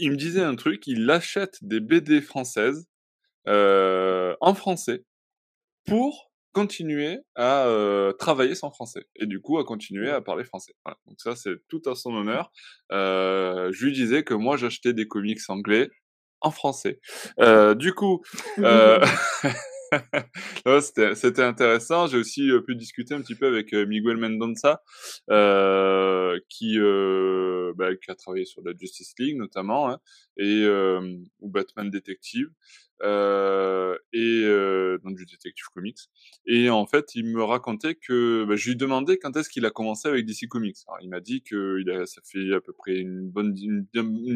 il 0.01 0.11
me 0.11 0.17
disait 0.17 0.43
un 0.43 0.57
truc, 0.57 0.87
il 0.87 1.09
achète 1.11 1.59
des 1.63 1.81
BD 1.81 2.21
françaises 2.21 2.89
euh, 3.47 4.35
en 4.41 4.55
français 4.55 5.05
pour 5.87 6.31
continuer 6.53 7.19
à 7.37 7.67
euh, 7.67 8.13
travailler 8.13 8.55
son 8.55 8.71
français 8.71 9.07
et 9.15 9.27
du 9.27 9.41
coup 9.41 9.59
à 9.59 9.65
continuer 9.65 10.11
à 10.11 10.21
parler 10.21 10.45
français. 10.45 10.73
Voilà. 10.85 10.99
Donc 11.07 11.21
ça 11.21 11.37
c'est 11.37 11.55
tout 11.69 11.83
à 11.87 11.95
son 11.95 12.15
honneur. 12.15 12.51
Euh, 12.93 13.71
je 13.73 13.87
lui 13.87 13.93
disais 13.93 14.25
que 14.25 14.35
moi 14.35 14.57
j'achetais 14.57 14.93
des 14.93 15.07
comics 15.07 15.41
anglais 15.49 15.91
en 16.41 16.51
français. 16.51 17.01
Euh, 17.39 17.75
du 17.75 17.93
coup, 17.95 18.23
euh, 18.59 18.99
c'était 21.14 21.42
intéressant. 21.42 22.07
J'ai 22.07 22.18
aussi 22.18 22.50
euh, 22.50 22.61
pu 22.61 22.76
discuter 22.76 23.14
un 23.14 23.20
petit 23.20 23.35
peu 23.35 23.46
avec 23.46 23.72
euh, 23.72 23.87
Miguel 23.87 24.16
Mendonça, 24.16 24.83
euh, 25.31 26.38
qui, 26.48 26.79
euh, 26.79 27.72
bah, 27.76 27.94
qui 27.96 28.11
a 28.11 28.14
travaillé 28.14 28.44
sur 28.44 28.62
la 28.62 28.72
Justice 28.79 29.14
League 29.18 29.37
notamment, 29.37 29.90
hein, 29.90 29.98
et 30.37 30.66
ou 31.40 31.48
Batman 31.48 31.90
Detective. 31.90 32.50
Euh, 33.03 33.97
et 34.13 34.43
euh, 34.45 34.99
donc 35.05 35.17
du 35.17 35.25
Detective 35.25 35.67
Comics. 35.75 35.99
Et 36.47 36.69
en 36.69 36.87
fait, 36.87 37.15
il 37.15 37.27
me 37.27 37.43
racontait 37.43 37.95
que 37.95 38.45
bah, 38.45 38.57
je 38.57 38.69
lui 38.69 38.77
demandais 38.77 39.17
quand 39.17 39.37
est-ce 39.37 39.49
qu'il 39.49 39.65
a 39.65 39.71
commencé 39.71 40.09
avec 40.09 40.27
DC 40.27 40.49
Comics. 40.49 40.77
Alors, 40.87 40.99
il 41.03 41.09
m'a 41.09 41.21
dit 41.21 41.43
que 41.43 41.81
il 41.81 41.91
a, 41.91 42.07
ça 42.07 42.21
fait 42.25 42.53
à 42.55 42.61
peu 42.61 42.73
près 42.73 42.99
une 42.99 43.29
bonne 43.29 43.57
une, 43.57 43.87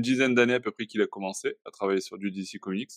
dizaine 0.00 0.34
d'années 0.34 0.54
à 0.54 0.60
peu 0.60 0.70
près 0.70 0.86
qu'il 0.86 1.02
a 1.02 1.06
commencé 1.06 1.56
à 1.64 1.70
travailler 1.70 2.00
sur 2.00 2.18
du 2.18 2.30
DC 2.30 2.58
Comics. 2.60 2.90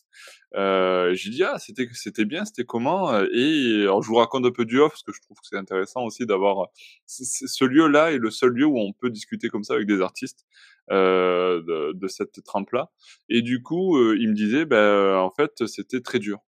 Euh, 0.55 1.13
j'ai 1.13 1.29
dit 1.29 1.43
ah 1.43 1.57
c'était 1.59 1.87
c'était 1.93 2.25
bien, 2.25 2.45
c'était 2.45 2.65
comment 2.65 3.13
Et 3.33 3.81
alors 3.81 4.01
je 4.01 4.07
vous 4.07 4.15
raconte 4.15 4.45
un 4.45 4.51
peu 4.51 4.65
du 4.65 4.79
off 4.79 4.91
parce 4.91 5.03
que 5.03 5.11
je 5.11 5.21
trouve 5.21 5.37
que 5.37 5.47
c'est 5.47 5.57
intéressant 5.57 6.03
aussi 6.05 6.25
d'avoir 6.25 6.67
ce 7.05 7.65
lieu-là 7.65 8.11
est 8.11 8.17
le 8.17 8.31
seul 8.31 8.51
lieu 8.51 8.65
où 8.65 8.79
on 8.79 8.93
peut 8.93 9.09
discuter 9.09 9.49
comme 9.49 9.63
ça 9.63 9.73
avec 9.73 9.87
des 9.87 10.01
artistes 10.01 10.45
euh, 10.91 11.61
de, 11.61 11.93
de, 11.93 12.07
cette 12.07 12.43
trempe-là. 12.43 12.91
Et 13.29 13.41
du 13.41 13.61
coup, 13.61 13.97
euh, 13.97 14.17
il 14.19 14.29
me 14.29 14.33
disait, 14.33 14.65
ben, 14.65 15.17
en 15.17 15.31
fait, 15.31 15.65
c'était 15.67 16.01
très 16.01 16.19
dur. 16.19 16.39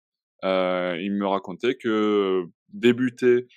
Euh, 0.43 0.97
il 1.01 1.11
me 1.13 1.27
racontait 1.27 1.75
que 1.75 2.45
débuter, 2.69 3.47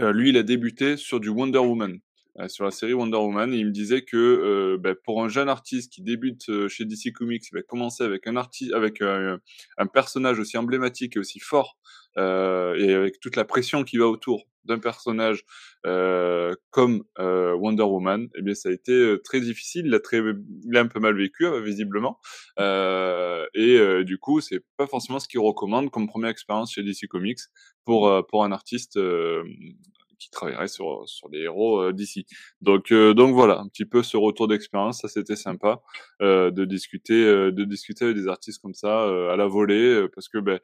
euh, 0.00 0.12
lui, 0.12 0.30
il 0.30 0.36
a 0.36 0.42
débuté 0.42 0.96
sur 0.96 1.20
du 1.20 1.28
Wonder 1.28 1.58
Woman. 1.58 2.00
Euh, 2.38 2.48
sur 2.48 2.64
la 2.64 2.70
série 2.70 2.92
Wonder 2.92 3.16
Woman 3.16 3.52
il 3.54 3.66
me 3.66 3.70
disait 3.70 4.02
que 4.02 4.16
euh, 4.16 4.78
ben, 4.78 4.94
pour 5.04 5.24
un 5.24 5.28
jeune 5.28 5.48
artiste 5.48 5.92
qui 5.92 6.02
débute 6.02 6.68
chez 6.68 6.84
DC 6.84 7.12
Comics, 7.12 7.44
il 7.50 7.54
va 7.54 7.62
commencer 7.62 8.04
avec 8.04 8.26
un 8.26 8.36
artiste, 8.36 8.72
avec 8.74 9.00
un, 9.00 9.38
personnage 9.92 10.38
aussi 10.38 10.58
emblématique 10.58 11.16
et 11.16 11.18
aussi 11.18 11.40
fort 11.40 11.78
euh, 12.18 12.74
et 12.76 12.94
avec 12.94 13.20
toute 13.20 13.36
la 13.36 13.44
pression 13.44 13.84
qui 13.84 13.98
va 13.98 14.06
autour 14.06 14.46
d'un 14.66 14.78
personnage 14.78 15.44
euh, 15.86 16.54
comme 16.70 17.04
euh, 17.18 17.54
Wonder 17.54 17.84
Woman, 17.84 18.28
eh 18.36 18.42
bien 18.42 18.54
ça 18.54 18.68
a 18.68 18.72
été 18.72 18.92
euh, 18.92 19.22
très 19.22 19.40
difficile. 19.40 19.86
Il 19.86 19.94
a 19.94 20.00
très, 20.00 20.20
il 20.64 20.76
a 20.76 20.80
un 20.80 20.88
peu 20.88 21.00
mal 21.00 21.16
vécu 21.16 21.46
euh, 21.46 21.60
visiblement, 21.60 22.18
euh, 22.58 23.46
et 23.54 24.04
du 24.04 24.18
coup 24.18 24.40
c'est 24.40 24.60
pas 24.76 24.86
forcément 24.86 25.18
ce 25.18 25.28
qu'il 25.28 25.40
recommande 25.40 25.90
comme 25.90 26.08
première 26.08 26.30
expérience 26.30 26.72
chez 26.72 26.82
DC 26.82 27.06
Comics 27.08 27.38
pour 27.84 28.26
pour 28.26 28.44
un 28.44 28.52
artiste 28.52 28.98
qui 30.18 30.30
travaillerait 30.30 30.68
sur 30.68 31.08
sur 31.08 31.28
des 31.28 31.40
héros 31.40 31.80
euh, 31.80 31.92
d'ici. 31.92 32.26
Donc 32.60 32.92
euh, 32.92 33.14
donc 33.14 33.34
voilà, 33.34 33.58
un 33.58 33.68
petit 33.68 33.84
peu 33.84 34.02
ce 34.02 34.16
retour 34.16 34.48
d'expérience, 34.48 35.00
ça 35.00 35.08
c'était 35.08 35.36
sympa 35.36 35.80
euh, 36.22 36.50
de 36.50 36.64
discuter 36.64 37.24
de 37.24 37.64
discuter 37.64 38.06
avec 38.06 38.16
des 38.16 38.28
artistes 38.28 38.60
comme 38.62 38.74
ça 38.74 39.04
à 39.32 39.36
la 39.36 39.46
volée 39.46 40.06
parce 40.14 40.28
que 40.28 40.38
ben 40.38 40.60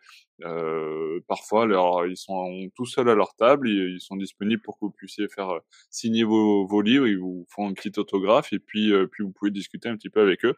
parfois 1.29 1.65
alors, 1.65 2.07
ils 2.07 2.17
sont 2.17 2.69
tout 2.75 2.87
seuls 2.87 3.09
à 3.09 3.15
leur 3.15 3.35
table, 3.37 3.69
ils, 3.69 3.95
ils, 3.95 4.01
sont 4.01 4.17
disponibles 4.17 4.63
pour 4.63 4.75
que 4.75 4.87
vous 4.87 4.91
puissiez 4.91 5.29
faire 5.29 5.61
signer 5.91 6.25
vos, 6.25 6.67
vos 6.67 6.83
livres, 6.83 7.07
ils 7.07 7.19
vous 7.19 7.47
font 7.49 7.69
un 7.69 7.75
petit 7.75 7.93
autographe 7.99 8.53
et 8.53 8.59
puis 8.59 8.93
puis 9.11 9.23
vous 9.23 9.31
pouvez 9.31 9.51
discuter 9.51 9.89
un 9.89 9.97
petit 9.97 10.11
peu 10.11 10.21
avec 10.21 10.45
eux 10.45 10.57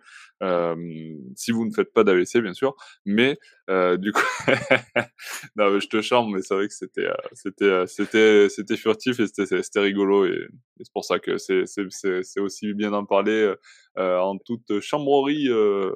si 1.37 1.51
vous 1.51 1.67
ne 1.67 1.73
faites 1.73 1.93
pas 1.93 2.05
d'AVC 2.05 2.39
bien 2.41 2.55
sûr, 2.55 2.75
mais 3.05 3.39
du 3.69 4.13
coup 4.13 4.23
non 5.57 5.79
je 5.81 5.89
te 5.89 6.03
charme 6.03 6.35
mais 6.35 6.43
c'est 6.43 6.55
vrai 6.55 6.69
que 6.69 6.75
c'était 6.75 7.09
c'était 7.33 7.87
c'était 7.87 8.49
c'était 8.49 8.77
furtif 8.77 9.21
et 9.21 9.27
c'était 9.27 9.81
rigolo 9.81 10.27
et, 10.27 10.47
c'est 10.79 10.93
pour 10.93 11.05
ça 11.05 11.19
que 11.19 11.39
c'est 11.39 12.41
aussi 12.41 12.75
bien 12.75 12.91
d'en 12.91 13.05
parler 13.05 13.55
euh, 13.99 14.19
en 14.19 14.39
toute 14.39 14.81
chambrerie 14.81 15.49
euh, 15.49 15.93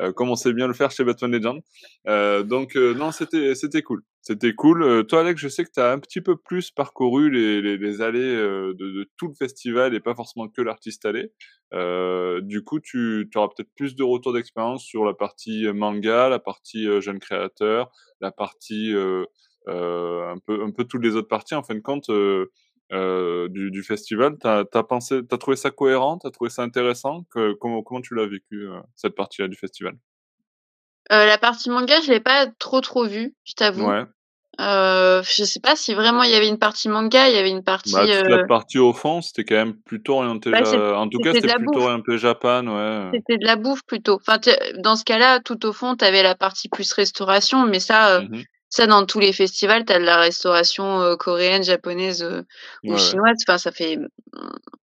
euh, 0.00 0.12
comme 0.12 0.28
on 0.28 0.36
sait 0.36 0.52
bien 0.52 0.66
le 0.66 0.74
faire 0.74 0.90
chez 0.90 1.04
Batman 1.04 1.32
Legend. 1.32 1.60
donc 2.46 2.74
non, 2.76 3.10
c'était 3.10 3.54
c'était 3.54 3.82
cool. 3.82 4.02
C'était 4.20 4.54
cool. 4.54 5.06
toi, 5.06 5.20
Alex, 5.20 5.40
je 5.40 5.48
sais 5.48 5.64
que 5.64 5.70
tu 5.72 5.80
as 5.80 5.90
un 5.90 5.98
petit 5.98 6.20
peu 6.20 6.36
plus 6.36 6.70
parcouru 6.70 7.30
les, 7.30 7.62
les, 7.62 7.78
les 7.78 8.02
allées 8.02 8.36
de, 8.36 8.74
de, 8.74 9.10
tout 9.16 9.28
le 9.28 9.34
festival 9.34 9.94
et 9.94 10.00
pas 10.00 10.14
forcément 10.14 10.48
que 10.48 10.60
l'artiste 10.60 11.06
allé. 11.06 11.32
du 12.42 12.62
coup, 12.62 12.80
tu, 12.80 13.30
auras 13.34 13.48
peut-être 13.48 13.70
plus 13.74 13.94
de 13.94 14.02
retours 14.02 14.34
d'expérience 14.34 14.84
sur 14.84 15.06
la 15.06 15.14
partie 15.14 15.66
manga, 15.72 16.28
la 16.28 16.38
partie 16.38 16.86
jeune 17.00 17.20
créateur, 17.20 17.90
la 18.20 18.30
partie 18.30 18.94
euh, 19.68 20.32
un 20.32 20.38
peu 20.38 20.62
un 20.62 20.70
peu 20.70 20.84
toutes 20.84 21.04
les 21.04 21.14
autres 21.14 21.28
parties 21.28 21.54
en 21.54 21.62
fin 21.62 21.74
de 21.74 21.80
compte 21.80 22.08
euh, 22.08 22.50
euh, 22.92 23.48
du, 23.48 23.70
du, 23.70 23.82
festival. 23.82 24.36
T'as 24.40 24.64
as 24.72 24.82
pensé, 24.82 25.20
t'as 25.28 25.38
trouvé 25.38 25.56
ça 25.56 25.70
cohérent, 25.70 26.18
t'as 26.18 26.30
trouvé 26.30 26.50
ça 26.50 26.62
intéressant? 26.62 27.24
Que, 27.30 27.52
comment 27.54 27.82
comment 27.82 28.00
tu 28.00 28.14
l'as 28.14 28.26
vécu 28.26 28.68
cette 28.94 29.14
partie-là 29.14 29.48
du 29.48 29.56
festival? 29.56 29.94
La 31.10 31.38
partie 31.38 31.70
manga, 31.70 32.00
je 32.04 32.10
l'ai 32.10 32.20
pas 32.20 32.46
trop 32.58 32.80
trop 32.80 33.06
vue, 33.06 33.34
je 33.44 33.54
t'avoue. 33.54 33.86
Ouais. 33.86 34.04
Euh, 34.60 35.22
je 35.22 35.44
sais 35.44 35.60
pas 35.60 35.76
si 35.76 35.94
vraiment 35.94 36.24
il 36.24 36.30
y 36.30 36.34
avait 36.34 36.48
une 36.48 36.58
partie 36.58 36.88
manga, 36.88 37.28
il 37.28 37.34
y 37.34 37.38
avait 37.38 37.50
une 37.50 37.62
partie. 37.62 37.92
Bah, 37.92 38.06
toute 38.06 38.28
la 38.28 38.44
partie 38.44 38.78
au 38.78 38.92
fond, 38.92 39.22
c'était 39.22 39.44
quand 39.44 39.54
même 39.54 39.74
plutôt 39.74 40.14
orienté. 40.14 40.50
Bah, 40.50 40.98
en 40.98 41.08
tout 41.08 41.18
cas, 41.18 41.32
c'était 41.32 41.54
plutôt 41.54 41.82
orienté 41.82 42.18
Japan, 42.18 42.66
ouais. 42.66 43.10
C'était 43.14 43.38
de 43.38 43.46
la 43.46 43.54
bouffe 43.54 43.84
plutôt. 43.86 44.18
Enfin, 44.20 44.38
dans 44.78 44.96
ce 44.96 45.04
cas-là, 45.04 45.38
tout 45.40 45.64
au 45.64 45.72
fond, 45.72 45.94
tu 45.94 46.04
avais 46.04 46.24
la 46.24 46.34
partie 46.34 46.68
plus 46.68 46.92
restauration, 46.92 47.66
mais 47.66 47.78
ça, 47.78 48.20
mmh 48.20 48.42
ça, 48.70 48.86
dans 48.86 49.06
tous 49.06 49.18
les 49.18 49.32
festivals, 49.32 49.84
tu 49.84 49.92
as 49.92 49.98
de 49.98 50.04
la 50.04 50.18
restauration 50.18 51.00
euh, 51.00 51.16
coréenne, 51.16 51.64
japonaise 51.64 52.22
euh, 52.22 52.42
ou 52.84 52.96
chinoise. 52.98 53.36
Enfin, 53.46 53.58
ça 53.58 53.72
fait. 53.72 53.96
Mmh, 53.96 54.08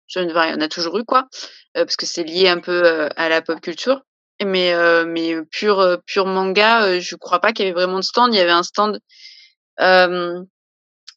je 0.07 0.19
ne 0.19 0.29
il 0.29 0.31
y 0.31 0.55
en 0.55 0.61
a 0.61 0.69
toujours 0.69 0.99
eu, 0.99 1.05
quoi. 1.05 1.29
Euh, 1.77 1.85
parce 1.85 1.97
que 1.97 2.05
c'est 2.05 2.25
lié 2.25 2.49
un 2.49 2.59
peu 2.59 3.09
à 3.17 3.29
la 3.29 3.43
pop 3.43 3.61
culture. 3.61 4.03
Mais, 4.45 4.73
mais 5.05 5.37
pur, 5.51 5.99
pur 6.07 6.25
manga, 6.25 6.99
je 6.99 7.15
crois 7.15 7.41
pas 7.41 7.53
qu'il 7.53 7.67
y 7.67 7.69
avait 7.69 7.75
vraiment 7.75 7.99
de 7.99 8.05
stand. 8.05 8.33
Il 8.33 8.39
y 8.39 8.41
avait 8.41 8.51
un 8.51 8.63
stand. 8.63 8.99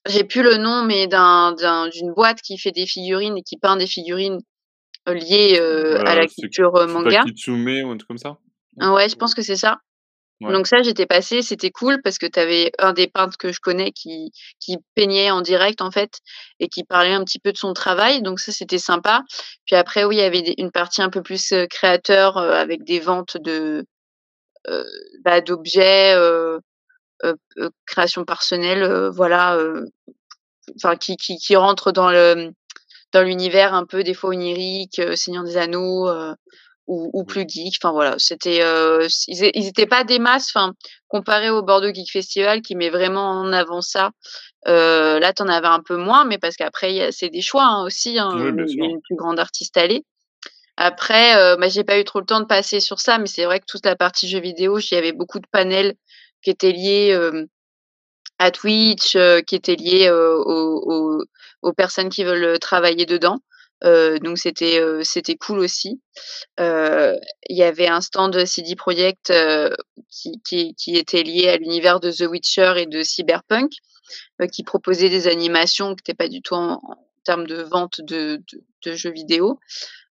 J'ai 0.05 0.23
plus 0.25 0.43
le 0.43 0.57
nom, 0.57 0.83
mais 0.83 1.07
d'un, 1.07 1.53
d'une 1.89 2.13
boîte 2.13 2.41
qui 2.41 2.57
fait 2.57 2.71
des 2.71 2.85
figurines 2.85 3.37
et 3.37 3.41
qui 3.41 3.57
peint 3.57 3.77
des 3.77 3.87
figurines 3.87 4.39
liées 5.07 5.57
à 6.05 6.15
la 6.15 6.27
culture 6.27 6.73
manga. 6.87 7.23
Kitsume 7.23 7.85
ou 7.85 7.91
un 7.91 7.97
truc 7.97 8.09
comme 8.09 8.17
ça? 8.17 8.37
Ouais, 8.77 9.07
je 9.07 9.15
pense 9.15 9.33
que 9.33 9.41
c'est 9.41 9.55
ça. 9.55 9.79
Donc 10.41 10.67
ça, 10.67 10.81
j'étais 10.81 11.05
passée, 11.05 11.41
c'était 11.41 11.71
cool 11.71 12.01
parce 12.03 12.17
que 12.17 12.25
tu 12.25 12.37
avais 12.37 12.71
un 12.77 12.91
des 12.91 13.07
peintres 13.07 13.37
que 13.37 13.53
je 13.53 13.61
connais 13.61 13.91
qui, 13.91 14.31
qui 14.59 14.77
peignait 14.93 15.31
en 15.31 15.39
direct 15.39 15.81
en 15.81 15.89
fait 15.89 16.19
et 16.59 16.67
qui 16.67 16.83
parlait 16.83 17.13
un 17.13 17.23
petit 17.23 17.39
peu 17.39 17.53
de 17.53 17.57
son 17.57 17.73
travail. 17.73 18.21
Donc 18.21 18.41
ça, 18.41 18.51
c'était 18.51 18.77
sympa. 18.77 19.21
Puis 19.65 19.77
après, 19.77 20.03
oui, 20.03 20.17
il 20.17 20.19
y 20.19 20.23
avait 20.23 20.53
une 20.57 20.71
partie 20.71 21.01
un 21.01 21.09
peu 21.09 21.21
plus 21.21 21.53
créateur 21.69 22.37
avec 22.37 22.83
des 22.83 22.99
ventes 22.99 23.37
de 23.37 23.85
euh, 24.69 24.83
bah, 25.25 25.41
d'objets, 25.41 26.13
euh, 26.15 26.59
euh, 27.25 27.35
création 27.85 28.23
personnelle, 28.23 29.09
voilà, 29.09 29.57
enfin 30.75 30.95
qui, 30.95 31.17
qui, 31.17 31.37
qui 31.37 31.55
rentre 31.55 31.91
dans 31.91 32.09
le 32.09 32.51
dans 33.11 33.21
l'univers 33.21 33.73
un 33.73 33.85
peu 33.85 34.03
des 34.03 34.13
fois 34.13 34.31
onirique, 34.31 35.01
Seigneur 35.15 35.43
des 35.43 35.57
Anneaux 35.57 36.09
ou, 36.87 37.09
ou 37.13 37.23
plus 37.23 37.45
geek. 37.47 37.75
Enfin 37.81 37.91
voilà, 37.91 38.15
c'était 38.17 38.61
euh, 38.61 39.07
ils, 39.27 39.51
ils 39.53 39.67
étaient 39.67 39.85
pas 39.85 40.03
des 40.03 40.19
masses. 40.19 40.51
Enfin 40.53 40.73
comparé 41.07 41.51
au 41.51 41.61
Bordeaux 41.61 41.93
Geek 41.93 42.11
Festival 42.11 42.61
qui 42.61 42.75
met 42.75 42.89
vraiment 42.89 43.29
en 43.29 43.53
avant 43.53 43.81
ça. 43.81 44.11
Euh, 44.67 45.19
là, 45.19 45.31
t'en 45.33 45.47
avais 45.47 45.67
un 45.67 45.81
peu 45.81 45.95
moins, 45.95 46.25
mais 46.25 46.39
parce 46.39 46.55
qu'après 46.55 47.11
c'est 47.11 47.29
des 47.29 47.41
choix 47.41 47.65
hein, 47.65 47.83
aussi. 47.83 48.17
Hein, 48.17 48.31
une 48.35 49.01
plus 49.01 49.15
grande 49.15 49.39
artiste 49.39 49.77
allée. 49.77 50.05
Après, 50.77 51.35
euh, 51.37 51.55
bah, 51.55 51.69
j'ai 51.69 51.83
pas 51.83 51.99
eu 51.99 52.03
trop 52.03 52.19
le 52.19 52.25
temps 52.25 52.39
de 52.39 52.45
passer 52.45 52.79
sur 52.79 52.99
ça, 52.99 53.19
mais 53.19 53.27
c'est 53.27 53.45
vrai 53.45 53.59
que 53.59 53.65
toute 53.67 53.85
la 53.85 53.95
partie 53.95 54.27
jeux 54.27 54.39
vidéo, 54.39 54.79
il 54.79 54.93
y 54.93 54.97
avait 54.97 55.11
beaucoup 55.11 55.39
de 55.39 55.45
panels 55.51 55.95
qui 56.41 56.49
étaient 56.49 56.71
liés 56.71 57.11
euh, 57.11 57.45
à 58.39 58.49
Twitch, 58.51 59.15
euh, 59.15 59.41
qui 59.41 59.55
étaient 59.55 59.75
liés 59.75 60.07
euh, 60.07 60.35
aux, 60.35 61.19
aux, 61.19 61.23
aux, 61.61 61.73
personnes 61.73 62.09
qui 62.09 62.23
veulent 62.23 62.57
travailler 62.59 63.05
dedans. 63.05 63.37
Donc 63.81 64.37
c'était 64.37 64.81
c'était 65.03 65.35
cool 65.35 65.59
aussi. 65.59 66.01
Il 66.57 67.17
y 67.49 67.63
avait 67.63 67.87
un 67.87 68.01
stand 68.01 68.45
CD 68.45 68.75
Projekt 68.75 69.33
qui, 70.09 70.73
qui, 70.75 70.95
était 70.95 71.23
lié 71.23 71.49
à 71.49 71.57
l'univers 71.57 71.99
de 71.99 72.11
The 72.11 72.29
Witcher 72.29 72.75
et 72.77 72.85
de 72.85 73.03
Cyberpunk, 73.03 73.71
qui 74.51 74.63
proposait 74.63 75.09
des 75.09 75.27
animations 75.27 75.95
qui 75.95 76.01
n'étaient 76.01 76.13
pas 76.13 76.29
du 76.29 76.41
tout 76.41 76.55
en, 76.55 76.81
termes 77.25 77.47
de 77.47 77.61
vente 77.61 78.01
de, 78.01 78.41
de, 78.85 78.95
jeux 78.95 79.11
vidéo. 79.11 79.59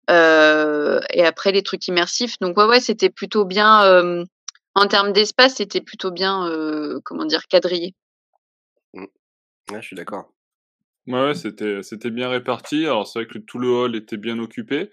et 0.08 1.24
après 1.24 1.52
les 1.52 1.62
trucs 1.62 1.86
immersifs. 1.88 2.38
Donc 2.40 2.56
ouais 2.58 2.66
ouais 2.66 2.80
c'était 2.80 3.10
plutôt 3.10 3.44
bien 3.46 4.24
en 4.74 4.86
termes 4.86 5.12
d'espace 5.12 5.56
c'était 5.56 5.80
plutôt 5.80 6.10
bien 6.10 6.50
comment 7.04 7.24
dire 7.24 7.48
quadrillé. 7.48 7.94
Mmh. 8.92 9.06
Je 9.74 9.80
suis 9.80 9.96
d'accord. 9.96 10.28
Ouais, 11.08 11.34
c'était 11.34 11.82
c'était 11.82 12.10
bien 12.12 12.28
réparti. 12.28 12.84
Alors 12.86 13.08
c'est 13.08 13.18
vrai 13.20 13.26
que 13.26 13.38
tout 13.38 13.58
le 13.58 13.68
hall 13.68 13.96
était 13.96 14.16
bien 14.16 14.38
occupé 14.38 14.88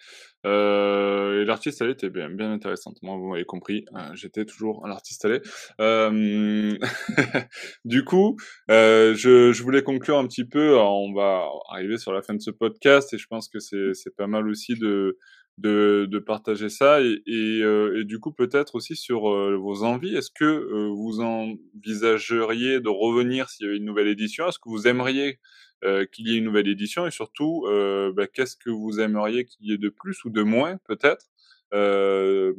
euh, 0.47 1.41
et 1.43 1.45
l'artiste 1.45 1.83
allé 1.83 1.91
était 1.91 2.09
bien 2.09 2.31
bien 2.31 2.51
intéressante. 2.51 2.97
Moi, 3.03 3.15
vous 3.15 3.27
m'avez 3.29 3.45
compris, 3.45 3.85
hein, 3.93 4.09
j'étais 4.15 4.43
toujours 4.45 4.83
un 4.87 4.89
artiste 4.89 5.23
allé. 5.25 5.39
Euh, 5.79 6.75
du 7.85 8.03
coup, 8.05 8.37
euh, 8.71 9.13
je, 9.15 9.51
je 9.53 9.61
voulais 9.63 9.83
conclure 9.83 10.17
un 10.17 10.25
petit 10.27 10.45
peu. 10.45 10.75
on 10.79 11.13
va 11.13 11.45
arriver 11.69 11.99
sur 11.99 12.11
la 12.11 12.23
fin 12.23 12.33
de 12.33 12.41
ce 12.41 12.49
podcast 12.49 13.13
et 13.13 13.19
je 13.19 13.27
pense 13.27 13.47
que 13.47 13.59
c'est 13.59 13.93
c'est 13.93 14.15
pas 14.15 14.25
mal 14.27 14.47
aussi 14.49 14.73
de 14.79 15.15
de, 15.59 16.07
de 16.09 16.19
partager 16.19 16.69
ça 16.69 17.01
et, 17.01 17.21
et, 17.27 17.61
euh, 17.61 18.03
du 18.05 18.19
coup 18.19 18.31
peut-être 18.31 18.75
aussi 18.75 18.95
sur 18.95 19.29
euh, 19.29 19.57
vos 19.57 19.83
envies. 19.83 20.15
Est-ce 20.15 20.31
que 20.33 20.45
euh, 20.45 20.87
vous 20.95 21.19
envisageriez 21.19 22.79
de 22.79 22.89
revenir 22.89 23.49
s'il 23.49 23.65
y 23.65 23.69
avait 23.69 23.77
une 23.77 23.85
nouvelle 23.85 24.07
édition? 24.07 24.47
Est-ce 24.47 24.57
que 24.59 24.69
vous 24.69 24.87
aimeriez 24.87 25.39
euh, 25.83 26.05
qu'il 26.05 26.27
y 26.27 26.35
ait 26.35 26.37
une 26.37 26.45
nouvelle 26.45 26.67
édition 26.67 27.07
et 27.07 27.11
surtout 27.11 27.65
euh, 27.67 28.11
bah, 28.13 28.27
qu'est-ce 28.27 28.57
que 28.57 28.69
vous 28.69 28.99
aimeriez 28.99 29.45
qu'il 29.45 29.65
y 29.65 29.73
ait 29.73 29.77
de 29.77 29.89
plus 29.89 30.23
ou 30.25 30.29
de 30.29 30.41
moins 30.41 30.77
peut-être? 30.85 31.27
Euh, 31.73 32.53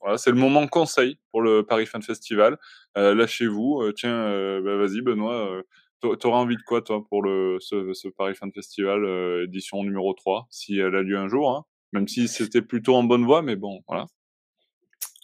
voilà, 0.00 0.18
c'est 0.18 0.30
le 0.30 0.36
moment 0.36 0.66
conseil 0.66 1.18
pour 1.30 1.42
le 1.42 1.64
Paris 1.64 1.86
Fan 1.86 2.02
Festival. 2.02 2.58
Lâchez-vous. 2.96 3.92
tiens, 3.92 4.60
bah, 4.62 4.76
vas-y, 4.76 5.02
Benoît. 5.02 5.62
T'auras 6.00 6.38
envie 6.38 6.56
de 6.56 6.62
quoi, 6.62 6.80
toi, 6.80 7.04
pour 7.06 7.22
le, 7.22 7.58
ce, 7.60 7.92
ce 7.92 8.08
Paris 8.08 8.34
Fan 8.34 8.50
Festival 8.52 9.04
édition 9.44 9.82
numéro 9.82 10.14
3, 10.14 10.46
si 10.50 10.78
elle 10.78 10.94
a 10.94 11.02
lieu 11.02 11.18
un 11.18 11.28
jour, 11.28 11.50
hein? 11.50 11.64
Même 11.92 12.08
si 12.08 12.28
c'était 12.28 12.62
plutôt 12.62 12.94
en 12.94 13.02
bonne 13.02 13.24
voie, 13.24 13.42
mais 13.42 13.56
bon, 13.56 13.82
voilà. 13.88 14.06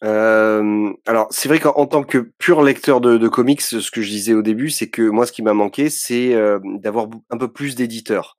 Euh, 0.05 0.92
alors 1.07 1.26
c'est 1.30 1.49
vrai 1.49 1.59
qu'en 1.59 1.86
tant 1.86 2.03
que 2.03 2.30
pur 2.38 2.62
lecteur 2.62 3.01
de, 3.01 3.16
de, 3.16 3.28
comics, 3.28 3.62
ce 3.62 3.90
que 3.90 4.03
je 4.03 4.11
disais 4.11 4.34
au 4.34 4.42
début, 4.42 4.68
c'est 4.68 4.90
que 4.90 5.03
moi 5.03 5.26
ce 5.26 5.32
qui 5.32 5.42
m'a 5.42 5.55
manqué, 5.55 5.88
c'est 5.88 6.34
euh, 6.34 6.59
d'avoir 6.80 7.09
un 7.30 7.38
peu 7.38 7.51
plus 7.51 7.74
d'éditeurs. 7.74 8.36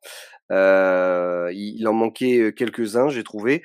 Euh, 0.52 1.52
il 1.54 1.88
en 1.88 1.94
manquait 1.94 2.54
quelques-uns, 2.56 3.10
j'ai 3.10 3.24
trouvé. 3.24 3.64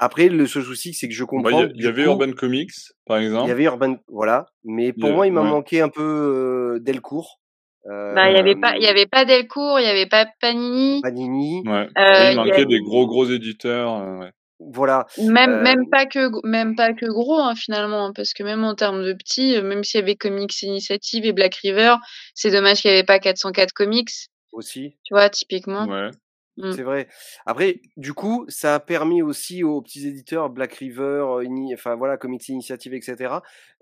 Après, 0.00 0.28
le 0.28 0.46
seul 0.46 0.62
souci, 0.62 0.94
c'est 0.94 1.08
que 1.08 1.14
je 1.14 1.24
bah, 1.24 1.28
comprends. 1.28 1.66
Il 1.74 1.82
y, 1.82 1.88
avait 1.88 2.04
Urban 2.04 2.30
Comics, 2.30 2.70
par 3.04 3.18
exemple. 3.18 3.46
Il 3.46 3.48
y 3.48 3.52
avait 3.52 3.64
Urban, 3.64 3.96
voilà. 4.06 4.46
Mais 4.62 4.92
pour 4.92 5.10
moi, 5.10 5.26
il 5.26 5.32
m'a 5.32 5.42
manqué 5.42 5.80
un 5.80 5.88
peu 5.88 6.78
Delcourt. 6.80 7.40
Bah, 7.84 8.30
il 8.30 8.36
y 8.36 8.38
avait 8.38 8.54
pas, 8.54 8.76
il 8.76 8.82
y 8.82 8.86
avait 8.86 9.06
pas 9.06 9.24
Delcourt, 9.24 9.80
il 9.80 9.86
y 9.86 9.88
avait 9.88 10.06
pas 10.06 10.26
Panini. 10.40 11.00
Panini. 11.02 11.62
Ouais. 11.66 11.88
il 11.96 12.36
manquait 12.36 12.66
des 12.66 12.80
gros 12.80 13.08
gros 13.08 13.26
éditeurs. 13.26 14.18
ouais. 14.20 14.30
Voilà. 14.60 15.06
Même, 15.18 15.50
euh 15.50 15.62
même 15.62 15.88
pas 15.88 16.06
que, 16.06 16.46
même 16.46 16.74
pas 16.74 16.92
que 16.92 17.06
gros, 17.06 17.38
hein, 17.38 17.54
finalement, 17.54 18.06
hein, 18.06 18.12
parce 18.14 18.32
que 18.32 18.42
même 18.42 18.64
en 18.64 18.74
termes 18.74 19.04
de 19.04 19.12
petits, 19.12 19.56
euh, 19.56 19.62
même 19.62 19.84
s'il 19.84 20.00
y 20.00 20.02
avait 20.02 20.16
Comics 20.16 20.62
Initiative 20.62 21.24
et 21.24 21.32
Black 21.32 21.54
River, 21.56 21.96
c'est 22.34 22.50
dommage 22.50 22.82
qu'il 22.82 22.90
n'y 22.90 22.96
avait 22.96 23.06
pas 23.06 23.18
404 23.18 23.72
Comics. 23.72 24.10
Aussi. 24.52 24.96
Tu 25.04 25.14
vois, 25.14 25.30
typiquement. 25.30 25.86
Ouais. 25.86 26.10
Mmh. 26.56 26.72
C'est 26.72 26.82
vrai. 26.82 27.06
Après, 27.46 27.80
du 27.96 28.14
coup, 28.14 28.44
ça 28.48 28.74
a 28.74 28.80
permis 28.80 29.22
aussi 29.22 29.62
aux 29.62 29.80
petits 29.80 30.08
éditeurs, 30.08 30.50
Black 30.50 30.74
River, 30.74 31.24
enfin 31.72 31.94
voilà, 31.94 32.16
Comics 32.16 32.48
Initiative, 32.48 32.94
etc. 32.94 33.34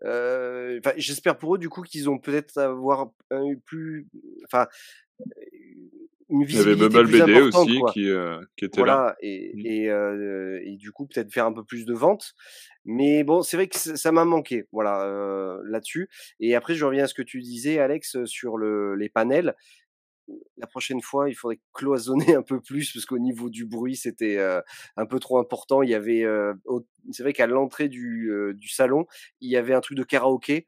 Euh, 0.05 0.79
J'espère 0.99 1.39
pour 1.39 1.55
eux, 1.55 1.59
du 1.59 1.71
coup, 1.71 1.81
qu'ils 1.81 2.11
ont 2.11 2.19
peut-être 2.19 2.59
avoir 2.59 3.13
eu 3.33 3.57
plus, 3.57 4.09
enfin, 4.45 4.67
une 6.29 6.45
visibilité 6.45 6.73
Il 6.73 6.83
y 6.83 6.85
avait 6.85 7.05
Bubble 7.05 7.27
BD 7.27 7.41
aussi 7.41 7.81
qui, 7.93 8.11
euh, 8.11 8.41
qui, 8.57 8.65
était 8.65 8.81
voilà, 8.81 8.95
là. 8.95 9.17
Et, 9.21 9.53
mmh. 9.55 9.67
et, 9.67 9.91
euh, 9.91 10.61
et, 10.65 10.77
du 10.77 10.93
coup, 10.93 11.07
peut-être 11.07 11.33
faire 11.33 11.47
un 11.47 11.53
peu 11.53 11.65
plus 11.65 11.85
de 11.85 11.95
ventes. 11.95 12.35
Mais 12.85 13.25
bon, 13.25 13.43
c'est 13.43 13.57
vrai 13.57 13.69
que 13.69 13.77
ça 13.77 14.13
m'a 14.13 14.25
manqué, 14.25 14.67
voilà, 14.73 15.03
euh, 15.05 15.61
là-dessus. 15.65 16.09
Et 16.41 16.55
après, 16.55 16.75
je 16.75 16.85
reviens 16.85 17.05
à 17.05 17.09
ce 17.09 17.15
que 17.15 17.23
tu 17.23 17.41
disais, 17.41 17.79
Alex, 17.79 18.25
sur 18.25 18.57
le, 18.57 18.95
les 18.95 19.09
panels. 19.09 19.55
La 20.57 20.67
prochaine 20.67 21.01
fois, 21.01 21.29
il 21.29 21.35
faudrait 21.35 21.61
cloisonner 21.73 22.35
un 22.35 22.43
peu 22.43 22.61
plus 22.61 22.93
parce 22.93 23.07
qu'au 23.07 23.19
niveau 23.19 23.51
du 23.51 23.65
bruit, 23.65 23.97
c'était 23.97 24.39
euh, 24.39 24.61
un 24.97 25.07
peu 25.07 25.21
trop 25.21 25.39
important. 25.39 25.83
Il 25.83 25.91
y 25.91 25.95
avait, 25.95 26.25
euh, 26.25 26.55
c'est 27.13 27.23
vrai 27.23 27.33
qu'à 27.33 27.47
l'entrée 27.47 27.89
du, 27.89 28.31
euh, 28.31 28.53
du 28.55 28.69
salon, 28.69 29.07
il 29.41 29.51
y 29.51 29.57
avait 29.57 29.75
un 29.75 29.81
truc 29.81 29.97
de 29.97 30.03
karaoké 30.03 30.67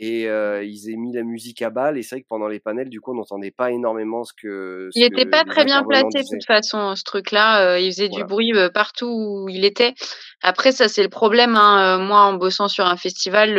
et 0.00 0.28
euh, 0.28 0.62
ils 0.62 0.88
ont 0.94 0.98
mis 0.98 1.12
la 1.12 1.24
musique 1.24 1.60
à 1.60 1.70
balle 1.70 1.98
et 1.98 2.02
c'est 2.02 2.16
vrai 2.16 2.22
que 2.22 2.28
pendant 2.28 2.46
les 2.46 2.60
panels 2.60 2.88
du 2.88 3.00
coup 3.00 3.12
on 3.12 3.16
n'entendait 3.16 3.50
pas 3.50 3.72
énormément 3.72 4.22
ce 4.22 4.32
que 4.32 4.88
ce 4.92 4.98
il 4.98 5.02
n'était 5.02 5.26
pas 5.26 5.44
très 5.44 5.64
bien 5.64 5.82
placé 5.82 6.20
de 6.22 6.28
toute 6.30 6.46
façon 6.46 6.94
ce 6.94 7.02
truc 7.02 7.32
là 7.32 7.62
euh, 7.62 7.80
il 7.80 7.90
faisait 7.90 8.08
du 8.08 8.24
bruit 8.24 8.52
euh, 8.54 8.70
partout 8.70 9.08
où 9.08 9.48
il 9.48 9.64
était. 9.64 9.94
Après 10.42 10.70
ça 10.70 10.88
c'est 10.88 11.02
le 11.02 11.08
problème 11.08 11.56
hein. 11.56 11.98
moi 11.98 12.20
en 12.20 12.34
bossant 12.34 12.68
sur 12.68 12.86
un 12.86 12.96
festival 12.96 13.54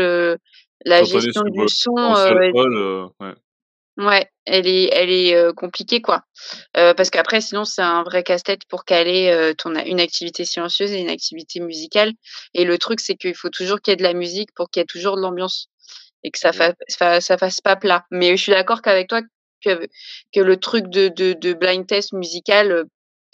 la 0.85 1.03
gestion 1.03 1.41
du 1.43 1.67
son 1.67 1.91
ouais. 1.91 2.51
ouais. 3.97 4.29
elle 4.45 4.65
est 4.65 4.89
elle 4.93 5.09
est 5.09 5.53
compliquée 5.55 6.01
quoi. 6.01 6.23
Parce 6.73 7.09
qu'après 7.09 7.41
sinon 7.41 7.65
c'est 7.65 7.81
un 7.81 8.03
vrai 8.03 8.23
casse-tête 8.23 8.61
pour 8.69 8.85
caler 8.85 9.53
ton 9.57 9.75
une 9.75 9.99
activité 9.99 10.45
silencieuse 10.45 10.93
et 10.93 10.99
une 10.99 11.09
activité 11.09 11.59
musicale. 11.59 12.13
Et 12.53 12.63
le 12.63 12.77
truc 12.77 13.01
c'est 13.01 13.15
qu'il 13.15 13.35
faut 13.35 13.49
toujours 13.49 13.81
qu'il 13.81 13.91
y 13.91 13.93
ait 13.93 13.97
de 13.97 14.03
la 14.03 14.13
musique 14.13 14.53
pour 14.55 14.69
qu'il 14.69 14.79
y 14.79 14.83
ait 14.83 14.85
toujours 14.85 15.17
de 15.17 15.21
l'ambiance 15.21 15.69
et 16.23 16.31
que 16.31 16.39
ça, 16.39 16.51
fa 16.51 16.73
ça 17.21 17.37
fasse 17.37 17.61
pas 17.61 17.75
plat. 17.75 18.05
Mais 18.11 18.35
je 18.37 18.43
suis 18.43 18.51
d'accord 18.51 18.81
qu'avec 18.81 19.07
toi, 19.07 19.21
que, 19.63 19.87
que 20.33 20.39
le 20.39 20.57
truc 20.57 20.87
de, 20.87 21.09
de, 21.09 21.33
de 21.33 21.53
blind 21.53 21.85
test 21.87 22.13
musical 22.13 22.85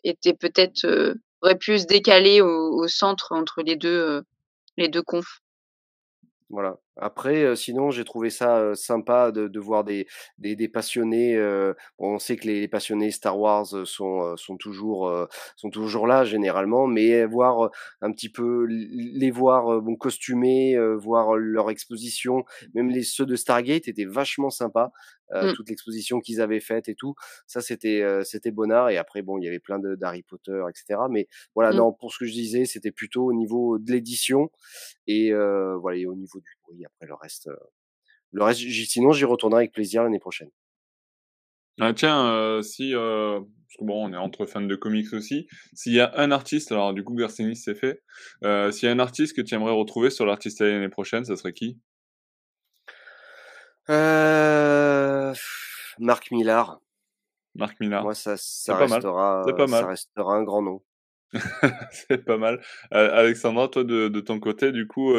était 0.03 0.33
peut-être 0.33 1.15
aurait 1.41 1.57
pu 1.57 1.79
se 1.79 1.85
décaler 1.85 2.41
au, 2.41 2.83
au, 2.83 2.87
centre 2.87 3.31
entre 3.31 3.61
les 3.61 3.75
deux 3.75 4.23
les 4.77 4.87
deux 4.87 5.03
confs. 5.03 5.41
Voilà. 6.49 6.77
Après, 6.97 7.55
sinon, 7.55 7.91
j'ai 7.91 8.03
trouvé 8.03 8.29
ça 8.29 8.73
sympa 8.75 9.31
de, 9.31 9.47
de 9.47 9.59
voir 9.59 9.83
des, 9.83 10.07
des, 10.37 10.55
des 10.55 10.67
passionnés. 10.67 11.37
on 11.99 12.19
sait 12.19 12.37
que 12.37 12.47
les, 12.47 12.67
passionnés 12.67 13.11
Star 13.11 13.39
Wars 13.39 13.67
sont, 13.85 14.35
sont, 14.37 14.57
toujours, 14.57 15.27
sont 15.55 15.69
toujours 15.69 16.07
là 16.07 16.23
généralement, 16.25 16.87
mais 16.87 17.25
voir 17.25 17.69
un 18.01 18.11
petit 18.11 18.29
peu, 18.29 18.65
les 18.69 19.31
voir 19.31 19.81
bon, 19.81 19.95
costumés, 19.95 20.77
voir 20.95 21.35
leur 21.35 21.69
exposition, 21.69 22.43
même 22.73 22.89
les 22.89 23.03
ceux 23.03 23.25
de 23.25 23.35
Stargate 23.35 23.87
étaient 23.87 24.05
vachement 24.05 24.49
sympas. 24.49 24.91
Mmh. 25.33 25.53
Toute 25.55 25.69
l'exposition 25.69 26.19
qu'ils 26.19 26.39
avaient 26.39 26.59
faite 26.59 26.87
et 26.87 26.93
tout, 26.93 27.15
ça 27.47 27.59
c'était 27.59 28.03
c'était 28.23 28.51
bonnard. 28.51 28.91
Et 28.91 28.97
après, 28.97 29.23
bon, 29.23 29.39
il 29.39 29.43
y 29.45 29.47
avait 29.47 29.59
plein 29.59 29.79
de 29.79 29.95
d'Harry 29.95 30.21
Potter, 30.21 30.61
etc. 30.69 31.01
Mais 31.09 31.27
voilà, 31.55 31.71
mmh. 31.71 31.77
non, 31.77 31.93
pour 31.93 32.13
ce 32.13 32.19
que 32.19 32.25
je 32.25 32.31
disais, 32.31 32.65
c'était 32.65 32.91
plutôt 32.91 33.25
au 33.25 33.33
niveau 33.33 33.79
de 33.79 33.91
l'édition 33.91 34.51
et 35.07 35.31
voilà, 35.81 35.97
et 35.97 36.05
au 36.05 36.13
niveau 36.13 36.39
du 36.39 36.51
bruit 36.67 36.85
après 36.85 37.07
le 37.07 37.13
reste, 37.13 37.47
euh, 37.47 37.55
le 38.31 38.43
reste, 38.43 38.59
sinon 38.59 39.11
j'y 39.11 39.25
retournerai 39.25 39.61
avec 39.61 39.71
plaisir 39.71 40.03
l'année 40.03 40.19
prochaine. 40.19 40.49
Ah 41.79 41.93
tiens, 41.93 42.27
euh, 42.27 42.61
si 42.61 42.95
euh, 42.95 43.41
bon, 43.81 44.07
on 44.07 44.13
est 44.13 44.17
entre 44.17 44.45
fans 44.45 44.61
de 44.61 44.75
comics 44.75 45.11
aussi. 45.13 45.47
S'il 45.73 45.93
y 45.93 45.99
a 45.99 46.11
un 46.15 46.31
artiste, 46.31 46.71
alors 46.71 46.93
du 46.93 47.03
coup 47.03 47.15
Garcinis 47.15 47.57
c'est 47.57 47.75
fait. 47.75 48.01
S'il 48.71 48.87
y 48.87 48.89
a 48.89 48.91
un 48.91 48.99
artiste 48.99 49.35
que 49.35 49.41
tu 49.41 49.55
aimerais 49.55 49.73
retrouver 49.73 50.09
sur 50.09 50.25
l'artiste 50.25 50.61
l'année 50.61 50.89
prochaine, 50.89 51.25
ça 51.25 51.35
serait 51.35 51.53
qui? 51.53 51.79
Marc 55.99 56.31
Millard. 56.31 56.79
Marc 57.55 57.79
Millard. 57.79 58.03
Moi, 58.03 58.15
ça, 58.15 58.35
ça 58.37 58.75
restera, 58.75 59.43
pas 59.45 59.67
mal. 59.67 59.81
ça 59.81 59.87
restera 59.87 60.35
un 60.35 60.43
grand 60.43 60.61
nom. 60.61 60.81
c'est 61.91 62.23
pas 62.25 62.37
mal. 62.37 62.61
Alexandra, 62.91 63.67
toi 63.67 63.83
de, 63.83 64.07
de, 64.07 64.19
ton 64.19 64.39
côté, 64.39 64.71
du 64.71 64.87
coup, 64.87 65.13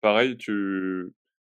pareil, 0.00 0.36
tu, 0.36 1.12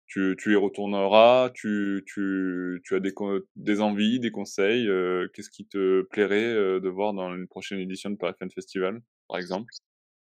tu, 0.07 0.37
tu 0.39 0.53
y 0.53 0.57
retourneras, 0.57 1.51
tu, 1.55 2.05
tu, 2.07 2.81
tu 2.85 2.95
as 2.95 3.01
des, 3.01 3.15
des 3.57 3.81
envies, 3.81 4.21
des 4.21 4.31
conseils. 4.31 4.89
Euh, 4.89 5.29
Qu'est-ce 5.33 5.51
qui 5.51 5.67
te 5.67 6.03
plairait 6.11 6.53
euh, 6.55 6.81
de 6.81 6.89
voir 6.89 7.15
dans 7.15 7.35
une 7.35 7.49
prochaine 7.49 7.79
édition 7.79 8.11
de 8.11 8.17
Paris 8.17 8.35
Fan 8.39 8.51
Festival, 8.51 9.01
par 9.29 9.39
exemple? 9.39 9.73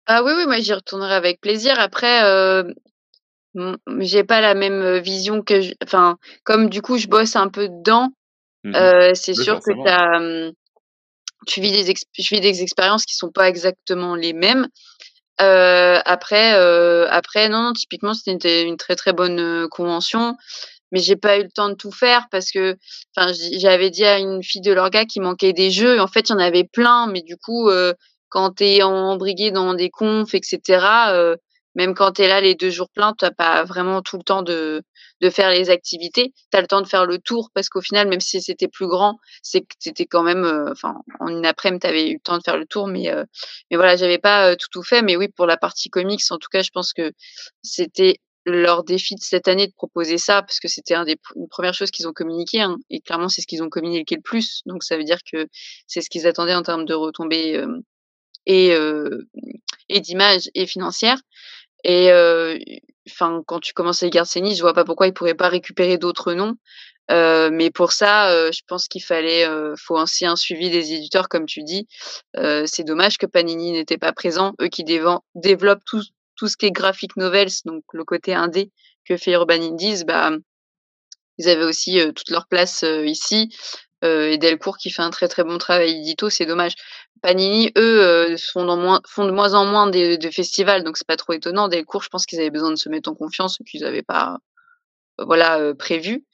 Ah 0.06 0.22
oui, 0.22 0.32
oui, 0.36 0.46
moi 0.46 0.58
j'y 0.60 0.72
retournerai 0.72 1.14
avec 1.14 1.40
plaisir. 1.40 1.78
Après, 1.78 2.24
euh, 2.24 2.64
j'ai 4.00 4.24
pas 4.24 4.40
la 4.40 4.54
même 4.54 4.98
vision 4.98 5.42
que, 5.42 5.60
enfin, 5.82 6.18
comme 6.44 6.68
du 6.68 6.82
coup 6.82 6.98
je 6.98 7.08
bosse 7.08 7.36
un 7.36 7.48
peu 7.48 7.68
dedans, 7.68 8.10
mmh 8.64 9.14
c'est 9.14 9.34
sûr 9.34 9.60
que 9.60 9.72
as, 9.86 10.52
tu 11.46 11.60
vis 11.60 11.72
des, 11.72 11.94
je 12.18 12.34
vis 12.34 12.40
des 12.40 12.62
expériences 12.62 13.04
qui 13.04 13.16
sont 13.16 13.30
pas 13.30 13.48
exactement 13.48 14.14
les 14.14 14.32
mêmes. 14.32 14.66
Euh, 15.40 16.00
après, 16.04 16.54
euh, 16.54 17.06
après, 17.10 17.48
non, 17.48 17.72
typiquement, 17.72 18.14
c'était 18.14 18.62
une 18.62 18.76
très 18.76 18.96
très 18.96 19.12
bonne 19.12 19.40
euh, 19.40 19.68
convention, 19.68 20.36
mais 20.92 21.00
j'ai 21.00 21.16
pas 21.16 21.38
eu 21.38 21.44
le 21.44 21.50
temps 21.50 21.68
de 21.68 21.74
tout 21.74 21.92
faire 21.92 22.28
parce 22.30 22.50
que, 22.50 22.76
enfin, 23.16 23.32
j'avais 23.58 23.90
dit 23.90 24.04
à 24.04 24.18
une 24.18 24.42
fille 24.42 24.60
de 24.60 24.72
l'orga 24.72 25.04
qu'il 25.04 25.22
manquait 25.22 25.52
des 25.52 25.70
jeux. 25.70 26.00
En 26.00 26.06
fait, 26.06 26.28
il 26.28 26.32
y 26.32 26.34
en 26.36 26.38
avait 26.38 26.64
plein, 26.64 27.06
mais 27.08 27.22
du 27.22 27.36
coup, 27.36 27.68
euh, 27.68 27.94
quand 28.28 28.50
t'es 28.50 28.82
embrigué 28.82 29.50
dans 29.50 29.74
des 29.74 29.90
confs, 29.90 30.34
etc 30.34 31.36
même 31.74 31.94
quand 31.94 32.12
tu 32.12 32.22
es 32.22 32.28
là 32.28 32.40
les 32.40 32.54
deux 32.54 32.70
jours 32.70 32.88
pleins, 32.90 33.14
tu 33.18 33.24
n'as 33.24 33.30
pas 33.30 33.64
vraiment 33.64 34.02
tout 34.02 34.16
le 34.16 34.22
temps 34.22 34.42
de, 34.42 34.82
de 35.20 35.30
faire 35.30 35.50
les 35.50 35.70
activités. 35.70 36.32
Tu 36.52 36.58
as 36.58 36.60
le 36.60 36.66
temps 36.66 36.82
de 36.82 36.86
faire 36.86 37.06
le 37.06 37.18
tour 37.18 37.50
parce 37.54 37.68
qu'au 37.68 37.80
final, 37.80 38.08
même 38.08 38.20
si 38.20 38.40
c'était 38.42 38.68
plus 38.68 38.86
grand, 38.86 39.18
c'est 39.42 39.62
que 39.62 39.74
c'était 39.78 40.06
quand 40.06 40.22
même, 40.22 40.44
euh, 40.44 40.70
enfin, 40.70 40.96
en 41.20 41.28
une 41.28 41.46
après-midi, 41.46 41.80
tu 41.80 41.86
avais 41.86 42.10
eu 42.10 42.14
le 42.14 42.20
temps 42.20 42.38
de 42.38 42.42
faire 42.42 42.56
le 42.56 42.66
tour, 42.66 42.86
mais, 42.86 43.10
euh, 43.10 43.24
mais 43.70 43.76
voilà, 43.76 43.96
j'avais 43.96 44.18
pas 44.18 44.50
euh, 44.50 44.56
tout, 44.56 44.68
tout 44.70 44.82
fait. 44.82 45.02
Mais 45.02 45.16
oui, 45.16 45.28
pour 45.28 45.46
la 45.46 45.56
partie 45.56 45.90
comics, 45.90 46.22
en 46.30 46.38
tout 46.38 46.48
cas, 46.50 46.62
je 46.62 46.70
pense 46.70 46.92
que 46.92 47.12
c'était 47.62 48.18
leur 48.46 48.84
défi 48.84 49.14
de 49.14 49.22
cette 49.22 49.48
année 49.48 49.66
de 49.66 49.72
proposer 49.72 50.18
ça 50.18 50.42
parce 50.42 50.60
que 50.60 50.68
c'était 50.68 50.94
un 50.94 51.04
des, 51.04 51.16
une 51.34 51.48
première 51.48 51.72
chose 51.72 51.90
qu'ils 51.90 52.06
ont 52.06 52.12
communiqué 52.12 52.60
hein, 52.60 52.76
et 52.90 53.00
clairement 53.00 53.30
c'est 53.30 53.40
ce 53.40 53.46
qu'ils 53.46 53.62
ont 53.62 53.70
communiqué 53.70 54.16
le 54.16 54.20
plus 54.20 54.60
donc 54.66 54.84
ça 54.84 54.98
veut 54.98 55.04
dire 55.04 55.20
que 55.32 55.48
c'est 55.86 56.02
ce 56.02 56.10
qu'ils 56.10 56.26
attendaient 56.26 56.54
en 56.54 56.62
termes 56.62 56.84
de 56.84 56.92
retombées 56.92 57.64
et 58.44 58.76
et 59.88 60.00
d'images 60.00 60.50
et 60.54 60.66
financières 60.66 61.22
et 61.84 62.10
enfin, 63.08 63.42
quand 63.46 63.60
tu 63.60 63.72
commences 63.72 64.02
à 64.02 64.08
Garde 64.08 64.28
Nice, 64.36 64.56
je 64.56 64.62
vois 64.62 64.74
pas 64.74 64.84
pourquoi 64.84 65.06
ils 65.06 65.12
pourraient 65.14 65.34
pas 65.34 65.48
récupérer 65.48 65.98
d'autres 65.98 66.32
noms. 66.32 66.56
Euh, 67.10 67.50
mais 67.52 67.70
pour 67.70 67.92
ça, 67.92 68.50
je 68.50 68.60
pense 68.66 68.88
qu'il 68.88 69.02
fallait, 69.02 69.46
euh, 69.46 69.74
faut 69.76 69.98
aussi 69.98 70.24
un 70.26 70.36
suivi 70.36 70.70
des 70.70 70.92
éditeurs, 70.92 71.28
comme 71.28 71.46
tu 71.46 71.62
dis. 71.62 71.86
C'est 72.34 72.84
dommage 72.84 73.18
que 73.18 73.26
Panini 73.26 73.72
n'était 73.72 73.98
pas 73.98 74.12
présent, 74.12 74.54
eux 74.60 74.68
qui 74.68 74.84
développent 74.84 75.84
tout, 75.84 76.02
ce 76.48 76.56
qui 76.56 76.66
est 76.66 76.70
graphic 76.70 77.16
novels, 77.16 77.50
donc 77.64 77.84
le 77.92 78.04
côté 78.04 78.34
indé 78.34 78.70
que 79.04 79.16
fait 79.16 79.32
Urban 79.32 79.60
Indies, 79.60 80.04
bah, 80.06 80.30
ils 81.36 81.48
avaient 81.48 81.64
aussi 81.64 81.98
toute 82.14 82.30
leur 82.30 82.46
place 82.46 82.84
ici. 83.04 83.54
et 84.02 84.38
Delcourt 84.38 84.78
qui 84.78 84.90
fait 84.90 85.02
un 85.02 85.10
très 85.10 85.28
très 85.28 85.44
bon 85.44 85.58
travail 85.58 85.90
édito, 85.98 86.30
c'est 86.30 86.46
dommage. 86.46 86.74
Panini, 87.22 87.72
eux, 87.78 88.36
font, 88.52 88.64
moins, 88.76 89.00
font 89.06 89.26
de 89.26 89.30
moins 89.30 89.54
en 89.54 89.64
moins 89.64 89.86
de, 89.86 90.16
de 90.16 90.30
festivals, 90.30 90.84
donc 90.84 90.96
c'est 90.96 91.06
pas 91.06 91.16
trop 91.16 91.32
étonnant. 91.32 91.68
Des 91.68 91.84
cours, 91.84 92.02
je 92.02 92.08
pense 92.08 92.26
qu'ils 92.26 92.38
avaient 92.38 92.50
besoin 92.50 92.70
de 92.70 92.76
se 92.76 92.88
mettre 92.88 93.10
en 93.10 93.14
confiance 93.14 93.58
qu'ils 93.66 93.82
n'avaient 93.82 94.02
pas 94.02 94.38
voilà 95.18 95.74
prévu. 95.74 96.24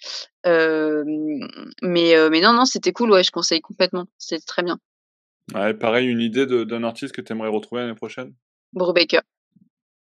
mais 0.45 2.17
mais 2.31 2.41
non 2.41 2.53
non, 2.53 2.65
c'était 2.65 2.93
cool, 2.93 3.13
ouais, 3.13 3.23
je 3.23 3.31
conseille 3.31 3.61
complètement. 3.61 4.07
C'était 4.19 4.45
très 4.45 4.63
bien. 4.63 4.79
Ouais, 5.55 5.75
pareil, 5.75 6.09
une 6.09 6.21
idée 6.21 6.47
d'un 6.47 6.85
artiste 6.85 7.15
que 7.15 7.21
tu 7.21 7.33
aimerais 7.33 7.49
retrouver 7.49 7.83
l'année 7.83 7.95
prochaine? 7.95 8.33
Brubaker. 8.73 9.23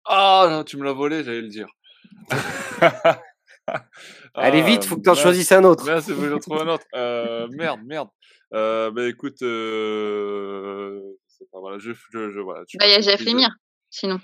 Ah 0.07 0.47
non, 0.51 0.65
tu 0.65 0.77
me 0.77 0.85
l'as 0.85 0.93
volé, 0.93 1.25
j'allais 1.25 1.43
le 1.43 1.49
dire. 1.49 1.69
Allez 4.35 4.63
vite, 4.63 4.85
faut 4.85 4.97
que 4.97 5.03
tu 5.03 5.11
en 5.11 5.15
choisisses 5.15 5.53
un 5.53 5.65
autre. 5.65 5.85
Merci, 5.85 6.13
faut 6.13 6.21
que 6.21 6.29
j'en 6.29 6.39
trouve 6.39 6.63
un 6.63 6.69
autre. 6.69 6.87
Euh, 6.95 7.49
merde, 7.51 7.81
merde. 7.85 8.09
Euh, 8.55 8.91
bah 8.91 9.09
écoute, 9.09 9.43
euh, 9.43 11.01
pas, 11.53 11.61
voilà, 11.61 11.79
je, 11.79 11.93
je, 11.93 12.31
je 12.31 12.41
voilà. 12.41 12.65
Bah, 12.79 12.87
il 12.87 12.93
y 12.93 12.95
a 12.95 13.01
Jeff 13.01 13.25
Lemire, 13.25 13.55
sinon. 13.91 14.21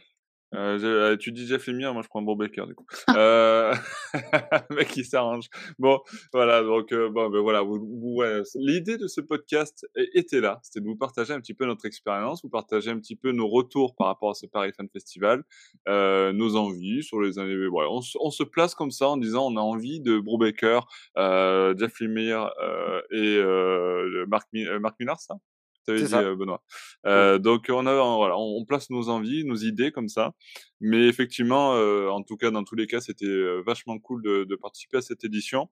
Euh, 0.55 0.79
euh, 0.83 1.17
tu 1.17 1.33
dis 1.33 1.47
Jeff 1.47 1.67
Lemire, 1.67 1.95
moi 1.95 2.03
je 2.03 2.09
prends 2.09 2.23
Bob 2.23 2.39
Baker 2.39 2.67
du 2.67 2.75
coup. 2.75 2.85
euh, 3.17 3.75
mec 4.71 4.89
qui 4.89 5.05
s'arrange. 5.05 5.49
Bon, 5.79 6.01
voilà, 6.33 6.63
donc 6.63 6.93
euh, 6.93 7.09
bon, 7.09 7.31
ben 7.31 7.41
voilà. 7.41 7.65
Ouais, 7.65 8.43
L'idée 8.57 8.99
de 8.99 9.07
ce 9.07 9.21
podcast 9.21 9.87
était 10.15 10.41
là, 10.41 10.61
c'était 10.63 10.81
de 10.81 10.87
vous 10.87 10.97
partager 10.97 11.33
un 11.33 11.41
petit 11.41 11.55
peu 11.55 11.65
notre 11.65 11.87
expérience, 11.87 12.43
vous 12.43 12.51
partager 12.51 12.91
un 12.91 12.99
petit 12.99 13.17
peu 13.17 13.33
nos 13.33 13.49
retours 13.49 13.95
par 13.97 14.09
rapport 14.09 14.31
à 14.31 14.35
ce 14.35 14.47
Paris 14.47 14.73
Fan 14.77 14.89
Festival, 14.93 15.43
euh, 15.89 16.33
nos 16.33 16.57
envies 16.57 17.03
sur 17.03 17.21
les 17.21 17.39
années. 17.39 17.67
Voilà, 17.69 17.91
on, 17.91 18.01
on, 18.21 18.31
se 18.31 18.43
place 18.43 18.75
comme 18.75 18.91
ça 18.91 19.09
en 19.09 19.17
disant 19.17 19.47
on 19.51 19.57
a 19.57 19.61
envie 19.61 20.01
de 20.01 20.19
Brubaker, 20.19 20.81
euh, 21.17 21.75
Jeff 21.79 22.01
Lemire 22.01 22.51
et 23.11 23.41
Marc, 24.29 24.49
Marc 24.81 24.97
Millar, 25.01 25.21
ça? 25.21 25.37
Tu 25.87 25.95
dit, 25.97 26.15
euh, 26.15 26.37
Benoît. 26.37 26.63
Euh, 27.07 27.39
donc 27.39 27.67
on 27.69 27.87
a, 27.87 27.95
voilà, 28.17 28.37
on, 28.39 28.65
place 28.65 28.91
nos 28.91 29.09
envies, 29.09 29.45
nos 29.45 29.57
idées 29.57 29.91
comme 29.91 30.09
ça. 30.09 30.35
Mais 30.81 31.07
effectivement, 31.09 31.75
euh, 31.75 32.09
en 32.09 32.23
tout 32.23 32.37
cas, 32.37 32.51
dans 32.51 32.65
tous 32.65 32.75
les 32.75 32.87
cas, 32.87 33.01
c'était 33.01 33.27
euh, 33.27 33.63
vachement 33.67 33.99
cool 33.99 34.23
de, 34.23 34.45
de, 34.45 34.57
participer 34.57 34.99
à 34.99 35.03
cette 35.03 35.25
édition. 35.25 35.69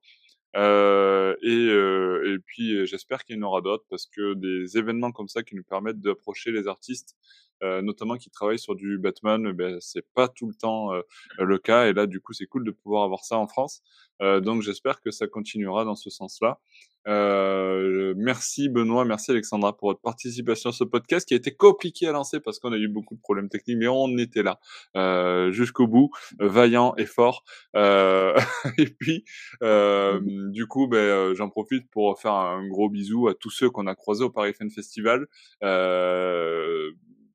Euh, 0.56 1.36
et, 1.42 2.32
et 2.32 2.38
puis 2.44 2.86
j'espère 2.86 3.24
qu'il 3.24 3.36
y 3.36 3.38
en 3.38 3.42
aura 3.42 3.60
d'autres 3.60 3.84
parce 3.88 4.06
que 4.06 4.34
des 4.34 4.78
événements 4.78 5.12
comme 5.12 5.28
ça 5.28 5.42
qui 5.42 5.54
nous 5.54 5.62
permettent 5.62 6.00
d'approcher 6.00 6.50
les 6.50 6.66
artistes, 6.66 7.16
notamment 7.62 8.16
qui 8.16 8.30
travaillent 8.30 8.58
sur 8.58 8.74
du 8.74 8.98
Batman, 8.98 9.46
eh 9.48 9.52
ben 9.52 9.78
c'est 9.80 10.06
pas 10.14 10.28
tout 10.28 10.48
le 10.48 10.54
temps 10.54 10.90
le 11.38 11.58
cas. 11.58 11.86
Et 11.86 11.92
là, 11.92 12.06
du 12.06 12.20
coup, 12.20 12.32
c'est 12.32 12.46
cool 12.46 12.64
de 12.64 12.70
pouvoir 12.70 13.04
avoir 13.04 13.24
ça 13.24 13.38
en 13.38 13.46
France. 13.46 13.82
donc 14.20 14.62
j'espère 14.62 15.00
que 15.00 15.10
ça 15.10 15.26
continuera 15.26 15.84
dans 15.84 15.96
ce 15.96 16.10
sens-là. 16.10 16.60
Euh, 17.08 18.12
merci 18.16 18.68
Benoît, 18.68 19.04
merci 19.04 19.30
Alexandra 19.30 19.74
pour 19.76 19.88
votre 19.88 20.02
participation 20.02 20.70
à 20.70 20.72
ce 20.72 20.84
podcast 20.84 21.26
qui 21.26 21.34
a 21.34 21.36
été 21.38 21.50
compliqué 21.50 22.06
à 22.06 22.12
lancer 22.12 22.40
parce 22.40 22.58
qu'on 22.58 22.72
a 22.72 22.76
eu 22.76 22.88
beaucoup 22.88 23.14
de 23.14 23.20
problèmes 23.20 23.48
techniques, 23.48 23.78
mais 23.78 23.88
on 23.88 24.18
était 24.18 24.42
là 24.42 24.60
euh, 24.96 25.50
jusqu'au 25.50 25.86
bout, 25.86 26.10
vaillant 26.38 26.94
et 26.96 27.06
fort. 27.06 27.44
Euh, 27.74 28.38
et 28.78 28.86
puis, 28.86 29.24
euh, 29.62 30.20
du 30.50 30.66
coup, 30.66 30.88
ben, 30.88 30.98
euh, 30.98 31.34
j'en 31.34 31.48
profite 31.48 31.88
pour 31.90 32.20
faire 32.20 32.34
un 32.34 32.66
gros 32.68 32.90
bisou 32.90 33.28
à 33.28 33.34
tous 33.34 33.50
ceux 33.50 33.70
qu'on 33.70 33.86
a 33.86 33.94
croisés 33.94 34.24
au 34.24 34.30
Paris 34.30 34.52
Fan 34.52 34.70
Festival. 34.70 35.26
Euh, 35.62 36.90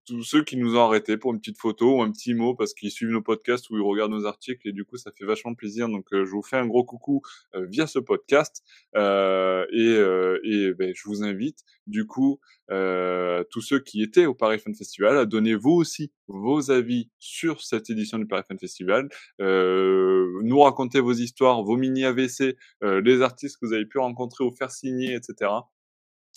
tous 0.05 0.23
ceux 0.23 0.43
qui 0.43 0.57
nous 0.57 0.75
ont 0.75 0.81
arrêtés 0.81 1.17
pour 1.17 1.33
une 1.33 1.39
petite 1.39 1.57
photo 1.57 1.97
ou 1.97 2.01
un 2.01 2.11
petit 2.11 2.33
mot 2.33 2.55
parce 2.55 2.73
qu'ils 2.73 2.91
suivent 2.91 3.09
nos 3.09 3.21
podcasts 3.21 3.69
ou 3.69 3.77
ils 3.77 3.81
regardent 3.81 4.11
nos 4.11 4.25
articles 4.25 4.67
et 4.67 4.71
du 4.71 4.85
coup 4.85 4.97
ça 4.97 5.11
fait 5.11 5.25
vachement 5.25 5.53
plaisir. 5.55 5.89
Donc 5.89 6.05
euh, 6.13 6.25
je 6.25 6.31
vous 6.31 6.43
fais 6.43 6.57
un 6.57 6.67
gros 6.67 6.83
coucou 6.83 7.21
euh, 7.55 7.65
via 7.65 7.87
ce 7.87 7.99
podcast 7.99 8.63
euh, 8.95 9.65
et, 9.71 9.87
euh, 9.87 10.39
et 10.43 10.73
ben, 10.73 10.93
je 10.95 11.03
vous 11.05 11.23
invite 11.23 11.59
du 11.87 12.05
coup 12.05 12.39
tous 12.67 13.61
ceux 13.61 13.79
qui 13.79 14.01
étaient 14.01 14.25
au 14.25 14.33
Paris 14.33 14.57
Fan 14.57 14.73
Festival 14.73 15.17
à 15.17 15.25
donner 15.25 15.53
vous 15.53 15.73
aussi 15.73 16.11
vos 16.27 16.71
avis 16.71 17.11
sur 17.19 17.61
cette 17.61 17.91
édition 17.91 18.17
du 18.17 18.25
Paris 18.25 18.41
Fan 18.47 18.57
Festival, 18.57 19.07
nous 19.39 20.59
raconter 20.59 20.99
vos 20.99 21.13
histoires, 21.13 21.61
vos 21.61 21.77
mini 21.77 22.05
AVC, 22.05 22.57
les 22.81 23.21
artistes 23.21 23.57
que 23.61 23.67
vous 23.67 23.73
avez 23.73 23.85
pu 23.85 23.99
rencontrer 23.99 24.43
ou 24.43 24.51
faire 24.51 24.71
signer, 24.71 25.13
etc. 25.13 25.51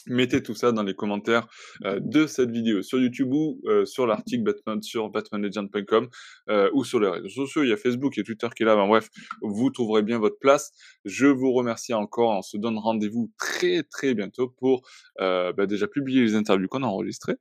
Mettez 0.08 0.42
tout 0.42 0.54
ça 0.54 0.72
dans 0.72 0.82
les 0.82 0.94
commentaires 0.94 1.46
euh, 1.84 1.98
de 2.00 2.26
cette 2.26 2.50
vidéo 2.50 2.82
sur 2.82 2.98
YouTube 2.98 3.32
ou 3.32 3.60
euh, 3.66 3.84
sur 3.84 4.06
l'article 4.06 4.42
Batman 4.42 4.82
sur 4.82 5.10
batmanlegend.com 5.10 6.08
euh, 6.48 6.70
ou 6.72 6.84
sur 6.84 7.00
les 7.00 7.08
réseaux 7.08 7.28
sociaux. 7.28 7.62
Il 7.62 7.70
y 7.70 7.72
a 7.72 7.76
Facebook 7.76 8.16
et 8.18 8.22
Twitter 8.22 8.48
qui 8.56 8.62
est 8.62 8.66
là. 8.66 8.76
Ben, 8.76 8.86
bref, 8.86 9.08
vous 9.42 9.70
trouverez 9.70 10.02
bien 10.02 10.18
votre 10.18 10.38
place. 10.38 10.72
Je 11.04 11.26
vous 11.26 11.52
remercie 11.52 11.94
encore. 11.94 12.30
On 12.30 12.42
se 12.42 12.56
donne 12.56 12.78
rendez-vous 12.78 13.30
très 13.38 13.82
très 13.82 14.14
bientôt 14.14 14.48
pour 14.48 14.82
ben, 15.18 15.66
déjà 15.66 15.86
publier 15.86 16.22
les 16.22 16.34
interviews 16.34 16.68
qu'on 16.68 16.82
a 16.82 16.86
enregistrées 16.86 17.36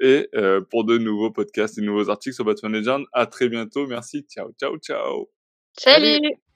et 0.00 0.28
pour 0.70 0.84
de 0.84 0.98
nouveaux 0.98 1.30
podcasts 1.30 1.78
et 1.78 1.80
de 1.80 1.86
nouveaux 1.86 2.10
articles 2.10 2.34
sur 2.34 2.44
Batman 2.44 2.72
Legend. 2.72 3.04
À 3.12 3.26
très 3.26 3.48
bientôt. 3.48 3.86
Merci. 3.86 4.26
Ciao, 4.28 4.52
ciao, 4.58 4.76
ciao. 4.78 5.30
Salut. 5.76 6.49